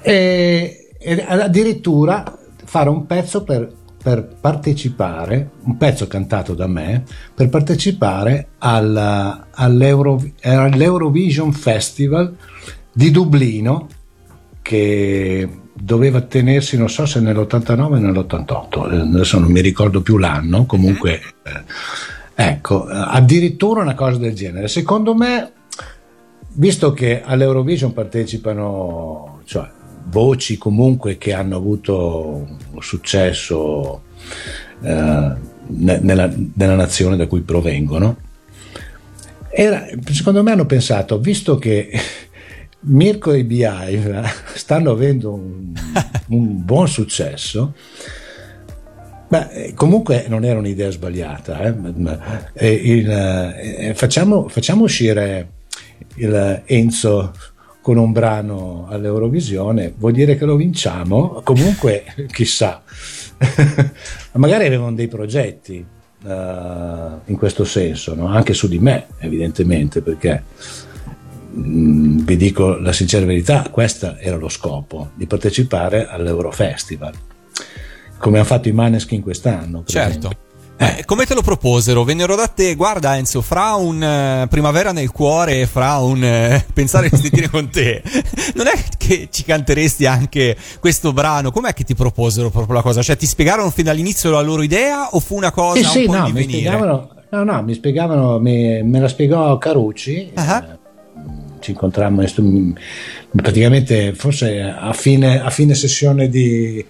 e, 0.00 0.88
e 0.98 1.24
addirittura 1.28 2.38
fare 2.64 2.88
un 2.88 3.04
pezzo 3.04 3.42
per, 3.42 3.70
per 4.02 4.36
partecipare, 4.40 5.50
un 5.64 5.76
pezzo 5.76 6.06
cantato 6.06 6.54
da 6.54 6.66
me, 6.66 7.04
per 7.34 7.48
partecipare 7.48 8.48
alla- 8.58 9.48
all'Euro- 9.50 10.24
all'Eurovision 10.42 11.52
Festival 11.52 12.34
di 12.92 13.10
Dublino 13.10 13.88
che 14.62 15.48
doveva 15.72 16.20
tenersi 16.20 16.76
non 16.76 16.90
so 16.90 17.06
se 17.06 17.20
nell'89 17.20 17.82
o 17.82 17.96
nell'88 17.96 18.92
eh, 18.92 19.00
adesso 19.00 19.38
non 19.38 19.50
mi 19.50 19.60
ricordo 19.62 20.02
più 20.02 20.18
l'anno 20.18 20.66
comunque 20.66 21.20
eh, 21.42 21.62
ecco 22.34 22.84
addirittura 22.86 23.80
una 23.80 23.94
cosa 23.94 24.18
del 24.18 24.34
genere. 24.34 24.68
Secondo 24.68 25.14
me 25.14 25.52
visto 26.52 26.92
che 26.92 27.22
all'Eurovision 27.24 27.92
partecipano 27.92 29.40
cioè, 29.44 29.68
voci 30.10 30.58
comunque 30.58 31.16
che 31.18 31.32
hanno 31.32 31.56
avuto 31.56 32.46
un 32.72 32.82
successo 32.82 34.02
eh, 34.82 35.32
ne- 35.66 35.98
nella, 36.00 36.32
nella 36.54 36.74
nazione 36.74 37.16
da 37.16 37.26
cui 37.26 37.40
provengono 37.40 38.28
era, 39.50 39.86
secondo 40.10 40.42
me 40.42 40.52
hanno 40.52 40.66
pensato 40.66 41.18
visto 41.18 41.58
che 41.58 41.90
Mirko 42.82 43.32
e 43.32 43.44
Beehive 43.44 44.22
stanno 44.54 44.92
avendo 44.92 45.32
un, 45.32 45.72
un 46.28 46.64
buon 46.64 46.88
successo. 46.88 47.74
Beh, 49.28 49.48
eh, 49.52 49.74
comunque 49.74 50.24
non 50.28 50.44
era 50.44 50.58
un'idea 50.58 50.90
sbagliata. 50.90 51.62
eh, 51.62 51.74
eh, 52.54 52.72
il, 52.72 53.10
eh, 53.10 53.92
facciamo, 53.94 54.48
facciamo 54.48 54.84
uscire 54.84 55.50
il 56.16 56.62
Enzo 56.64 57.32
con 57.80 57.96
un 57.96 58.12
brano 58.12 58.86
all'Eurovisione, 58.88 59.92
vuol 59.96 60.12
dire 60.12 60.36
che 60.36 60.44
lo 60.44 60.56
vinciamo? 60.56 61.40
Comunque, 61.42 62.04
chissà, 62.30 62.82
magari 64.32 64.66
avevano 64.66 64.94
dei 64.94 65.08
progetti 65.08 65.84
eh, 66.24 67.08
in 67.24 67.36
questo 67.36 67.64
senso, 67.64 68.14
no? 68.14 68.26
anche 68.26 68.54
su 68.54 68.68
di 68.68 68.78
me, 68.78 69.06
evidentemente, 69.18 70.02
perché 70.02 70.42
Mm, 71.56 72.20
vi 72.20 72.36
dico 72.36 72.76
la 72.76 72.92
sincera 72.92 73.26
verità, 73.26 73.68
questo 73.70 74.16
era 74.18 74.36
lo 74.36 74.48
scopo, 74.48 75.10
di 75.14 75.26
partecipare 75.26 76.06
all'Eurofestival, 76.06 77.12
come 78.18 78.36
hanno 78.36 78.46
fatto 78.46 78.68
i 78.68 78.72
Maneskin 78.72 79.20
quest'anno. 79.20 79.82
Certo. 79.84 80.28
esempio. 80.28 80.49
Eh, 80.82 81.04
come 81.04 81.26
te 81.26 81.34
lo 81.34 81.42
proposero? 81.42 82.04
Vennero 82.04 82.34
da 82.34 82.46
te, 82.46 82.74
guarda 82.74 83.14
Enzo, 83.18 83.42
fra 83.42 83.74
un 83.74 84.02
eh, 84.02 84.46
primavera 84.48 84.92
nel 84.92 85.10
cuore 85.10 85.60
e 85.60 85.66
fra 85.66 85.98
un 85.98 86.24
eh, 86.24 86.64
pensare 86.72 87.10
di 87.10 87.18
sentire 87.18 87.50
con 87.50 87.68
te, 87.68 88.02
non 88.56 88.66
è 88.66 88.72
che 88.96 89.28
ci 89.30 89.44
canteresti 89.44 90.06
anche 90.06 90.56
questo 90.80 91.12
brano? 91.12 91.50
Com'è 91.50 91.74
che 91.74 91.84
ti 91.84 91.94
proposero 91.94 92.48
proprio 92.48 92.76
la 92.76 92.80
cosa? 92.80 93.02
Cioè 93.02 93.18
ti 93.18 93.26
spiegarono 93.26 93.68
fin 93.68 93.84
dall'inizio 93.84 94.30
la 94.30 94.40
loro 94.40 94.62
idea 94.62 95.08
o 95.10 95.20
fu 95.20 95.36
una 95.36 95.52
cosa 95.52 95.80
Sì, 95.80 95.84
un 95.84 95.90
sì, 95.90 96.04
po' 96.06 96.16
no, 96.16 96.28
mi 96.30 96.42
spiegavano, 96.44 97.08
no, 97.28 97.44
no, 97.44 97.62
mi 97.62 97.74
spiegavano, 97.74 98.38
mi- 98.38 98.82
me 98.82 99.00
la 99.00 99.08
spiegò 99.08 99.58
Carucci. 99.58 100.30
Ah. 100.32 100.64
eh, 100.66 100.78
ci 101.60 101.72
incontrammo 101.72 102.22
mm, 102.40 102.72
praticamente 103.36 104.14
forse 104.14 104.62
a 104.62 104.94
fine, 104.94 105.42
a 105.42 105.50
fine 105.50 105.74
sessione 105.74 106.30
di, 106.30 106.82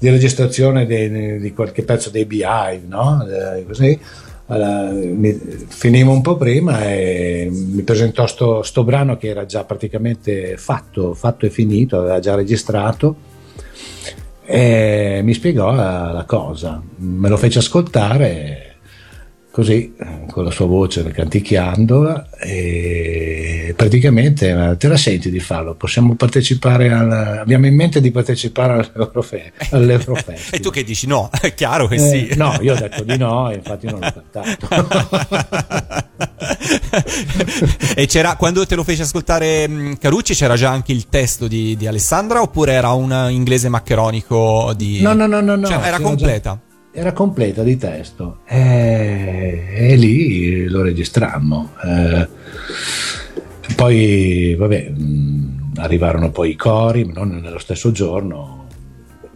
di 0.00 0.08
registrazione 0.08 0.86
dei- 0.86 1.38
di 1.38 1.52
qualche 1.52 1.84
pezzo 1.84 2.10
dei 2.10 2.24
Beehive, 2.24 2.82
no? 2.88 3.24
Eh, 3.24 3.64
così. 3.66 3.98
Allora, 4.46 4.90
mi- 4.90 5.38
finimo 5.68 6.10
un 6.10 6.22
po' 6.22 6.36
prima 6.36 6.82
e 6.84 7.48
mi 7.52 7.82
presentò 7.82 8.26
sto, 8.26 8.62
sto 8.62 8.82
brano 8.82 9.16
che 9.16 9.28
era 9.28 9.46
già 9.46 9.62
praticamente 9.62 10.56
fatto, 10.56 11.14
fatto 11.14 11.46
e 11.46 11.50
finito, 11.50 12.00
aveva 12.00 12.18
già 12.18 12.34
registrato 12.34 13.14
e 14.44 15.20
mi 15.22 15.34
spiegò 15.34 15.70
la, 15.72 16.10
la 16.12 16.24
cosa, 16.24 16.82
me 16.96 17.28
lo 17.28 17.36
fece 17.36 17.60
ascoltare, 17.60 18.74
così 19.52 19.94
con 20.28 20.42
la 20.42 20.50
sua 20.50 20.66
voce 20.66 21.04
canticchiando 21.04 22.24
e 22.40 23.39
praticamente 23.74 24.50
eh, 24.50 24.76
te 24.76 24.88
la 24.88 24.96
senti 24.96 25.30
di 25.30 25.40
farlo? 25.40 25.74
Possiamo 25.74 26.14
partecipare 26.14 26.90
al, 26.92 27.10
abbiamo 27.40 27.66
in 27.66 27.74
mente 27.74 28.00
di 28.00 28.10
partecipare 28.10 28.72
all'Eurofe- 28.94 29.52
all'Eurofestival 29.70 30.38
E 30.52 30.60
tu 30.60 30.70
che 30.70 30.82
dici 30.84 31.06
no? 31.06 31.30
È 31.40 31.54
chiaro 31.54 31.86
che 31.86 31.94
Eh, 31.96 31.98
sì. 32.30 32.36
no 32.36 32.56
io 32.60 32.74
ho 32.74 32.78
detto 32.78 33.02
di 33.04 33.16
no 33.16 33.50
e 33.50 33.54
infatti 33.56 33.86
non 33.86 34.00
l'ho 34.00 34.12
cantato. 34.30 34.68
E 37.94 38.06
c'era 38.06 38.36
quando 38.36 38.64
te 38.66 38.74
lo 38.74 38.84
fece 38.84 39.02
ascoltare 39.02 39.66
mh, 39.68 39.98
Carucci 39.98 40.34
c'era 40.34 40.54
già 40.56 40.70
anche 40.70 40.92
il 40.92 41.08
testo 41.08 41.46
di, 41.48 41.76
di 41.76 41.86
Alessandra 41.86 42.40
oppure 42.42 42.72
era 42.72 42.90
un 42.92 43.28
inglese 43.30 43.68
maccheronico 43.68 44.72
di 44.76 45.00
no 45.00 45.12
no 45.12 45.26
no 45.26 45.40
no, 45.40 45.56
no. 45.56 45.66
Cioè, 45.66 45.74
era 45.76 45.82
c'era 45.84 45.96
già- 45.98 46.02
completa? 46.02 46.60
Era 46.92 47.12
completa 47.12 47.62
di 47.62 47.76
testo. 47.76 48.40
E, 48.48 49.64
e 49.72 49.94
lì 49.96 50.64
lo 50.68 50.82
registrammo. 50.82 51.70
Eh, 51.84 52.28
poi 53.80 54.54
vabbè 54.56 54.90
mh, 54.90 55.72
arrivarono 55.76 56.30
poi 56.30 56.50
i 56.50 56.54
cori 56.54 57.10
non 57.10 57.30
nello 57.30 57.58
stesso 57.58 57.90
giorno 57.90 58.59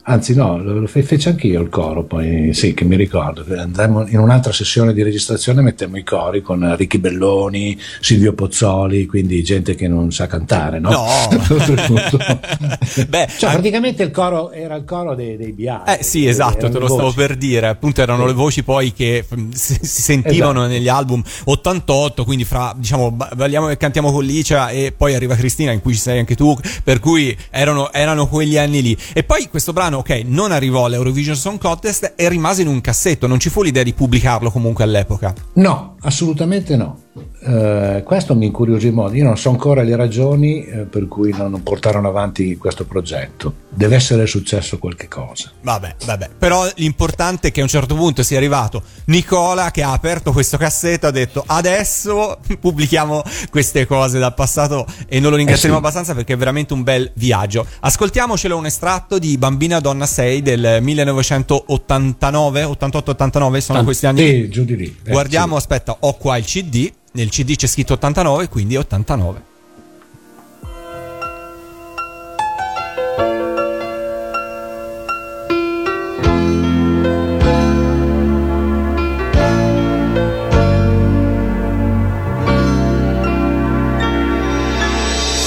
anzi 0.05 0.35
no 0.35 0.59
lo, 0.59 0.87
fe- 0.87 1.03
fece 1.03 1.31
anch'io 1.31 1.61
il 1.61 1.69
coro 1.69 2.05
poi 2.05 2.53
sì 2.53 2.75
che 2.75 2.85
mi 2.85 2.97
ricordo 2.97 3.45
che 3.45 3.55
andammo 3.55 4.07
in 4.07 4.19
un'altra 4.19 4.53
sessione 4.53 4.93
di 4.93 5.03
registrazione 5.03 5.63
mettemmo 5.63 5.97
i 5.97 6.03
cori 6.03 6.43
con 6.43 6.75
Ricky 6.77 6.99
Belloni 6.99 7.79
Silvio 8.01 8.33
Pozzoli 8.35 9.07
quindi 9.07 9.43
gente 9.43 9.75
che 9.75 9.89
non 9.89 10.13
sa 10.13 10.27
cantare 10.27 10.79
no? 10.79 10.91
No. 10.91 11.07
Beh, 13.09 13.29
cioè 13.37 13.51
praticamente 13.51 14.03
il 14.03 14.11
coro 14.11 14.51
era 14.51 14.75
il 14.75 14.85
coro 14.85 15.15
dei, 15.15 15.37
dei 15.37 15.53
BA 15.53 15.85
Eh 15.85 16.03
sì, 16.03 16.27
esatto, 16.27 16.69
te 16.69 16.79
lo 16.79 16.89
stavo 16.89 17.13
per 17.13 17.37
dire. 17.37 17.69
Appunto, 17.69 18.03
erano 18.03 18.27
le 18.27 18.33
voci 18.33 18.63
poi 18.63 18.93
che 18.93 19.25
mm, 19.35 19.51
si, 19.51 19.79
si 19.81 20.03
sentivano 20.03 20.61
Esatto. 20.61 20.73
negli 20.73 20.89
album 20.89 21.23
88, 21.45 22.25
quindi 22.25 22.45
fra 22.45 22.73
diciamo 22.77 23.11
ba- 23.11 23.31
balliamo 23.35 23.69
e 23.71 23.77
cantiamo 23.77 24.13
con 24.13 24.25
Licia 24.25 24.69
e 24.71 24.93
poi 24.97 25.15
arriva 25.15 25.35
Cristina, 25.35 25.73
in 25.73 25.81
cui 25.81 25.95
ci 25.95 26.01
sei 26.01 26.19
anche 26.19 26.35
tu. 26.35 26.57
Per 26.83 27.01
cui 27.01 27.37
erano, 27.51 27.93
erano 27.93 28.27
quegli 28.29 28.57
anni 28.59 28.83
lì. 28.83 28.97
E 29.13 29.23
poi 29.25 29.49
questo 29.49 29.73
brano, 29.73 29.94
ok, 29.99 30.23
non 30.27 30.53
arrivò 30.53 30.85
all'Eurovision 30.85 31.37
Song 31.37 31.59
Contest 31.59 32.13
e 32.17 32.29
rimase 32.29 32.63
in 32.63 32.69
un 32.69 32.81
cassetto. 32.81 33.27
Non 33.27 33.39
ci 33.39 33.51
fu 33.51 33.63
l'idea 33.63 33.83
di 33.83 33.93
pubblicarlo 33.93 34.51
comunque 34.51 34.85
all'epoca. 34.85 35.35
No, 35.55 35.97
assolutamente 36.01 36.77
no. 36.77 37.04
Eh, 37.47 38.03
questo 38.05 38.35
mi 38.35 38.47
incuriosì 38.47 38.91
molto. 38.91 39.15
Io 39.17 39.25
non 39.25 39.37
so 39.39 39.51
ancora 39.51 39.83
le 39.83 39.95
ragioni 39.95 40.65
eh, 40.65 40.79
per 40.79 41.07
cui 41.07 41.33
non 41.37 41.63
portarono 41.63 42.09
avanti 42.09 42.57
questo 42.57 42.85
progetto. 42.85 43.55
Deve 43.69 43.97
essere 43.97 44.27
successo 44.27 44.79
qualche 44.79 45.07
cosa. 45.09 45.53
Vabbè, 45.63 45.95
vabbè. 46.07 46.31
Però 46.39 46.67
l'importante 46.77 47.49
è 47.49 47.53
che 47.53 47.61
a 47.61 47.63
un 47.63 47.69
certo 47.69 47.95
punto 47.95 48.23
sia 48.23 48.37
arrivato 48.39 48.83
Nicola 49.07 49.71
che 49.71 49.83
ha 49.83 49.93
aperto 49.93 50.33
questo 50.33 50.57
cassetto, 50.57 51.07
ha 51.07 51.11
detto 51.11 51.45
adesso 51.47 52.39
pubblichiamo 52.59 53.23
queste 53.51 53.87
cose 53.87 54.19
dal 54.19 54.35
passato 54.35 54.85
e 55.07 55.21
non 55.21 55.31
lo 55.31 55.37
ringrazieremo 55.37 55.77
Eh 55.77 55.81
sì. 55.81 55.87
abbastanza 55.87 56.15
perché 56.15 56.33
è 56.33 56.37
veramente 56.37 56.73
un 56.73 56.83
bel 56.83 57.11
viaggio. 57.15 57.67
Ascoltiamocelo 57.81 58.57
un 58.57 58.67
estratto 58.67 59.19
di 59.19 59.37
Bambina 59.39 59.79
Donna 59.81 60.07
6 60.07 60.43
del 60.43 60.79
1989, 60.81 62.65
88-89, 62.65 63.29
sono 63.59 63.61
Tant- 63.75 63.85
questi 63.85 64.07
anni. 64.07 64.27
Sì, 64.29 64.49
giù 64.49 64.65
di 64.65 64.77
lì. 64.77 64.97
Eh, 65.05 65.11
Guardiamo, 65.11 65.53
sì. 65.53 65.59
aspetta, 65.59 65.97
ho 66.01 66.15
qua 66.17 66.37
il 66.37 66.45
CD, 66.45 66.91
nel 67.17 67.29
CD 67.31 67.55
c'è 67.55 67.67
scritto 67.69 67.93
89, 67.95 68.49
quindi 68.49 68.77
89. 68.77 69.53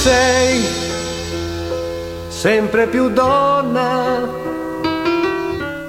sei 0.04 0.64
sempre 2.30 2.88
più 2.88 3.10
donna, 3.10 4.26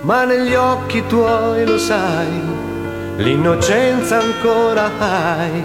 ma 0.01 0.25
negli 0.25 0.55
occhi 0.55 1.07
tuoi 1.07 1.65
lo 1.65 1.79
sai, 1.79 2.68
l'innocenza 3.19 4.21
ancora 4.21 4.91
hai 4.99 5.65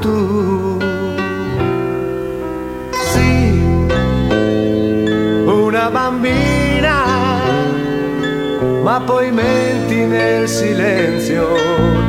tu. 0.00 0.78
Sì, 3.12 3.50
una 5.44 5.90
bambina, 5.90 7.40
ma 8.82 9.00
poi 9.00 9.30
menti 9.32 10.04
nel 10.04 10.48
silenzio 10.48 12.05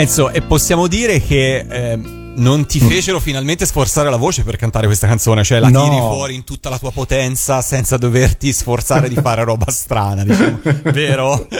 Enzo, 0.00 0.30
e 0.30 0.40
possiamo 0.40 0.86
dire 0.86 1.20
che 1.20 1.58
ehm, 1.68 2.19
non 2.36 2.64
ti 2.66 2.78
fecero 2.80 3.18
finalmente 3.20 3.66
sforzare 3.66 4.08
la 4.08 4.16
voce 4.16 4.42
per 4.42 4.56
cantare 4.56 4.86
questa 4.86 5.06
canzone, 5.06 5.42
cioè 5.42 5.58
la 5.58 5.68
No. 5.68 5.82
tiri 5.84 5.96
fuori 5.96 6.34
in 6.34 6.44
tutta 6.44 6.68
la 6.68 6.78
tua 6.78 6.92
potenza 6.92 7.60
senza 7.60 7.96
doverti 7.96 8.52
sforzare 8.52 9.08
di 9.08 9.16
fare 9.16 9.42
roba 9.44 9.70
strana, 9.70 10.24
diciamo. 10.24 10.60
vero? 10.92 11.46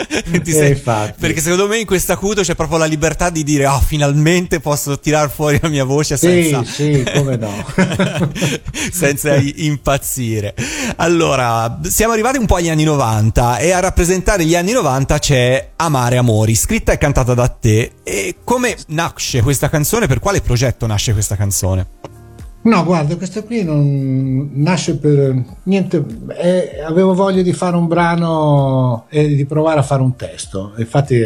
Ti 0.43 0.51
infatti. 0.57 1.14
Perché 1.18 1.41
secondo 1.41 1.66
me 1.66 1.79
in 1.79 1.87
questa 1.87 2.12
acuto 2.14 2.43
c'è 2.43 2.55
proprio 2.55 2.79
la 2.79 2.85
libertà 2.87 3.31
di 3.31 3.43
dire, 3.43 3.66
ah, 3.66 3.81
finalmente 3.81 4.61
posso 4.61 4.99
tirar 4.99 5.31
fuori 5.31 5.59
la 5.61 5.68
mia 5.68 5.85
voce 5.85 6.16
Sì, 6.16 6.27
senza... 6.51 6.64
sì, 6.64 7.05
come 7.14 7.37
no. 7.37 7.53
senza 8.93 9.35
impazzire. 9.37 10.55
Allora, 10.97 11.81
siamo 11.83 12.12
arrivati 12.12 12.39
un 12.39 12.47
po' 12.47 12.57
agli 12.57 12.68
anni 12.68 12.85
90 12.85 13.59
e 13.59 13.73
a 13.73 13.81
rappresentare 13.81 14.45
gli 14.45 14.55
anni 14.55 14.73
90 14.73 15.18
c'è 15.18 15.71
Amare 15.77 16.16
Amori, 16.16 16.55
scritta 16.55 16.93
e 16.93 16.99
cantata 16.99 17.35
da 17.35 17.49
te. 17.49 17.93
E 18.03 18.37
come 18.45 18.77
nasce 18.89 19.43
questa 19.43 19.68
canzone? 19.68 20.07
Per 20.07 20.18
quale 20.21 20.41
progetto 20.41 20.59
nasce 20.87 21.13
questa 21.13 21.37
canzone? 21.37 21.87
No, 22.63 22.85
guarda, 22.85 23.17
questa 23.17 23.43
qui 23.43 23.65
non 23.65 24.51
nasce 24.53 24.99
per 24.99 25.43
niente. 25.63 26.05
eh, 26.37 26.83
avevo 26.87 27.15
voglia 27.15 27.41
di 27.41 27.55
fare 27.55 27.75
un 27.75 27.87
brano 27.87 29.07
e 29.09 29.35
di 29.35 29.47
provare 29.47 29.81
a 29.81 29.83
fare 29.83 30.03
un 30.03 30.15
testo. 30.15 30.75
Infatti, 30.77 31.19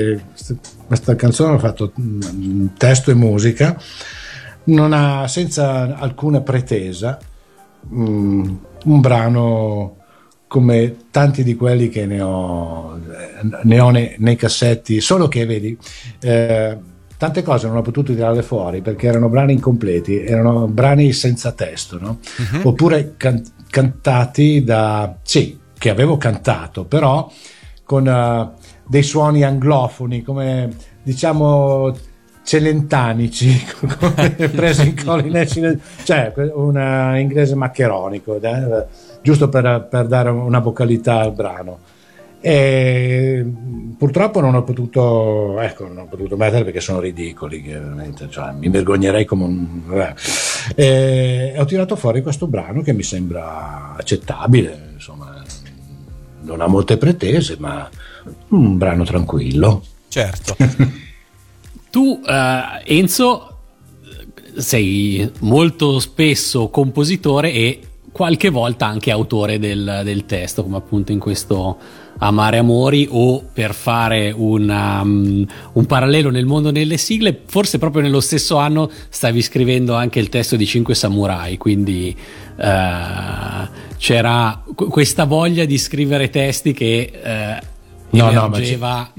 questa- 0.87 1.16
canzone 1.16 1.55
ho 1.55 1.59
fatto 1.59 1.93
mm, 2.01 2.66
testo 2.78 3.11
e 3.11 3.14
musica, 3.14 3.76
non 4.64 4.93
ha, 4.93 5.26
senza 5.26 5.97
alcuna 5.99 6.41
pretesa, 6.41 7.18
mm, 7.93 8.55
un 8.85 9.01
brano 9.01 9.97
come 10.47 10.97
tanti 11.11 11.43
di 11.43 11.57
quelli 11.57 11.89
che 11.89 12.07
ne 12.07 12.20
ho, 12.20 12.97
ne 13.64 13.80
ho 13.80 13.91
nei, 13.91 14.14
nei 14.18 14.37
cassetti, 14.37 15.01
solo 15.01 15.26
che 15.26 15.47
vedi. 15.47 15.76
eh, 16.20 16.78
Tante 17.16 17.42
cose 17.42 17.66
non 17.66 17.76
ho 17.76 17.82
potuto 17.82 18.12
tirarle 18.12 18.42
fuori 18.42 18.82
perché 18.82 19.06
erano 19.06 19.28
brani 19.28 19.52
incompleti, 19.52 20.22
erano 20.22 20.66
brani 20.66 21.12
senza 21.12 21.52
testo, 21.52 21.98
no? 21.98 22.18
oppure 22.62 23.14
can- 23.16 23.42
cantati 23.70 24.62
da... 24.64 25.16
sì, 25.22 25.58
che 25.76 25.90
avevo 25.90 26.16
cantato, 26.16 26.84
però 26.84 27.30
con 27.84 28.08
eh, 28.08 28.50
dei 28.86 29.02
suoni 29.02 29.42
anglofoni, 29.42 30.22
come 30.22 30.70
diciamo 31.02 31.94
celentanici, 32.42 33.64
come 33.98 34.30
presi 34.54 34.88
in 34.88 35.04
colline 35.04 35.46
cine- 35.46 35.78
cioè 36.04 36.32
un 36.54 37.14
inglese 37.18 37.54
maccheronico, 37.54 38.38
eh, 38.40 38.86
giusto 39.22 39.48
per, 39.48 39.86
per 39.90 40.06
dare 40.06 40.30
una 40.30 40.58
vocalità 40.60 41.20
al 41.20 41.32
brano. 41.32 41.78
E 42.47 43.42
purtroppo 43.97 44.40
non 44.40 44.55
ho 44.55 44.62
potuto, 44.64 45.59
ecco, 45.61 45.86
non 45.86 46.01
ho 46.01 46.07
potuto 46.07 46.36
mettere 46.36 46.62
perché 46.62 46.80
sono 46.80 47.01
ridicoli, 47.01 47.62
veramente, 47.62 48.28
cioè, 48.28 48.53
mi 48.53 48.68
vergognerei 48.68 49.24
come 49.24 49.45
un... 49.45 49.80
vabbè. 49.86 50.14
E 50.74 51.55
ho 51.57 51.64
tirato 51.64 51.97
fuori 51.97 52.20
questo 52.20 52.47
brano 52.47 52.82
che 52.82 52.92
mi 52.92 53.03
sembra 53.03 53.95
accettabile, 53.97 54.90
insomma, 54.92 55.42
non 56.42 56.61
ha 56.61 56.66
molte 56.66 56.99
pretese, 56.99 57.57
ma 57.59 57.88
un 58.49 58.76
brano 58.76 59.05
tranquillo. 59.05 59.82
Certo. 60.09 60.55
Tu, 61.88 62.20
eh, 62.26 62.97
Enzo, 62.97 63.59
sei 64.57 65.30
molto 65.40 65.99
spesso 66.01 66.68
compositore 66.68 67.53
e 67.53 67.80
qualche 68.12 68.51
volta 68.51 68.86
anche 68.86 69.11
autore 69.12 69.59
del, 69.59 70.03
del 70.05 70.26
testo, 70.26 70.62
come 70.62 70.76
appunto 70.76 71.12
in 71.12 71.20
questo 71.20 71.78
Amare 72.18 72.58
Amori 72.58 73.08
o 73.10 73.42
per 73.52 73.74
fare 73.74 74.32
una, 74.34 75.00
um, 75.02 75.46
un 75.72 75.86
parallelo 75.86 76.30
nel 76.30 76.46
mondo 76.46 76.70
delle 76.70 76.96
sigle, 76.96 77.40
forse 77.46 77.78
proprio 77.78 78.02
nello 78.02 78.20
stesso 78.20 78.56
anno 78.56 78.90
stavi 79.08 79.42
scrivendo 79.42 79.94
anche 79.94 80.20
il 80.20 80.28
testo 80.28 80.56
di 80.56 80.66
Cinque 80.66 80.94
Samurai, 80.94 81.56
quindi 81.56 82.16
eh, 82.56 83.68
c'era 83.96 84.62
qu- 84.74 84.88
questa 84.88 85.24
voglia 85.24 85.64
di 85.64 85.78
scrivere 85.78 86.30
testi 86.30 86.72
che 86.72 87.12
eh, 87.22 87.72
No, 88.10 88.30
no, 88.30 88.46
emergeva... 88.46 89.10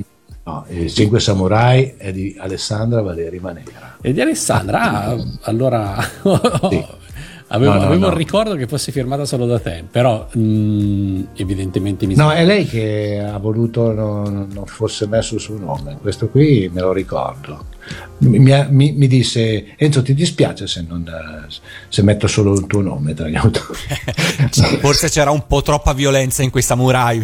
No, 0.44 0.66
i 0.70 0.90
Cinque 0.90 1.20
Samurai 1.20 1.96
è 1.98 2.12
di 2.12 2.36
Alessandra 2.38 3.02
Valeri 3.02 3.40
Manera. 3.40 3.98
E 4.00 4.14
di 4.14 4.22
Alessandra, 4.22 5.06
ah, 5.06 5.18
allora 5.42 5.98
Sì. 6.70 6.86
Avevo, 7.48 7.74
No, 7.74 7.80
no, 7.80 7.86
avevo 7.86 8.06
no. 8.06 8.12
il 8.12 8.18
ricordo 8.18 8.56
che 8.56 8.68
fosse 8.68 8.92
firmata 8.92 9.26
solo 9.26 9.46
da 9.46 9.60
te, 9.60 9.84
però 9.90 10.28
mm, 10.38 11.24
evidentemente 11.36 12.06
mi 12.06 12.16
No, 12.16 12.32
è 12.32 12.44
lei 12.46 12.66
che 12.66 13.20
ha 13.24 13.38
voluto 13.38 13.92
non, 13.92 14.48
non 14.52 14.66
fosse 14.66 15.08
messo 15.08 15.36
il 15.36 15.42
suo 15.42 15.58
nome. 15.58 15.98
Questo 16.02 16.28
qui 16.30 16.70
me 16.74 16.82
lo 16.82 16.92
ricordo. 16.94 17.66
Mi, 18.18 18.40
mi- 18.40 18.92
mi 18.94 19.08
disse 19.08 19.76
Enzo, 19.76 20.02
ti 20.02 20.14
dispiace 20.14 20.68
se, 20.68 20.86
non, 20.88 21.06
se 21.90 22.02
metto 22.02 22.28
solo 22.28 22.54
il 22.54 22.66
tuo 22.66 22.82
nome 22.82 23.14
tra 23.14 23.28
gli 23.28 23.36
autori? 23.36 23.78
Forse 24.80 25.10
c'era 25.10 25.32
un 25.32 25.46
po' 25.48 25.62
troppa 25.62 25.94
violenza 25.94 26.42
in 26.42 26.50
quei 26.50 26.64
samurai, 26.64 27.22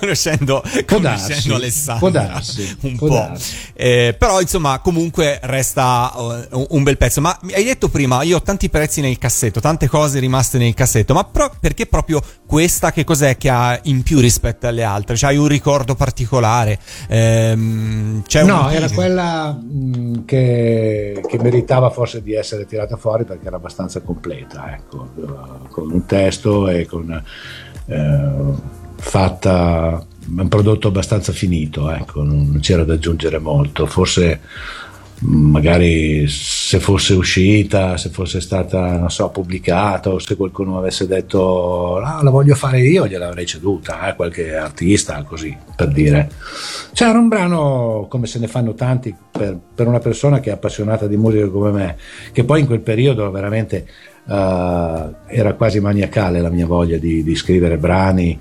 conoscendo, 0.00 0.62
Può 0.84 0.98
darsi, 0.98 1.50
Alessandra. 1.50 1.98
può 1.98 2.10
darsi, 2.10 2.76
un 2.82 2.96
può 2.96 3.06
po'. 3.08 3.14
darsi. 3.14 3.54
Eh, 3.74 4.14
però, 4.18 4.40
insomma, 4.40 4.80
comunque 4.80 5.38
resta 5.42 6.12
eh, 6.50 6.66
un, 6.70 6.82
bel 6.82 6.96
pezzo. 6.96 7.20
Ma 7.20 7.38
hai 7.52 7.64
detto 7.64 7.88
prima, 7.88 8.22
io 8.22 8.38
ho 8.38 8.42
tanti 8.42 8.68
pezzi 8.68 9.00
nel 9.00 9.18
cassetto, 9.18 9.60
tante 9.60 9.86
cose 9.88 10.18
rimaste 10.18 10.58
nel 10.58 10.74
cassetto, 10.74 11.14
ma 11.14 11.24
pro- 11.24 11.54
perché 11.60 11.86
proprio 11.86 12.20
questa 12.46 12.90
che 12.92 13.04
cos'è 13.04 13.36
che 13.36 13.48
ha 13.48 13.78
in 13.84 14.02
più 14.02 14.18
rispetto 14.18 14.66
alle 14.66 14.82
altre? 14.82 15.16
Cioè, 15.16 15.30
hai 15.30 15.36
un 15.36 15.46
ricordo 15.46 15.94
particolare? 15.94 16.78
Ehm, 17.08 18.22
No, 18.44 18.70
era 18.70 18.88
quella 18.90 19.52
mh, 19.52 20.01
che, 20.24 21.22
che 21.26 21.38
meritava 21.40 21.90
forse 21.90 22.22
di 22.22 22.34
essere 22.34 22.66
tirata 22.66 22.96
fuori 22.96 23.24
perché 23.24 23.46
era 23.46 23.56
abbastanza 23.56 24.00
completa, 24.00 24.74
ecco, 24.74 25.08
eh, 25.16 25.68
con 25.68 25.90
un 25.90 26.06
testo 26.06 26.68
e 26.68 26.86
con 26.86 27.22
eh, 27.86 28.30
fatta 28.96 30.06
un 30.36 30.48
prodotto 30.48 30.88
abbastanza 30.88 31.32
finito, 31.32 31.90
ecco, 31.90 32.22
non 32.22 32.58
c'era 32.60 32.84
da 32.84 32.94
aggiungere 32.94 33.38
molto. 33.38 33.86
Forse 33.86 34.40
magari 35.24 36.26
se 36.28 36.80
fosse 36.80 37.14
uscita, 37.14 37.96
se 37.96 38.08
fosse 38.08 38.40
stata, 38.40 38.98
non 38.98 39.10
so, 39.10 39.28
pubblicata 39.30 40.10
o 40.10 40.18
se 40.18 40.36
qualcuno 40.36 40.78
avesse 40.78 41.06
detto 41.06 41.98
"Ah, 41.98 42.22
la 42.22 42.30
voglio 42.30 42.54
fare 42.54 42.80
io, 42.80 43.06
gliel'avrei 43.06 43.46
ceduta, 43.46 44.08
eh, 44.08 44.16
qualche 44.16 44.56
artista, 44.56 45.22
così 45.22 45.56
per 45.76 45.88
dire. 45.88 46.30
C'era 46.92 47.18
un 47.18 47.28
brano, 47.28 48.06
come 48.08 48.26
se 48.26 48.38
ne 48.38 48.48
fanno 48.48 48.74
tanti, 48.74 49.14
per, 49.30 49.58
per 49.74 49.86
una 49.86 50.00
persona 50.00 50.40
che 50.40 50.50
è 50.50 50.52
appassionata 50.52 51.06
di 51.06 51.16
musica 51.16 51.48
come 51.48 51.70
me, 51.70 51.96
che 52.32 52.44
poi 52.44 52.60
in 52.60 52.66
quel 52.66 52.80
periodo 52.80 53.30
veramente 53.30 53.86
eh, 54.28 55.08
era 55.26 55.54
quasi 55.54 55.80
maniacale 55.80 56.40
la 56.40 56.50
mia 56.50 56.66
voglia 56.66 56.96
di, 56.98 57.22
di 57.22 57.34
scrivere 57.34 57.76
brani. 57.78 58.38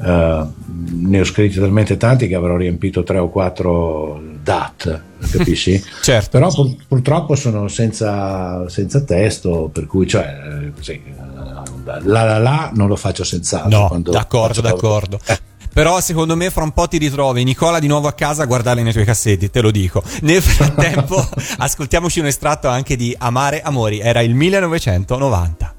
Eh, 0.00 0.46
ne 0.90 1.20
ho 1.20 1.24
scritti 1.24 1.58
talmente 1.58 1.96
tanti 1.96 2.28
che 2.28 2.34
avrò 2.34 2.56
riempito 2.56 3.02
tre 3.02 3.18
o 3.18 3.28
quattro 3.28 4.20
DAT, 4.42 5.02
capisci? 5.30 5.82
Certo. 6.02 6.30
Però 6.30 6.52
pur- 6.52 6.76
purtroppo 6.86 7.34
sono 7.34 7.68
senza, 7.68 8.68
senza 8.68 9.00
testo, 9.02 9.68
per 9.72 9.86
cui 9.86 10.06
cioè, 10.06 10.24
eh, 10.64 10.72
così, 10.72 10.92
eh, 10.92 11.14
la 12.04 12.22
la 12.24 12.38
la 12.38 12.70
non 12.74 12.88
lo 12.88 12.96
faccio 12.96 13.24
senz'altro. 13.24 13.88
No, 13.92 14.00
d'accordo, 14.00 14.60
d'accordo. 14.60 15.18
Eh, 15.26 15.38
Però 15.72 16.00
secondo 16.00 16.34
me 16.36 16.50
fra 16.50 16.62
un 16.64 16.72
po' 16.72 16.88
ti 16.88 16.98
ritrovi 16.98 17.44
Nicola 17.44 17.78
di 17.78 17.86
nuovo 17.86 18.08
a 18.08 18.12
casa 18.12 18.42
a 18.42 18.46
guardarle 18.46 18.82
nei 18.82 18.92
tuoi 18.92 19.04
cassetti, 19.04 19.50
te 19.50 19.60
lo 19.60 19.70
dico. 19.70 20.02
Nel 20.22 20.42
frattempo 20.42 21.26
ascoltiamoci 21.58 22.20
un 22.20 22.26
estratto 22.26 22.68
anche 22.68 22.96
di 22.96 23.14
Amare 23.18 23.62
Amori, 23.62 24.00
era 24.00 24.20
il 24.20 24.34
1990. 24.34 25.74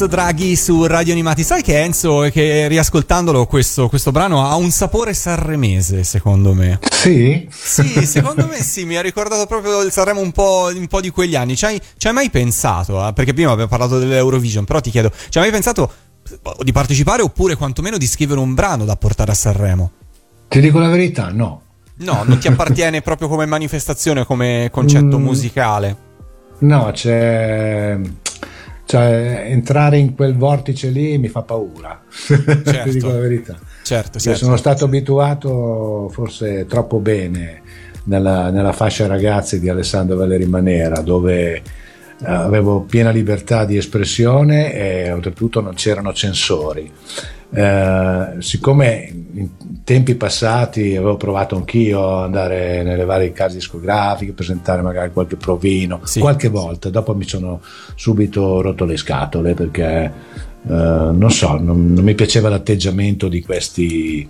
Enzo 0.00 0.16
Draghi 0.16 0.56
su 0.56 0.86
Radio 0.86 1.12
Animati. 1.12 1.42
Sai 1.44 1.60
che 1.60 1.78
Enzo, 1.78 2.20
che 2.32 2.68
riascoltandolo 2.68 3.44
questo, 3.44 3.90
questo 3.90 4.10
brano 4.10 4.46
ha 4.48 4.54
un 4.54 4.70
sapore 4.70 5.12
sanremese, 5.12 6.04
secondo 6.04 6.54
me. 6.54 6.78
Sì? 6.90 7.46
Sì, 7.50 8.06
secondo 8.06 8.46
me 8.46 8.62
sì, 8.62 8.86
mi 8.86 8.96
ha 8.96 9.02
ricordato 9.02 9.44
proprio 9.44 9.82
il 9.82 9.92
Sanremo 9.92 10.20
un 10.20 10.32
po', 10.32 10.70
un 10.74 10.86
po' 10.86 11.02
di 11.02 11.10
quegli 11.10 11.36
anni. 11.36 11.54
Ci 11.54 11.66
hai, 11.66 11.78
ci 11.98 12.06
hai 12.06 12.14
mai 12.14 12.30
pensato, 12.30 13.06
eh? 13.06 13.12
perché 13.12 13.34
prima 13.34 13.50
abbiamo 13.50 13.68
parlato 13.68 13.98
dell'Eurovision, 13.98 14.64
però 14.64 14.80
ti 14.80 14.88
chiedo, 14.88 15.12
ci 15.28 15.36
hai 15.36 15.44
mai 15.44 15.52
pensato 15.52 15.92
di 16.62 16.72
partecipare 16.72 17.20
oppure 17.20 17.56
quantomeno 17.56 17.98
di 17.98 18.06
scrivere 18.06 18.40
un 18.40 18.54
brano 18.54 18.86
da 18.86 18.96
portare 18.96 19.32
a 19.32 19.34
Sanremo? 19.34 19.90
Ti 20.48 20.60
dico 20.60 20.78
la 20.78 20.88
verità, 20.88 21.28
no. 21.30 21.60
No, 21.96 22.22
non 22.24 22.38
ti 22.38 22.48
appartiene 22.48 23.02
proprio 23.04 23.28
come 23.28 23.44
manifestazione, 23.44 24.24
come 24.24 24.70
concetto 24.72 25.18
Mm. 25.18 25.22
musicale. 25.22 25.96
No, 26.60 26.90
c'è. 26.90 27.98
Cioè, 28.00 28.28
entrare 28.98 29.98
in 29.98 30.14
quel 30.14 30.36
vortice 30.36 30.88
lì 30.88 31.18
mi 31.18 31.28
fa 31.28 31.42
paura. 31.42 32.00
Ti 32.10 32.90
dico 32.90 33.08
la 33.08 33.18
verità. 33.18 33.58
Certo, 33.82 34.18
certo. 34.18 34.38
sono 34.38 34.56
stato 34.56 34.84
abituato 34.84 36.08
forse 36.12 36.66
troppo 36.66 36.98
bene 36.98 37.62
nella, 38.04 38.50
nella 38.50 38.72
fascia 38.72 39.06
ragazzi 39.06 39.60
di 39.60 39.68
Alessandro 39.68 40.16
Valeri 40.16 40.46
Manera, 40.46 41.00
dove 41.00 41.54
eh, 41.56 41.62
avevo 42.24 42.80
piena 42.80 43.10
libertà 43.10 43.64
di 43.64 43.76
espressione 43.76 44.72
e 44.74 45.10
oltretutto 45.10 45.60
non 45.60 45.74
c'erano 45.74 46.12
censori. 46.12 46.90
Eh, 47.52 48.36
siccome 48.38 49.12
in 49.32 49.48
tempi 49.82 50.14
passati 50.14 50.94
avevo 50.94 51.16
provato 51.16 51.56
anch'io 51.56 52.18
ad 52.18 52.24
andare 52.24 52.82
nelle 52.84 53.04
varie 53.04 53.32
case 53.32 53.56
discografiche, 53.56 54.32
presentare 54.32 54.82
magari 54.82 55.10
qualche 55.12 55.36
provino, 55.36 56.00
Sì. 56.04 56.20
qualche 56.20 56.48
volta, 56.48 56.90
dopo 56.90 57.14
mi 57.14 57.26
sono 57.26 57.60
subito 57.96 58.60
rotto 58.60 58.84
le 58.84 58.96
scatole 58.96 59.54
perché 59.54 60.04
eh, 60.04 60.12
non 60.68 61.30
so, 61.30 61.58
non, 61.58 61.92
non 61.92 62.04
mi 62.04 62.14
piaceva 62.14 62.48
l'atteggiamento 62.48 63.28
di 63.28 63.42
questi 63.42 64.28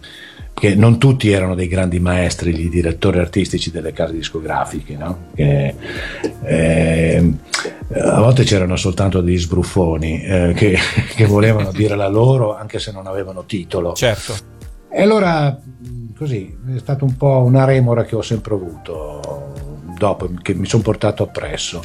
che 0.55 0.75
non 0.75 0.99
tutti 0.99 1.31
erano 1.31 1.55
dei 1.55 1.69
grandi 1.69 2.01
maestri, 2.01 2.55
gli 2.55 2.69
direttori 2.69 3.19
artistici 3.19 3.71
delle 3.71 3.93
case 3.93 4.13
discografiche, 4.13 4.97
no? 4.97 5.29
Che, 5.35 5.75
eh, 6.45 7.33
a 7.93 8.21
volte 8.21 8.45
c'erano 8.45 8.77
soltanto 8.77 9.21
degli 9.21 9.39
sbruffoni 9.39 10.23
eh, 10.23 10.53
che, 10.55 10.77
che 11.17 11.27
volevano 11.27 11.73
dire 11.73 11.97
la 11.97 12.09
loro 12.09 12.55
anche 12.55 12.79
se 12.79 12.93
non 12.93 13.07
avevano 13.07 13.45
titolo. 13.45 13.95
Certo. 13.95 14.35
E 14.93 15.03
allora, 15.03 15.59
così, 16.17 16.57
è 16.75 16.79
stata 16.79 17.05
un 17.05 17.17
po' 17.17 17.43
una 17.43 17.65
remora 17.65 18.05
che 18.05 18.17
ho 18.17 18.23
sempre 18.23 18.55
avuto 18.55 19.53
dopo, 19.97 20.31
che 20.43 20.55
mi 20.55 20.67
sono 20.67 20.83
portato 20.83 21.23
appresso. 21.23 21.83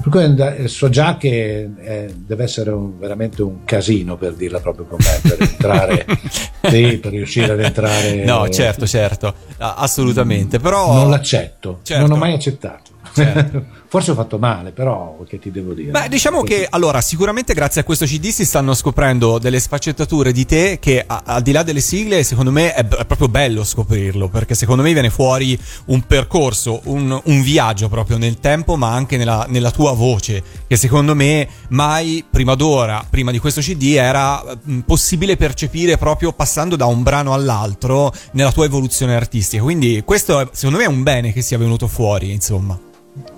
Per 0.00 0.10
cui 0.10 0.22
and- 0.22 0.64
so 0.66 0.88
già 0.88 1.16
che 1.16 1.68
eh, 1.76 2.14
deve 2.16 2.44
essere 2.44 2.70
un- 2.70 2.98
veramente 2.98 3.42
un 3.42 3.64
casino 3.64 4.16
per 4.16 4.34
dirla 4.34 4.60
proprio 4.60 4.86
con 4.86 4.98
me, 5.00 5.20
per 5.28 5.42
entrare, 5.48 6.06
sì, 6.70 6.98
per 6.98 7.10
riuscire 7.12 7.52
ad 7.52 7.60
entrare. 7.60 8.24
No, 8.24 8.48
certo, 8.48 8.86
certo, 8.86 9.34
assolutamente. 9.58 10.58
Però 10.60 10.94
Non 10.94 11.10
l'accetto, 11.10 11.80
Certo. 11.82 12.06
non 12.06 12.16
ho 12.16 12.20
mai 12.20 12.32
accettato. 12.34 12.90
Certo. 13.12 13.64
Forse 13.90 14.10
ho 14.10 14.14
fatto 14.14 14.36
male, 14.38 14.72
però 14.72 15.16
che 15.26 15.38
ti 15.38 15.50
devo 15.50 15.72
dire? 15.72 15.90
Beh, 15.90 16.10
diciamo 16.10 16.42
che 16.42 16.66
allora, 16.68 17.00
sicuramente 17.00 17.54
grazie 17.54 17.80
a 17.80 17.84
questo 17.84 18.04
CD 18.04 18.28
si 18.28 18.44
stanno 18.44 18.74
scoprendo 18.74 19.38
delle 19.38 19.58
sfaccettature 19.58 20.30
di 20.30 20.44
te 20.44 20.76
che 20.78 21.02
a- 21.06 21.22
al 21.24 21.40
di 21.40 21.52
là 21.52 21.62
delle 21.62 21.80
sigle, 21.80 22.22
secondo 22.22 22.50
me 22.52 22.74
è, 22.74 22.86
è 22.86 23.06
proprio 23.06 23.28
bello 23.28 23.64
scoprirlo, 23.64 24.28
perché 24.28 24.54
secondo 24.54 24.82
me 24.82 24.92
viene 24.92 25.08
fuori 25.08 25.58
un 25.86 26.02
percorso, 26.02 26.82
un, 26.84 27.18
un 27.24 27.40
viaggio 27.40 27.88
proprio 27.88 28.18
nel 28.18 28.38
tempo, 28.40 28.76
ma 28.76 28.92
anche 28.92 29.16
nella, 29.16 29.46
nella 29.48 29.70
tua 29.70 29.92
voce, 29.92 30.42
che 30.66 30.76
secondo 30.76 31.14
me 31.14 31.48
mai 31.70 32.22
prima 32.28 32.54
d'ora, 32.54 33.02
prima 33.08 33.30
di 33.30 33.38
questo 33.38 33.62
CD, 33.62 33.94
era 33.96 34.42
mm, 34.68 34.80
possibile 34.80 35.38
percepire 35.38 35.96
proprio 35.96 36.32
passando 36.34 36.76
da 36.76 36.84
un 36.84 37.02
brano 37.02 37.32
all'altro 37.32 38.12
nella 38.32 38.52
tua 38.52 38.66
evoluzione 38.66 39.14
artistica. 39.14 39.62
Quindi 39.62 40.02
questo 40.04 40.40
è- 40.40 40.48
secondo 40.52 40.76
me 40.76 40.84
è 40.84 40.88
un 40.88 41.02
bene 41.02 41.32
che 41.32 41.40
sia 41.40 41.56
venuto 41.56 41.86
fuori, 41.86 42.30
insomma. 42.32 42.78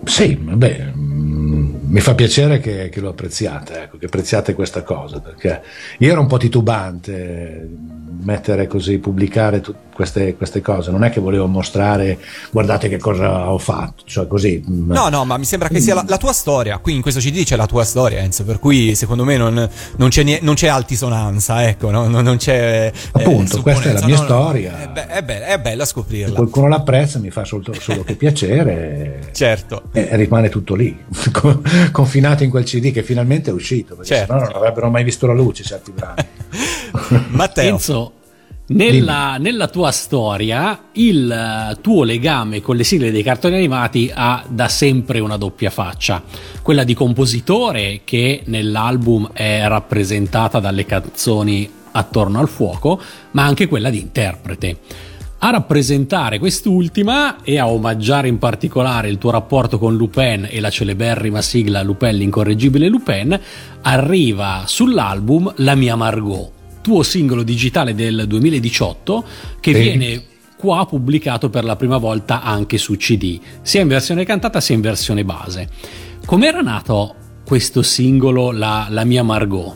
Sì, 0.05 0.39
vabbè, 0.41 0.93
mm, 0.97 1.74
mi 1.89 2.01
fa 2.01 2.14
piacere 2.14 2.59
che, 2.61 2.89
che 2.89 3.01
lo 3.01 3.11
apprezziate, 3.11 3.83
ecco, 3.83 3.97
che 3.99 4.07
apprezziate 4.07 4.55
questa 4.55 4.83
cosa, 4.83 5.20
perché 5.20 5.61
io 5.99 6.11
ero 6.12 6.20
un 6.20 6.26
po' 6.26 6.39
titubante 6.39 7.68
mm, 7.68 8.22
mettere 8.22 8.66
così, 8.66 8.99
pubblicare 8.99 9.61
tu- 9.61 9.74
queste, 9.95 10.35
queste 10.35 10.62
cose, 10.62 10.91
non 10.91 11.05
è 11.05 11.11
che 11.11 11.20
volevo 11.20 11.47
mostrare, 11.47 12.18
guardate 12.51 12.89
che 12.89 12.97
cosa 12.99 13.51
ho 13.51 13.59
fatto, 13.59 14.05
cioè 14.07 14.26
così. 14.26 14.62
mm, 14.66 14.91
No, 14.93 15.09
no, 15.11 15.24
ma 15.26 15.37
mi 15.37 15.45
sembra 15.45 15.68
che 15.68 15.81
sia 15.81 15.95
la, 15.95 16.05
la 16.09 16.16
tua 16.16 16.33
storia. 16.33 16.78
Qui 16.78 16.95
in 16.95 17.03
questo 17.03 17.20
CD 17.20 17.45
c'è 17.45 17.57
la 17.57 17.66
tua 17.66 17.85
storia, 17.85 18.20
Enzo. 18.20 18.45
Per 18.45 18.59
cui 18.59 18.95
secondo 18.95 19.24
me 19.24 19.37
non, 19.37 19.68
non 19.97 20.09
c'è, 20.09 20.39
non 20.41 20.55
c'è 20.55 20.68
altisonanza, 20.68 21.68
ecco, 21.68 21.91
no? 21.91 22.09
non, 22.09 22.24
non 22.24 22.37
c'è. 22.39 22.91
eh, 22.95 22.99
Appunto, 23.12 23.61
questa 23.61 23.91
è 23.91 23.93
la 23.93 24.07
mia 24.07 24.16
No, 24.16 24.22
storia. 24.22 24.81
È, 24.81 24.89
be- 24.89 25.07
è 25.07 25.22
be- 25.22 25.45
è 25.47 25.59
bella 25.59 25.85
Se 25.85 25.91
scoprirla. 25.91 26.35
qualcuno 26.35 26.68
l'apprezza 26.68 27.18
mi 27.18 27.31
fa 27.31 27.45
solo, 27.45 27.62
solo 27.78 28.03
che 28.03 28.14
piacere 28.14 29.28
Certo. 29.33 29.70
E, 29.93 30.09
e 30.11 30.16
rimane 30.16 30.49
tutto 30.49 30.75
lì, 30.75 30.97
con- 31.33 31.62
confinato 31.93 32.43
in 32.45 32.51
quel 32.51 32.64
CD 32.64 32.91
che 32.91 33.03
finalmente 33.03 33.51
è 33.51 33.53
uscito, 33.53 33.97
perché 33.97 34.14
Certo. 34.14 34.33
sennò 34.33 34.45
non 34.47 34.57
avrebbero 34.57 34.91
mai 34.91 35.05
visto 35.05 35.27
la 35.27 35.35
luce 35.35 35.62
certi 35.62 35.93
brani. 35.93 36.23
Matteo. 37.31 37.73
Enzo, 37.75 38.12
nella, 38.71 39.37
nella 39.39 39.66
tua 39.66 39.91
storia 39.91 40.91
il 40.93 41.31
eh, 41.31 41.81
tuo 41.81 42.05
legame 42.05 42.61
con 42.61 42.77
le 42.77 42.85
sigle 42.85 43.11
dei 43.11 43.25
cartoni 43.25 43.57
animati 43.57 44.11
ha 44.14 44.45
da 44.49 44.68
sempre 44.68 45.18
una 45.18 45.37
doppia 45.37 45.71
faccia, 45.71 46.23
quella 46.62 46.85
di 46.85 46.95
compositore 46.95 48.03
che 48.05 48.43
nell'album 48.45 49.31
è 49.33 49.66
rappresentata 49.66 50.61
dalle 50.61 50.87
canzoni 50.87 51.68
attorno 51.93 52.39
al 52.39 52.49
fuoco, 52.49 53.01
ma 53.33 53.45
anche 53.45 53.66
quella 53.66 53.91
di 53.91 53.99
interprete. 53.99 54.79
A 55.43 55.51
rappresentare 55.51 56.38
quest'ultima 56.38 57.43
e 57.43 57.59
a 57.59 57.66
omaggiare 57.66 58.28
in 58.28 58.36
particolare 58.36 59.09
il 59.09 59.16
tuo 59.16 59.30
rapporto 59.30 59.78
con 59.78 59.97
Lupin 59.97 60.47
e 60.51 60.61
la 60.61 60.68
celeberrima 60.68 61.41
sigla 61.41 61.82
Lupin 61.82 62.14
l'incorreggibile 62.14 62.88
Lupin, 62.88 63.41
arriva 63.80 64.64
sull'album 64.66 65.55
La 65.57 65.74
mia 65.74 65.97
Margot, 65.97 66.51
tuo 66.82 67.03
singolo 67.03 67.43
digitale 67.43 67.95
del 67.95 68.26
2018 68.28 69.24
che 69.61 69.72
Sì. 69.72 69.80
viene 69.80 70.22
qua 70.59 70.84
pubblicato 70.84 71.49
per 71.49 71.64
la 71.64 71.76
prima 71.76 71.97
volta 71.97 72.43
anche 72.43 72.76
su 72.76 72.97
CD, 72.97 73.41
sia 73.62 73.80
in 73.80 73.88
versione 73.88 74.26
cantata 74.26 74.61
sia 74.61 74.74
in 74.74 74.82
versione 74.82 75.24
base. 75.24 75.70
Com'era 76.26 76.61
nato 76.61 77.14
questo 77.47 77.80
singolo 77.80 78.53
La, 78.53 78.88
La 78.91 79.05
mia 79.05 79.22
Margot? 79.22 79.74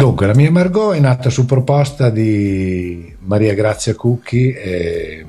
Dunque, 0.00 0.26
la 0.26 0.34
mia 0.34 0.50
Margot 0.50 0.94
è 0.94 0.98
nata 0.98 1.28
su 1.28 1.44
proposta 1.44 2.08
di 2.08 3.14
Maria 3.20 3.52
Grazia 3.52 3.94
Cucchi 3.94 4.50
e 4.50 5.26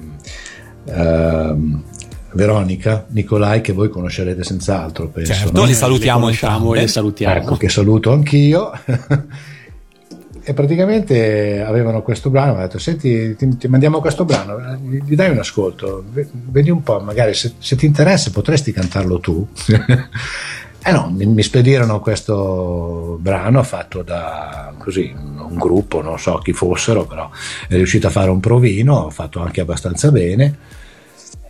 ehm, 0.86 1.84
Veronica, 2.32 3.05
Nicolai, 3.09 3.59
che 3.59 3.74
voi 3.74 3.89
conoscerete 3.89 4.45
senz'altro, 4.45 5.09
penso. 5.09 5.34
Certo, 5.34 5.51
no? 5.51 5.65
li 5.65 5.74
salutiamo 5.74 6.30
e 6.30 6.80
le 6.80 6.88
salutiamo. 6.88 7.36
Ecco, 7.36 7.57
che 7.57 7.67
saluto 7.67 8.13
anch'io. 8.13 8.72
e 10.43 10.53
praticamente 10.53 11.61
avevano 11.61 12.01
questo 12.01 12.30
brano, 12.30 12.51
mi 12.51 12.57
hanno 12.59 12.67
detto, 12.67 12.80
senti, 12.80 13.36
ti, 13.36 13.57
ti 13.57 13.67
mandiamo 13.67 13.99
questo 13.99 14.24
brano, 14.24 14.57
gli, 14.82 15.15
dai 15.15 15.32
un 15.32 15.38
ascolto, 15.39 16.03
ve- 16.11 16.30
vedi 16.32 16.69
un 16.69 16.82
po', 16.82 16.99
magari 17.01 17.34
se, 17.34 17.53
se 17.59 17.76
ti 17.76 17.86
interessa 17.86 18.32
potresti 18.32 18.72
cantarlo 18.72 19.19
tu. 19.19 19.45
Eh 20.84 20.91
no, 20.91 21.11
mi, 21.11 21.27
mi 21.27 21.43
spedirono 21.43 21.99
questo 21.99 23.17
brano 23.19 23.61
fatto 23.61 24.01
da 24.01 24.73
così, 24.79 25.13
un 25.15 25.55
gruppo, 25.55 26.01
non 26.01 26.17
so 26.17 26.39
chi 26.39 26.53
fossero, 26.53 27.05
però 27.05 27.29
è 27.67 27.75
riuscito 27.75 28.07
a 28.07 28.09
fare 28.09 28.32
un 28.32 28.39
provino, 28.39 29.09
fatto 29.11 29.41
anche 29.41 29.61
abbastanza 29.61 30.09
bene. 30.09 30.57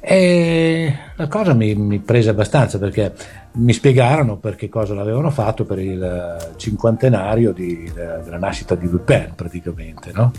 E 0.01 0.93
la 1.15 1.27
cosa 1.27 1.53
mi, 1.53 1.75
mi 1.75 1.99
prese 1.99 2.29
abbastanza 2.29 2.77
perché 2.77 3.13
mi 3.53 3.71
spiegarono 3.71 4.38
per 4.38 4.55
che 4.55 4.67
cosa 4.67 4.95
l'avevano 4.95 5.29
fatto 5.29 5.63
per 5.63 5.79
il 5.79 6.53
cinquantenario 6.57 7.53
di- 7.53 7.89
de- 7.93 8.21
della 8.23 8.39
nascita 8.39 8.75
di 8.75 8.89
Dupin 8.89 9.34
praticamente, 9.36 10.11
no? 10.13 10.32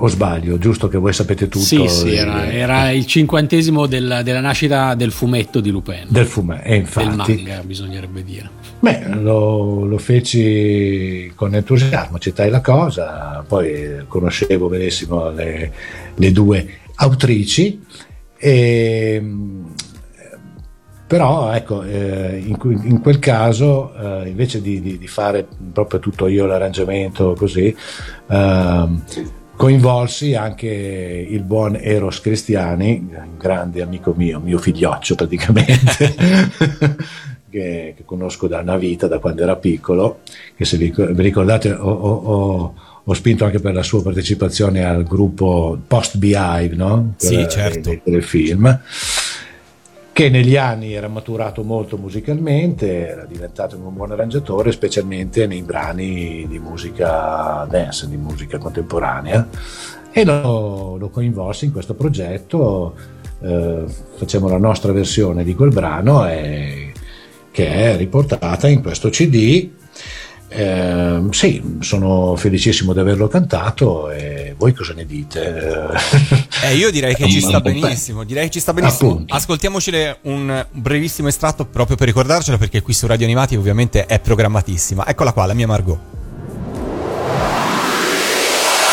O 0.00 0.06
sbaglio, 0.06 0.58
giusto 0.58 0.86
che 0.86 0.96
voi 0.96 1.12
sapete 1.12 1.48
tutto 1.48 1.64
Sì, 1.64 1.88
sì, 1.88 2.10
eh, 2.12 2.16
era, 2.18 2.46
era 2.50 2.90
il 2.90 3.04
cinquantesimo 3.04 3.86
del- 3.86 4.20
della 4.22 4.40
nascita 4.40 4.94
del 4.94 5.10
fumetto 5.10 5.58
di 5.60 5.70
Lupin. 5.70 6.04
del 6.08 6.26
fumetto, 6.26 6.62
e 6.64 6.70
del 6.70 6.78
infatti 6.80 7.16
manga, 7.16 7.62
bisognerebbe 7.64 8.22
dire. 8.22 8.48
Beh, 8.78 9.08
lo, 9.16 9.84
lo 9.84 9.98
feci 9.98 11.32
con 11.34 11.52
entusiasmo, 11.54 12.14
accettai 12.16 12.48
la 12.48 12.60
cosa, 12.60 13.44
poi 13.46 14.04
conoscevo 14.06 14.68
benissimo 14.68 15.30
le, 15.30 15.72
le 16.14 16.32
due 16.32 16.68
autrici, 16.94 17.80
e, 18.36 19.20
però 21.08 21.50
ecco, 21.52 21.82
eh, 21.82 22.40
in, 22.46 22.56
in 22.84 23.00
quel 23.00 23.18
caso 23.18 23.92
eh, 24.22 24.28
invece 24.28 24.60
di, 24.60 24.80
di- 24.80 24.98
di 24.98 25.06
fare 25.08 25.46
proprio 25.72 25.98
tutto 26.00 26.28
io 26.28 26.46
l'arrangiamento 26.46 27.34
così, 27.36 27.74
ehm, 28.28 29.02
coinvolsi 29.58 30.36
anche 30.36 30.68
il 31.28 31.42
buon 31.42 31.76
Eros 31.80 32.20
Cristiani, 32.20 33.08
un 33.12 33.36
grande 33.36 33.82
amico 33.82 34.14
mio, 34.16 34.38
mio 34.38 34.56
figlioccio 34.56 35.16
praticamente, 35.16 36.14
che, 37.50 37.94
che 37.96 38.02
conosco 38.04 38.46
da 38.46 38.60
una 38.60 38.76
vita, 38.76 39.08
da 39.08 39.18
quando 39.18 39.42
era 39.42 39.56
piccolo, 39.56 40.20
che 40.56 40.64
se 40.64 40.76
vi, 40.76 40.94
vi 40.96 41.22
ricordate 41.22 41.72
ho, 41.72 41.90
ho- 41.90 42.74
ho- 43.04 43.14
spinto 43.14 43.44
anche 43.46 43.58
per 43.58 43.74
la 43.74 43.82
sua 43.82 44.00
partecipazione 44.02 44.84
al 44.84 45.02
gruppo 45.02 45.76
Post 45.88 46.18
Behive, 46.18 46.76
no? 46.76 47.14
Sì, 47.16 47.34
Per- 47.34 47.46
certo. 47.48 47.80
dei- 47.88 48.00
dei 48.04 48.20
film 48.22 48.80
che 50.18 50.30
negli 50.30 50.56
anni 50.56 50.94
era 50.94 51.06
maturato 51.06 51.62
molto 51.62 51.96
musicalmente, 51.96 53.06
era 53.06 53.24
diventato 53.24 53.76
un 53.76 53.94
buon 53.94 54.10
arrangiatore, 54.10 54.72
specialmente 54.72 55.46
nei 55.46 55.62
brani 55.62 56.44
di 56.48 56.58
musica 56.58 57.64
dance, 57.70 58.08
di 58.08 58.16
musica 58.16 58.58
contemporanea, 58.58 59.48
e 60.10 60.24
lo, 60.24 60.96
lo 60.96 61.08
coinvolsi 61.10 61.66
in 61.66 61.72
questo 61.72 61.94
progetto, 61.94 62.96
eh, 63.42 63.84
facciamo 64.16 64.48
la 64.48 64.58
nostra 64.58 64.90
versione 64.90 65.44
di 65.44 65.54
quel 65.54 65.70
brano 65.70 66.26
e- 66.26 66.92
che 67.52 67.68
è 67.68 67.96
riportata 67.96 68.66
in 68.66 68.82
questo 68.82 69.10
CD. 69.10 69.70
Eh, 70.50 71.20
sì, 71.30 71.76
sono 71.80 72.34
felicissimo 72.36 72.92
di 72.92 72.98
averlo 73.00 73.28
cantato 73.28 74.10
e 74.10 74.54
voi 74.56 74.72
cosa 74.72 74.94
ne 74.94 75.04
dite? 75.06 76.46
Eh, 76.60 76.74
io 76.74 76.90
direi 76.90 77.14
che 77.14 77.28
ci 77.28 77.40
sta 77.40 77.60
benissimo. 77.60 78.24
Direi 78.24 78.46
che 78.46 78.50
ci 78.50 78.60
sta 78.60 78.72
benissimo. 78.72 79.12
Appunto. 79.12 79.32
Ascoltiamocele 79.34 80.18
un 80.22 80.66
brevissimo 80.72 81.28
estratto 81.28 81.64
proprio 81.64 81.96
per 81.96 82.08
ricordarcela, 82.08 82.58
perché 82.58 82.82
qui 82.82 82.92
su 82.92 83.06
Radio 83.06 83.26
Animati 83.26 83.54
ovviamente 83.54 84.06
è 84.06 84.18
programmatissima. 84.18 85.06
Eccola 85.06 85.32
qua, 85.32 85.46
la 85.46 85.54
mia 85.54 85.68
Margot. 85.68 85.98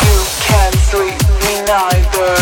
You 0.00 0.24
can 0.46 0.72
sleep, 0.88 1.20
me 1.42 1.60
neither. 1.66 2.38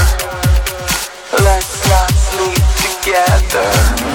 Let's 1.42 1.86
not 1.88 2.12
sleep 2.12 2.62
together. 3.00 4.13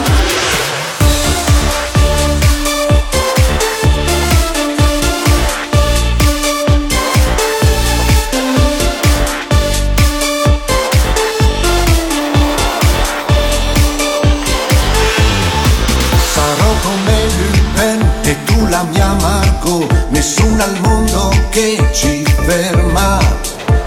Nessuno 20.20 20.62
al 20.62 20.78
mondo 20.82 21.34
che 21.50 21.80
ci 21.94 22.26
ferma. 22.44 23.20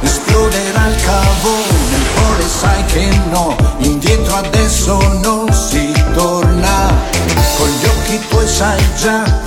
Esploderà 0.01 0.87
il 0.87 0.97
cavone, 1.03 1.99
poi 2.15 2.49
sai 2.49 2.85
che 2.87 3.21
no. 3.29 3.55
Indietro 3.81 4.37
adesso 4.37 4.97
non 5.23 5.53
si 5.53 5.93
torna. 6.15 6.91
Con 7.59 7.69
gli 7.69 7.85
occhi 7.85 8.19
tuoi 8.31 8.49
sai 8.49 8.83
già 8.97 9.42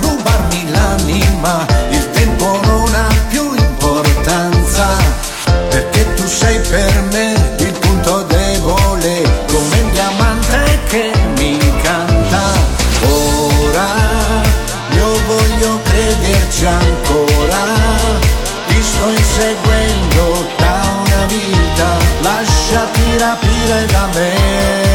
Lasciati 22.86 23.18
rapire 23.18 23.86
da 23.86 24.08
me 24.14 24.85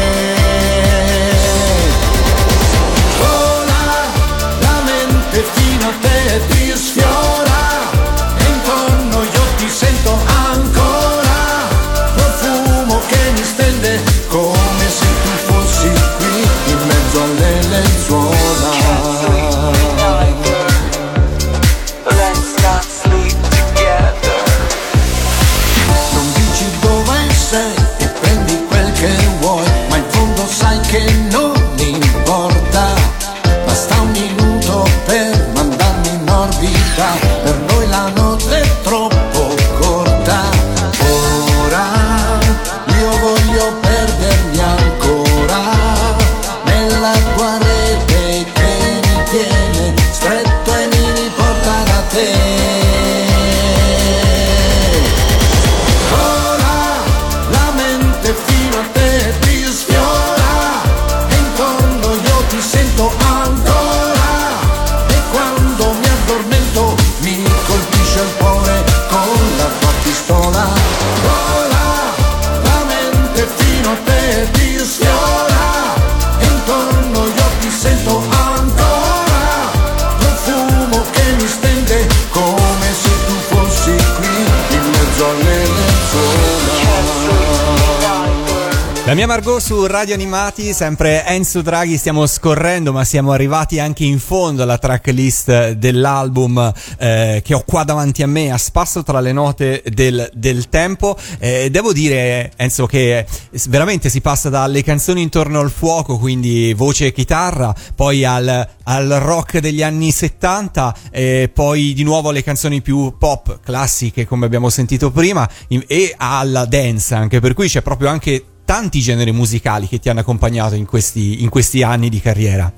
Margot 89.32 89.62
su 89.62 89.86
Radio 89.86 90.12
Animati, 90.12 90.74
sempre 90.74 91.24
Enzo 91.24 91.62
Draghi, 91.62 91.96
stiamo 91.96 92.26
scorrendo 92.26 92.92
ma 92.92 93.02
siamo 93.02 93.32
arrivati 93.32 93.78
anche 93.78 94.04
in 94.04 94.18
fondo 94.18 94.62
alla 94.62 94.76
tracklist 94.76 95.70
dell'album 95.70 96.70
eh, 96.98 97.40
che 97.42 97.54
ho 97.54 97.62
qua 97.64 97.82
davanti 97.82 98.22
a 98.22 98.26
me 98.26 98.52
a 98.52 98.58
spasso 98.58 99.02
tra 99.02 99.20
le 99.20 99.32
note 99.32 99.82
del, 99.86 100.28
del 100.34 100.68
tempo. 100.68 101.16
Eh, 101.38 101.70
devo 101.70 101.94
dire 101.94 102.52
Enzo 102.56 102.84
che 102.84 103.24
veramente 103.68 104.10
si 104.10 104.20
passa 104.20 104.50
dalle 104.50 104.82
canzoni 104.82 105.22
intorno 105.22 105.60
al 105.60 105.70
fuoco, 105.70 106.18
quindi 106.18 106.74
voce 106.74 107.06
e 107.06 107.12
chitarra, 107.12 107.74
poi 107.94 108.26
al, 108.26 108.68
al 108.82 109.08
rock 109.08 109.60
degli 109.60 109.82
anni 109.82 110.10
70, 110.10 110.94
e 111.10 111.50
poi 111.50 111.94
di 111.94 112.02
nuovo 112.02 112.28
alle 112.28 112.42
canzoni 112.42 112.82
più 112.82 113.14
pop 113.16 113.60
classiche 113.64 114.26
come 114.26 114.44
abbiamo 114.44 114.68
sentito 114.68 115.10
prima 115.10 115.48
e 115.86 116.14
alla 116.18 116.66
dance 116.66 117.14
anche, 117.14 117.40
per 117.40 117.54
cui 117.54 117.68
c'è 117.68 117.80
proprio 117.80 118.10
anche 118.10 118.44
tanti 118.72 119.00
generi 119.00 119.32
musicali 119.32 119.86
che 119.86 119.98
ti 119.98 120.08
hanno 120.08 120.20
accompagnato 120.20 120.74
in 120.76 120.86
questi, 120.86 121.42
in 121.42 121.50
questi 121.50 121.82
anni 121.82 122.08
di 122.08 122.20
carriera. 122.20 122.72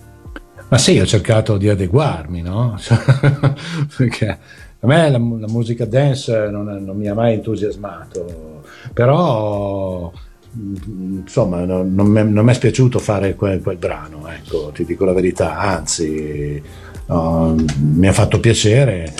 Ma 0.66 0.76
sì, 0.76 0.99
ho 0.99 1.07
cercato 1.07 1.57
di 1.57 1.68
adeguarmi, 1.68 2.42
no? 2.42 2.76
Perché 3.97 4.26
a 4.26 4.86
me 4.88 5.09
la, 5.09 5.18
la 5.18 5.47
musica 5.47 5.84
dance 5.84 6.49
non, 6.51 6.82
non 6.84 6.97
mi 6.97 7.07
ha 7.07 7.14
mai 7.14 7.34
entusiasmato, 7.34 8.64
però 8.92 10.11
mm, 10.57 11.18
insomma 11.18 11.64
non, 11.64 11.95
non 11.95 12.09
mi 12.09 12.28
non 12.28 12.45
mi 12.45 12.51
è 12.51 12.55
spiaciuto 12.55 12.99
fare 12.99 13.36
quel, 13.36 13.62
quel 13.62 13.76
brano, 13.76 14.26
ecco, 14.26 14.72
ti 14.74 14.84
dico 14.84 15.05
la 15.05 15.12
verità, 15.12 15.59
anzi 15.59 16.61
no, 17.07 17.55
mi 17.78 18.09
ha 18.09 18.12
fatto 18.12 18.40
piacere 18.40 19.14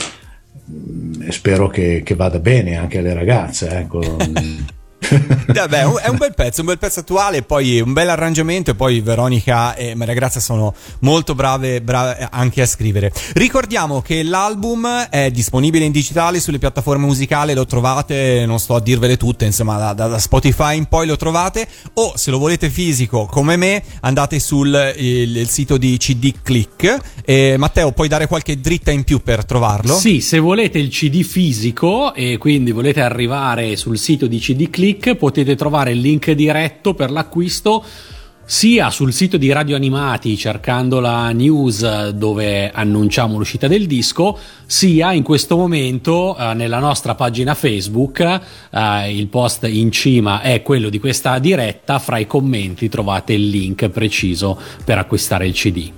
mm, 0.69 1.23
e 1.23 1.31
spero 1.31 1.69
che, 1.69 2.03
che 2.05 2.17
vada 2.17 2.41
bene 2.41 2.77
anche 2.77 2.99
alle 2.99 3.15
ragazze, 3.15 3.69
ecco. 3.79 4.01
Vabbè, 5.55 5.81
è 5.81 6.09
un- 6.09 6.17
bel 6.17 6.35
pezzo, 6.35 6.61
un 6.61 6.67
bel 6.67 6.79
pezzo 6.79 7.01
attuale, 7.01 7.43
poi 7.43 7.81
un 7.81 7.93
bel 7.93 8.09
arrangiamento 8.09 8.71
e 8.71 8.75
poi 8.75 9.01
Veronica 9.01 9.75
e 9.75 9.95
Maria 9.95 10.15
Grazia 10.15 10.41
sono 10.41 10.75
molto 11.01 11.35
brave, 11.35 11.81
brave 11.83 12.29
anche 12.31 12.63
a 12.63 12.67
scrivere. 12.67 13.13
Ricordiamo 13.35 14.01
che 14.01 14.23
l'album 14.23 15.07
è 15.11 15.31
disponibile 15.31 15.85
in 15.85 15.93
digitale 15.93 16.41
sulle 16.41 16.59
piattaforme 16.59 17.05
musicali, 17.07 17.55
lo 17.55 17.67
trovate, 17.67 18.45
non 18.47 18.59
sto 18.59 18.75
a 18.77 18.81
dirvele 18.81 19.17
tutte, 19.17 19.45
insomma 19.45 19.77
da, 19.79 19.93
da- 19.93 20.07
da 20.09 20.19
Spotify 20.19 20.77
in 20.77 20.87
poi 20.87 21.07
lo 21.07 21.17
trovate 21.17 21.67
o 21.95 22.13
se 22.17 22.31
lo 22.31 22.39
volete 22.39 22.71
fisico 22.71 23.27
come 23.27 23.57
me 23.57 23.83
andate 24.01 24.39
sul 24.41 24.93
il- 24.97 25.37
il 25.37 25.49
sito 25.49 25.77
di 25.77 25.97
CD 25.99 26.33
Click. 26.43 26.97
E, 27.25 27.57
Matteo, 27.59 27.93
puoi 27.93 28.09
dare 28.09 28.27
qualche 28.27 28.61
dritta 28.61 28.91
in 28.91 29.05
più 29.05 29.21
per 29.23 29.45
trovarlo? 29.45 29.95
Sì, 29.99 30.21
se 30.21 30.39
volete 30.39 30.79
il 30.79 30.89
CD 30.89 31.23
fisico 31.23 32.15
e 32.15 32.39
quindi 32.39 32.71
volete 32.71 33.01
arrivare 33.01 33.77
sul 33.77 33.99
sito 33.99 34.27
di 34.27 34.39
CD 34.39 34.71
Click, 34.71 34.94
potete 35.17 35.57
trovare 35.57 35.93
il 35.93 36.01
link 36.01 36.31
diretto 36.33 36.95
per 36.95 37.11
l'acquisto 37.11 37.85
sia 38.47 38.91
sul 38.91 39.13
sito 39.13 39.39
di 39.39 39.51
Radio 39.53 39.75
Animati 39.75 40.37
cercando 40.37 41.01
la 41.01 41.31
news 41.31 42.11
dove 42.11 42.71
annunciamo 42.71 43.39
l'uscita 43.39 43.69
del 43.69 43.87
disco, 43.87 44.39
sia 44.75 45.13
in 45.13 45.23
questo 45.23 45.57
momento 45.57 46.37
eh, 46.37 46.53
nella 46.55 46.81
nostra 46.81 47.15
pagina 47.15 47.55
Facebook, 47.55 48.19
eh, 48.19 49.17
il 49.17 49.29
post 49.29 49.69
in 49.71 49.93
cima 49.93 50.41
è 50.41 50.63
quello 50.63 50.89
di 50.89 50.99
questa 50.99 51.39
diretta, 51.39 52.01
fra 52.01 52.19
i 52.19 52.27
commenti 52.27 52.89
trovate 52.89 53.35
il 53.35 53.51
link 53.51 53.89
preciso 53.91 54.59
per 54.85 54.99
acquistare 54.99 55.47
il 55.47 55.55
CD. 55.55 55.93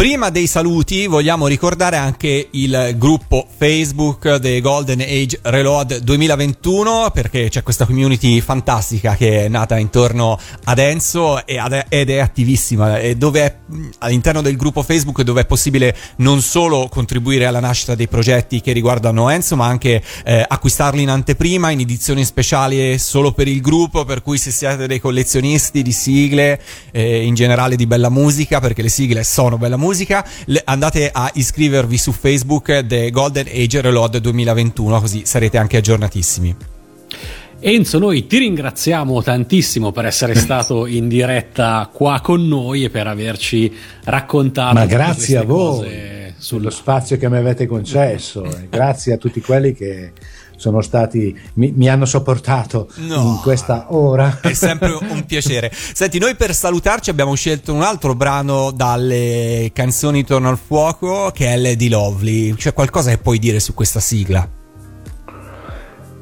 Prima 0.00 0.30
dei 0.30 0.46
saluti 0.46 1.06
vogliamo 1.06 1.46
ricordare 1.46 1.98
anche 1.98 2.48
il 2.52 2.94
gruppo 2.96 3.46
Facebook 3.54 4.40
The 4.40 4.58
Golden 4.62 5.00
Age 5.00 5.40
Reload 5.42 5.98
2021 5.98 7.10
perché 7.12 7.50
c'è 7.50 7.62
questa 7.62 7.84
community 7.84 8.40
fantastica 8.40 9.14
che 9.14 9.44
è 9.44 9.48
nata 9.48 9.76
intorno 9.76 10.38
ad 10.64 10.78
Enzo 10.78 11.44
ed 11.44 12.08
è 12.08 12.18
attivissima 12.18 12.98
e 12.98 13.14
dove 13.16 13.58
all'interno 13.98 14.40
del 14.40 14.56
gruppo 14.56 14.82
Facebook 14.82 15.20
dove 15.20 15.42
è 15.42 15.44
possibile 15.44 15.94
non 16.16 16.40
solo 16.40 16.88
contribuire 16.90 17.44
alla 17.44 17.60
nascita 17.60 17.94
dei 17.94 18.08
progetti 18.10 18.60
che 18.60 18.72
riguardano 18.72 19.30
Enzo 19.30 19.56
ma 19.56 19.66
anche 19.66 20.02
eh, 20.24 20.44
acquistarli 20.46 21.00
in 21.00 21.08
anteprima 21.08 21.70
in 21.70 21.80
edizioni 21.80 22.24
speciali 22.26 22.98
solo 22.98 23.32
per 23.32 23.48
il 23.48 23.62
gruppo 23.62 24.04
per 24.04 24.20
cui 24.20 24.36
se 24.36 24.50
siete 24.50 24.86
dei 24.86 25.00
collezionisti 25.00 25.80
di 25.80 25.92
sigle 25.92 26.60
eh, 26.90 27.24
in 27.24 27.34
generale 27.34 27.76
di 27.76 27.86
bella 27.86 28.10
musica 28.10 28.60
perché 28.60 28.82
le 28.82 28.90
sigle 28.90 29.24
sono 29.24 29.56
bella 29.56 29.78
musica 29.78 30.26
le- 30.46 30.60
andate 30.66 31.10
a 31.10 31.30
iscrivervi 31.32 31.96
su 31.96 32.12
Facebook 32.12 32.84
The 32.86 33.10
Golden 33.10 33.46
Age 33.46 33.80
Reload 33.80 34.18
2021 34.18 35.00
così 35.00 35.22
sarete 35.24 35.56
anche 35.56 35.78
aggiornatissimi 35.78 36.56
Enzo, 37.62 37.98
noi 37.98 38.26
ti 38.26 38.38
ringraziamo 38.38 39.22
tantissimo 39.22 39.92
per 39.92 40.06
essere 40.06 40.34
stato 40.36 40.86
in 40.86 41.08
diretta 41.08 41.90
qua 41.92 42.20
con 42.22 42.46
noi 42.48 42.84
e 42.84 42.90
per 42.90 43.06
averci 43.06 43.70
raccontato. 44.04 44.72
Ma 44.72 44.86
grazie 44.86 45.36
a 45.36 45.42
voi 45.44 45.76
cose 45.76 46.09
sullo 46.40 46.70
spazio 46.70 47.18
che 47.18 47.28
mi 47.28 47.36
avete 47.36 47.66
concesso, 47.66 48.42
grazie 48.70 49.12
a 49.12 49.16
tutti 49.18 49.40
quelli 49.42 49.74
che 49.74 50.12
sono 50.56 50.80
stati, 50.82 51.38
mi, 51.54 51.72
mi 51.74 51.88
hanno 51.88 52.04
sopportato 52.04 52.90
No. 52.96 53.22
in 53.22 53.38
questa 53.42 53.86
ora. 53.94 54.40
È 54.42 54.52
sempre 54.52 54.90
un 54.90 55.24
piacere. 55.26 55.70
Senti, 55.72 56.18
noi 56.18 56.34
per 56.36 56.54
salutarci 56.54 57.08
abbiamo 57.10 57.34
scelto 57.34 57.72
un 57.72 57.82
altro 57.82 58.14
brano 58.14 58.70
dalle 58.70 59.70
canzoni 59.72 60.22
Torno 60.24 60.48
al 60.50 60.58
fuoco 60.58 61.30
che 61.32 61.46
è 61.46 61.56
Lady 61.56 61.88
Lovely. 61.88 62.54
C'è 62.54 62.74
qualcosa 62.74 63.10
che 63.10 63.18
puoi 63.18 63.38
dire 63.38 63.58
su 63.58 63.72
questa 63.72 64.00
sigla? 64.00 64.46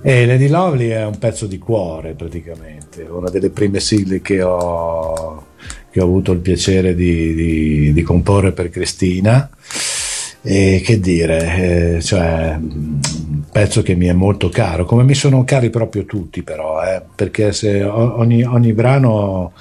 E 0.01 0.27
Lady 0.27 0.47
Lovely 0.47 0.89
è 0.91 1.05
un 1.05 1.19
pezzo 1.19 1.47
di 1.47 1.59
cuore 1.59 2.12
praticamente, 2.12 3.03
una 3.03 3.29
delle 3.31 3.51
prime 3.51 3.81
sigle 3.81 4.21
che 4.23 4.41
ho, 4.43 5.47
che 5.91 6.01
ho 6.01 6.05
avuto 6.05 6.31
il 6.31 6.39
piacere 6.39 6.95
di, 6.95 7.35
di- 7.35 7.93
di 7.93 8.03
comporre 8.03 8.53
per 8.53 8.71
Cristina. 8.71 9.51
E 10.51 10.80
che 10.82 10.99
dire, 10.99 11.96
eh, 11.96 12.01
cioè, 12.01 12.57
mm, 12.57 12.70
un 13.32 13.42
pezzo 13.53 13.82
che 13.82 13.94
mi 13.94 14.07
è 14.07 14.14
molto 14.14 14.49
caro, 14.49 14.86
come 14.86 15.03
mi 15.05 15.12
sono 15.12 15.44
cari 15.44 15.68
proprio 15.68 16.07
tutti 16.07 16.42
però, 16.42 16.82
eh, 16.82 17.03
perché 17.14 17.53
ogni, 17.84 18.42
ogni 18.44 18.72
brano 18.72 19.53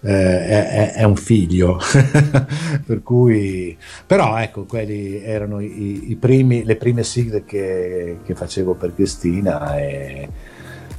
eh, 0.00 0.46
è, 0.46 0.92
è- 0.92 1.02
un 1.02 1.16
figlio, 1.16 1.80
per 2.86 3.02
cui, 3.02 3.76
però 4.06 4.36
ecco, 4.38 4.62
quelli 4.64 5.20
erano 5.20 5.58
i, 5.58 6.10
i 6.10 6.14
primi, 6.14 6.62
le 6.64 6.76
prime 6.76 7.02
sigle 7.02 7.44
che, 7.44 8.18
che 8.24 8.34
facevo 8.36 8.74
per 8.74 8.94
Cristina 8.94 9.76
e 9.76 10.28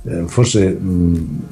eh, 0.03 0.23
forse 0.27 0.67
mh, 0.69 1.43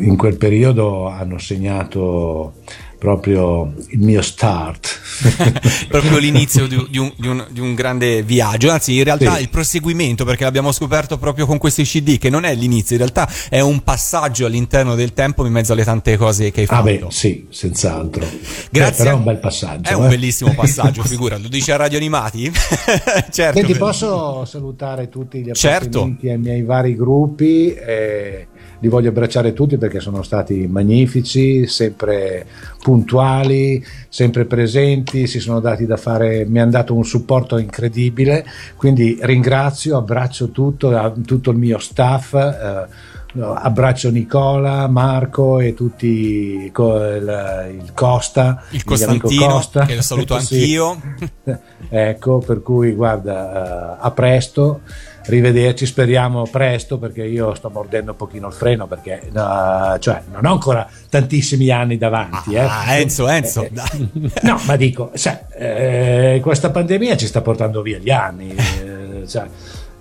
in 0.00 0.16
quel 0.18 0.36
periodo 0.36 1.06
hanno 1.08 1.38
segnato 1.38 2.54
proprio 3.02 3.74
il 3.88 3.98
mio 3.98 4.22
start. 4.22 5.00
Proprio 5.88 6.18
l'inizio 6.18 6.66
di, 6.68 6.86
di 6.88 6.98
un, 6.98 7.12
di 7.16 7.26
un- 7.26 7.46
di 7.50 7.58
un 7.60 7.74
grande 7.74 8.22
viaggio, 8.22 8.70
anzi 8.70 8.96
in 8.96 9.02
realtà 9.04 9.34
Sì. 9.36 9.42
il 9.42 9.48
proseguimento 9.50 10.24
perché 10.24 10.44
l'abbiamo 10.44 10.70
scoperto 10.72 11.18
proprio 11.18 11.44
con 11.46 11.58
questi 11.58 11.82
CD 11.82 12.16
che 12.18 12.30
non 12.30 12.44
è 12.44 12.54
l'inizio, 12.54 12.94
in 12.96 13.02
realtà 13.02 13.28
è 13.48 13.60
un 13.60 13.82
passaggio 13.82 14.46
all'interto 14.46 14.94
del 14.94 15.12
tempo 15.12 15.44
in 15.44 15.52
mezzo 15.52 15.72
alle 15.72 15.84
tante 15.84 16.16
cose 16.16 16.50
che 16.52 16.60
hai 16.60 16.66
Ah 16.70 16.76
fatto. 16.76 16.84
beh, 16.84 17.04
sì, 17.10 17.46
senz'altro. 17.50 18.24
Grazie. 18.70 18.94
Eh, 18.94 18.96
però 18.96 19.10
è 19.10 19.14
un 19.14 19.24
bel 19.24 19.38
passaggio. 19.38 19.90
È 19.90 19.94
un 19.94 20.06
eh. 20.06 20.08
bellissimo 20.08 20.54
passaggio, 20.54 21.02
figura, 21.04 21.36
lo 21.38 21.48
dice 21.48 21.72
a 21.72 21.76
Radio 21.76 21.98
Animati? 21.98 22.50
certo. 23.30 23.32
Senti, 23.58 23.62
per- 23.72 23.78
posso 23.78 24.44
salutare 24.44 25.08
tutti 25.08 25.40
gli 25.40 25.50
Certo. 25.52 25.98
appartenenti 25.98 26.28
ai 26.30 26.38
miei 26.38 26.62
vari 26.62 26.94
gruppi? 26.96 27.74
eh, 27.74 28.46
li 28.82 28.88
voglio 28.88 29.10
abbracciare 29.10 29.52
tutti 29.52 29.78
perché 29.78 30.00
sono 30.00 30.22
stati 30.22 30.66
magnifici, 30.66 31.68
sempre 31.68 32.44
puntuali, 32.82 33.82
sempre 34.08 34.44
presenti, 34.44 35.28
si 35.28 35.38
sono 35.38 35.60
dati 35.60 35.86
da 35.86 35.96
fare, 35.96 36.44
mi 36.44 36.58
hanno 36.60 36.72
dato 36.72 36.92
un 36.92 37.04
supporto 37.04 37.58
incredibile, 37.58 38.44
quindi 38.76 39.16
ringrazio, 39.22 39.96
abbraccio 39.96 40.50
tutto, 40.50 41.14
tutto 41.24 41.50
il 41.52 41.56
mio 41.58 41.78
staff. 41.78 42.34
eh, 42.34 43.10
Abbraccio 43.34 44.10
Nicola, 44.10 44.86
Marco 44.88 45.58
e 45.58 45.72
tutti 45.72 46.70
il, 46.70 47.80
il 47.80 47.92
Costa, 47.94 48.62
Il 48.72 48.84
Costantino, 48.84 49.46
Costa. 49.46 49.86
che 49.86 49.94
lo 49.94 50.02
saluto 50.02 50.36
Sì. 50.40 50.54
anch'io. 50.56 51.00
ecco, 51.88 52.38
per 52.40 52.60
cui 52.60 52.92
guarda, 52.92 53.94
eh, 53.94 53.98
a 54.02 54.10
presto, 54.10 54.80
rivederci, 55.26 55.86
speriamo 55.86 56.44
presto 56.50 56.98
perché 56.98 57.24
io 57.24 57.54
sto 57.54 57.70
mordendo 57.70 58.12
un 58.12 58.16
pochino 58.16 58.48
il 58.48 58.52
freno 58.52 58.86
perché 58.86 59.28
no, 59.32 59.96
cioè, 59.98 60.22
non 60.32 60.44
ho 60.46 60.52
ancora 60.52 60.88
tantissimi 61.08 61.70
anni 61.70 61.96
davanti. 61.98 62.56
Ah, 62.56 62.94
eh. 62.94 63.00
Enzo, 63.02 63.28
Enzo, 63.28 63.62
Eh, 63.64 63.70
dai. 63.70 64.30
No, 64.42 64.60
ma 64.66 64.76
dico, 64.76 65.10
sai, 65.14 65.36
eh, 65.56 66.40
questa 66.42 66.70
pandemia 66.70 67.16
ci 67.16 67.26
sta 67.26 67.40
portando 67.40 67.82
via 67.82 67.98
gli 67.98 68.10
anni. 68.10 68.54
eh, 68.54 69.26
cioè, 69.28 69.46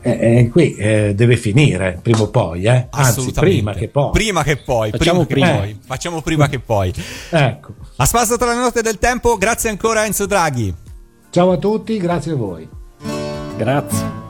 eh, 0.03 0.37
eh, 0.39 0.49
qui 0.49 0.73
eh, 0.75 1.13
deve 1.13 1.37
finire 1.37 1.99
prima 2.01 2.21
o 2.21 2.29
poi, 2.29 2.63
eh? 2.63 2.87
anzi 2.89 3.19
Assolutamente. 3.19 3.39
prima 3.39 3.73
che 3.73 3.87
poi. 3.87 4.11
Prima 4.11 4.43
che 4.43 4.57
poi, 4.57 4.89
Facciamo 4.89 5.25
prima 5.25 5.45
che 5.47 5.51
prima. 5.51 5.59
poi. 5.59 5.79
Facciamo 5.85 6.21
prima 6.21 6.49
che 6.49 6.59
poi. 6.59 6.93
Ecco. 7.29 7.73
A 7.97 8.05
spasso 8.05 8.35
tra 8.37 8.51
le 8.53 8.59
note 8.59 8.81
del 8.81 8.97
tempo, 8.97 9.37
grazie 9.37 9.69
ancora 9.69 10.05
Enzo 10.05 10.25
Draghi. 10.25 10.73
Ciao 11.29 11.51
a 11.51 11.57
tutti, 11.57 11.97
grazie 11.97 12.31
a 12.31 12.35
voi. 12.35 12.67
Grazie. 13.57 14.20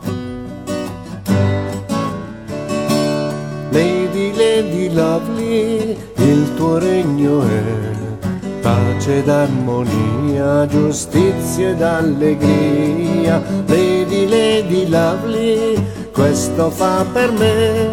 Lady 4.62 4.93
lovely, 4.93 5.97
il 6.18 6.53
tuo 6.55 6.78
regno 6.78 7.41
è 7.41 8.62
pace 8.62 9.18
ed 9.18 9.28
armonia, 9.28 10.68
giustizia 10.68 11.70
ed 11.70 11.82
allegria. 11.82 13.41
Lady, 13.66 14.28
Lady 14.30 14.88
Lovely, 14.88 15.84
questo 16.14 16.70
fa 16.70 17.03
per 17.12 17.32
me. 17.32 17.89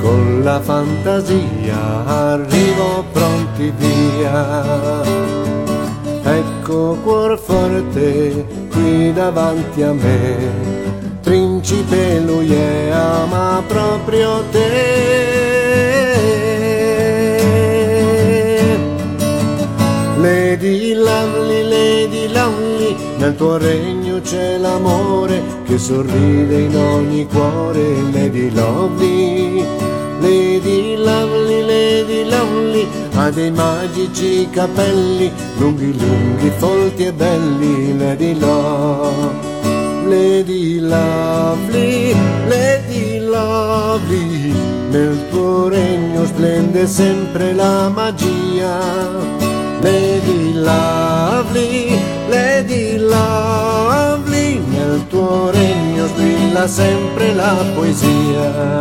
Con 0.00 0.40
la 0.42 0.58
fantasia 0.60 2.06
arrivo 2.06 3.04
pronti 3.12 3.70
via. 3.76 5.02
Ecco 6.22 6.96
cuor 7.02 7.38
forte 7.38 8.46
qui 8.70 9.12
davanti 9.12 9.82
a 9.82 9.92
me, 9.92 10.36
principe 11.22 12.20
lui 12.20 12.50
è, 12.54 12.88
ama 12.92 13.62
proprio 13.66 14.42
te. 14.50 15.47
Lady 20.48 20.94
Lovely, 20.94 21.62
Lady 21.62 22.32
Lovely, 22.32 22.96
nel 23.18 23.36
tuo 23.36 23.58
regno 23.58 24.18
c'è 24.22 24.56
l'amore 24.56 25.42
che 25.66 25.76
sorride 25.76 26.60
in 26.60 26.74
ogni 26.74 27.26
cuore, 27.26 27.82
Lady 28.10 28.50
Lovely. 28.50 29.62
Lady 30.20 30.96
Lovely, 30.96 31.66
Lady 31.66 32.24
Lovely, 32.30 32.88
ha 33.12 33.28
dei 33.28 33.50
magici 33.50 34.48
capelli, 34.50 35.30
lunghi 35.58 35.94
lunghi, 35.94 36.50
folti 36.56 37.04
e 37.04 37.12
belli, 37.12 37.98
Lady 37.98 38.38
Love. 38.38 39.46
Lady 40.06 40.78
Lovely, 40.80 42.14
Lady 42.48 43.18
Lovely, 43.18 44.54
nel 44.88 45.28
tuo 45.28 45.68
regno 45.68 46.24
splende 46.24 46.86
sempre 46.86 47.52
la 47.52 47.90
magia. 47.90 49.47
Lady 49.90 50.52
Lovely, 50.52 51.98
Lady 52.28 52.98
Lovely, 52.98 54.60
nel 54.68 55.06
tuo 55.08 55.48
regno 55.48 56.06
sbrilla 56.08 56.68
sempre 56.68 57.32
la 57.32 57.56
poesia. 57.74 58.80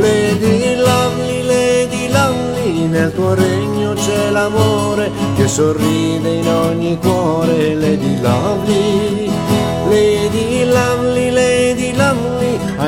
Lady 0.00 0.74
Lovely, 0.74 1.42
Lady 1.44 2.08
Lovely, 2.10 2.86
nel 2.88 3.14
tuo 3.14 3.34
regno 3.34 3.92
c'è 3.94 4.30
l'amore 4.30 5.08
che 5.36 5.46
sorride 5.46 6.30
in 6.30 6.48
ogni 6.48 6.98
cuore, 6.98 7.74
Lady 7.76 8.20
Lovely. 8.20 9.29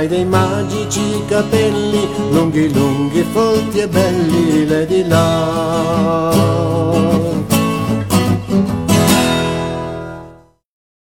Hai 0.02 0.08
dei 0.08 0.24
magici 0.24 1.22
capelli, 1.28 2.08
lunghi 2.30 2.72
lunghi, 2.72 3.22
folti 3.32 3.78
e 3.78 3.88
belli, 3.88 4.66
Lady 4.66 5.06
Love. 5.06 6.32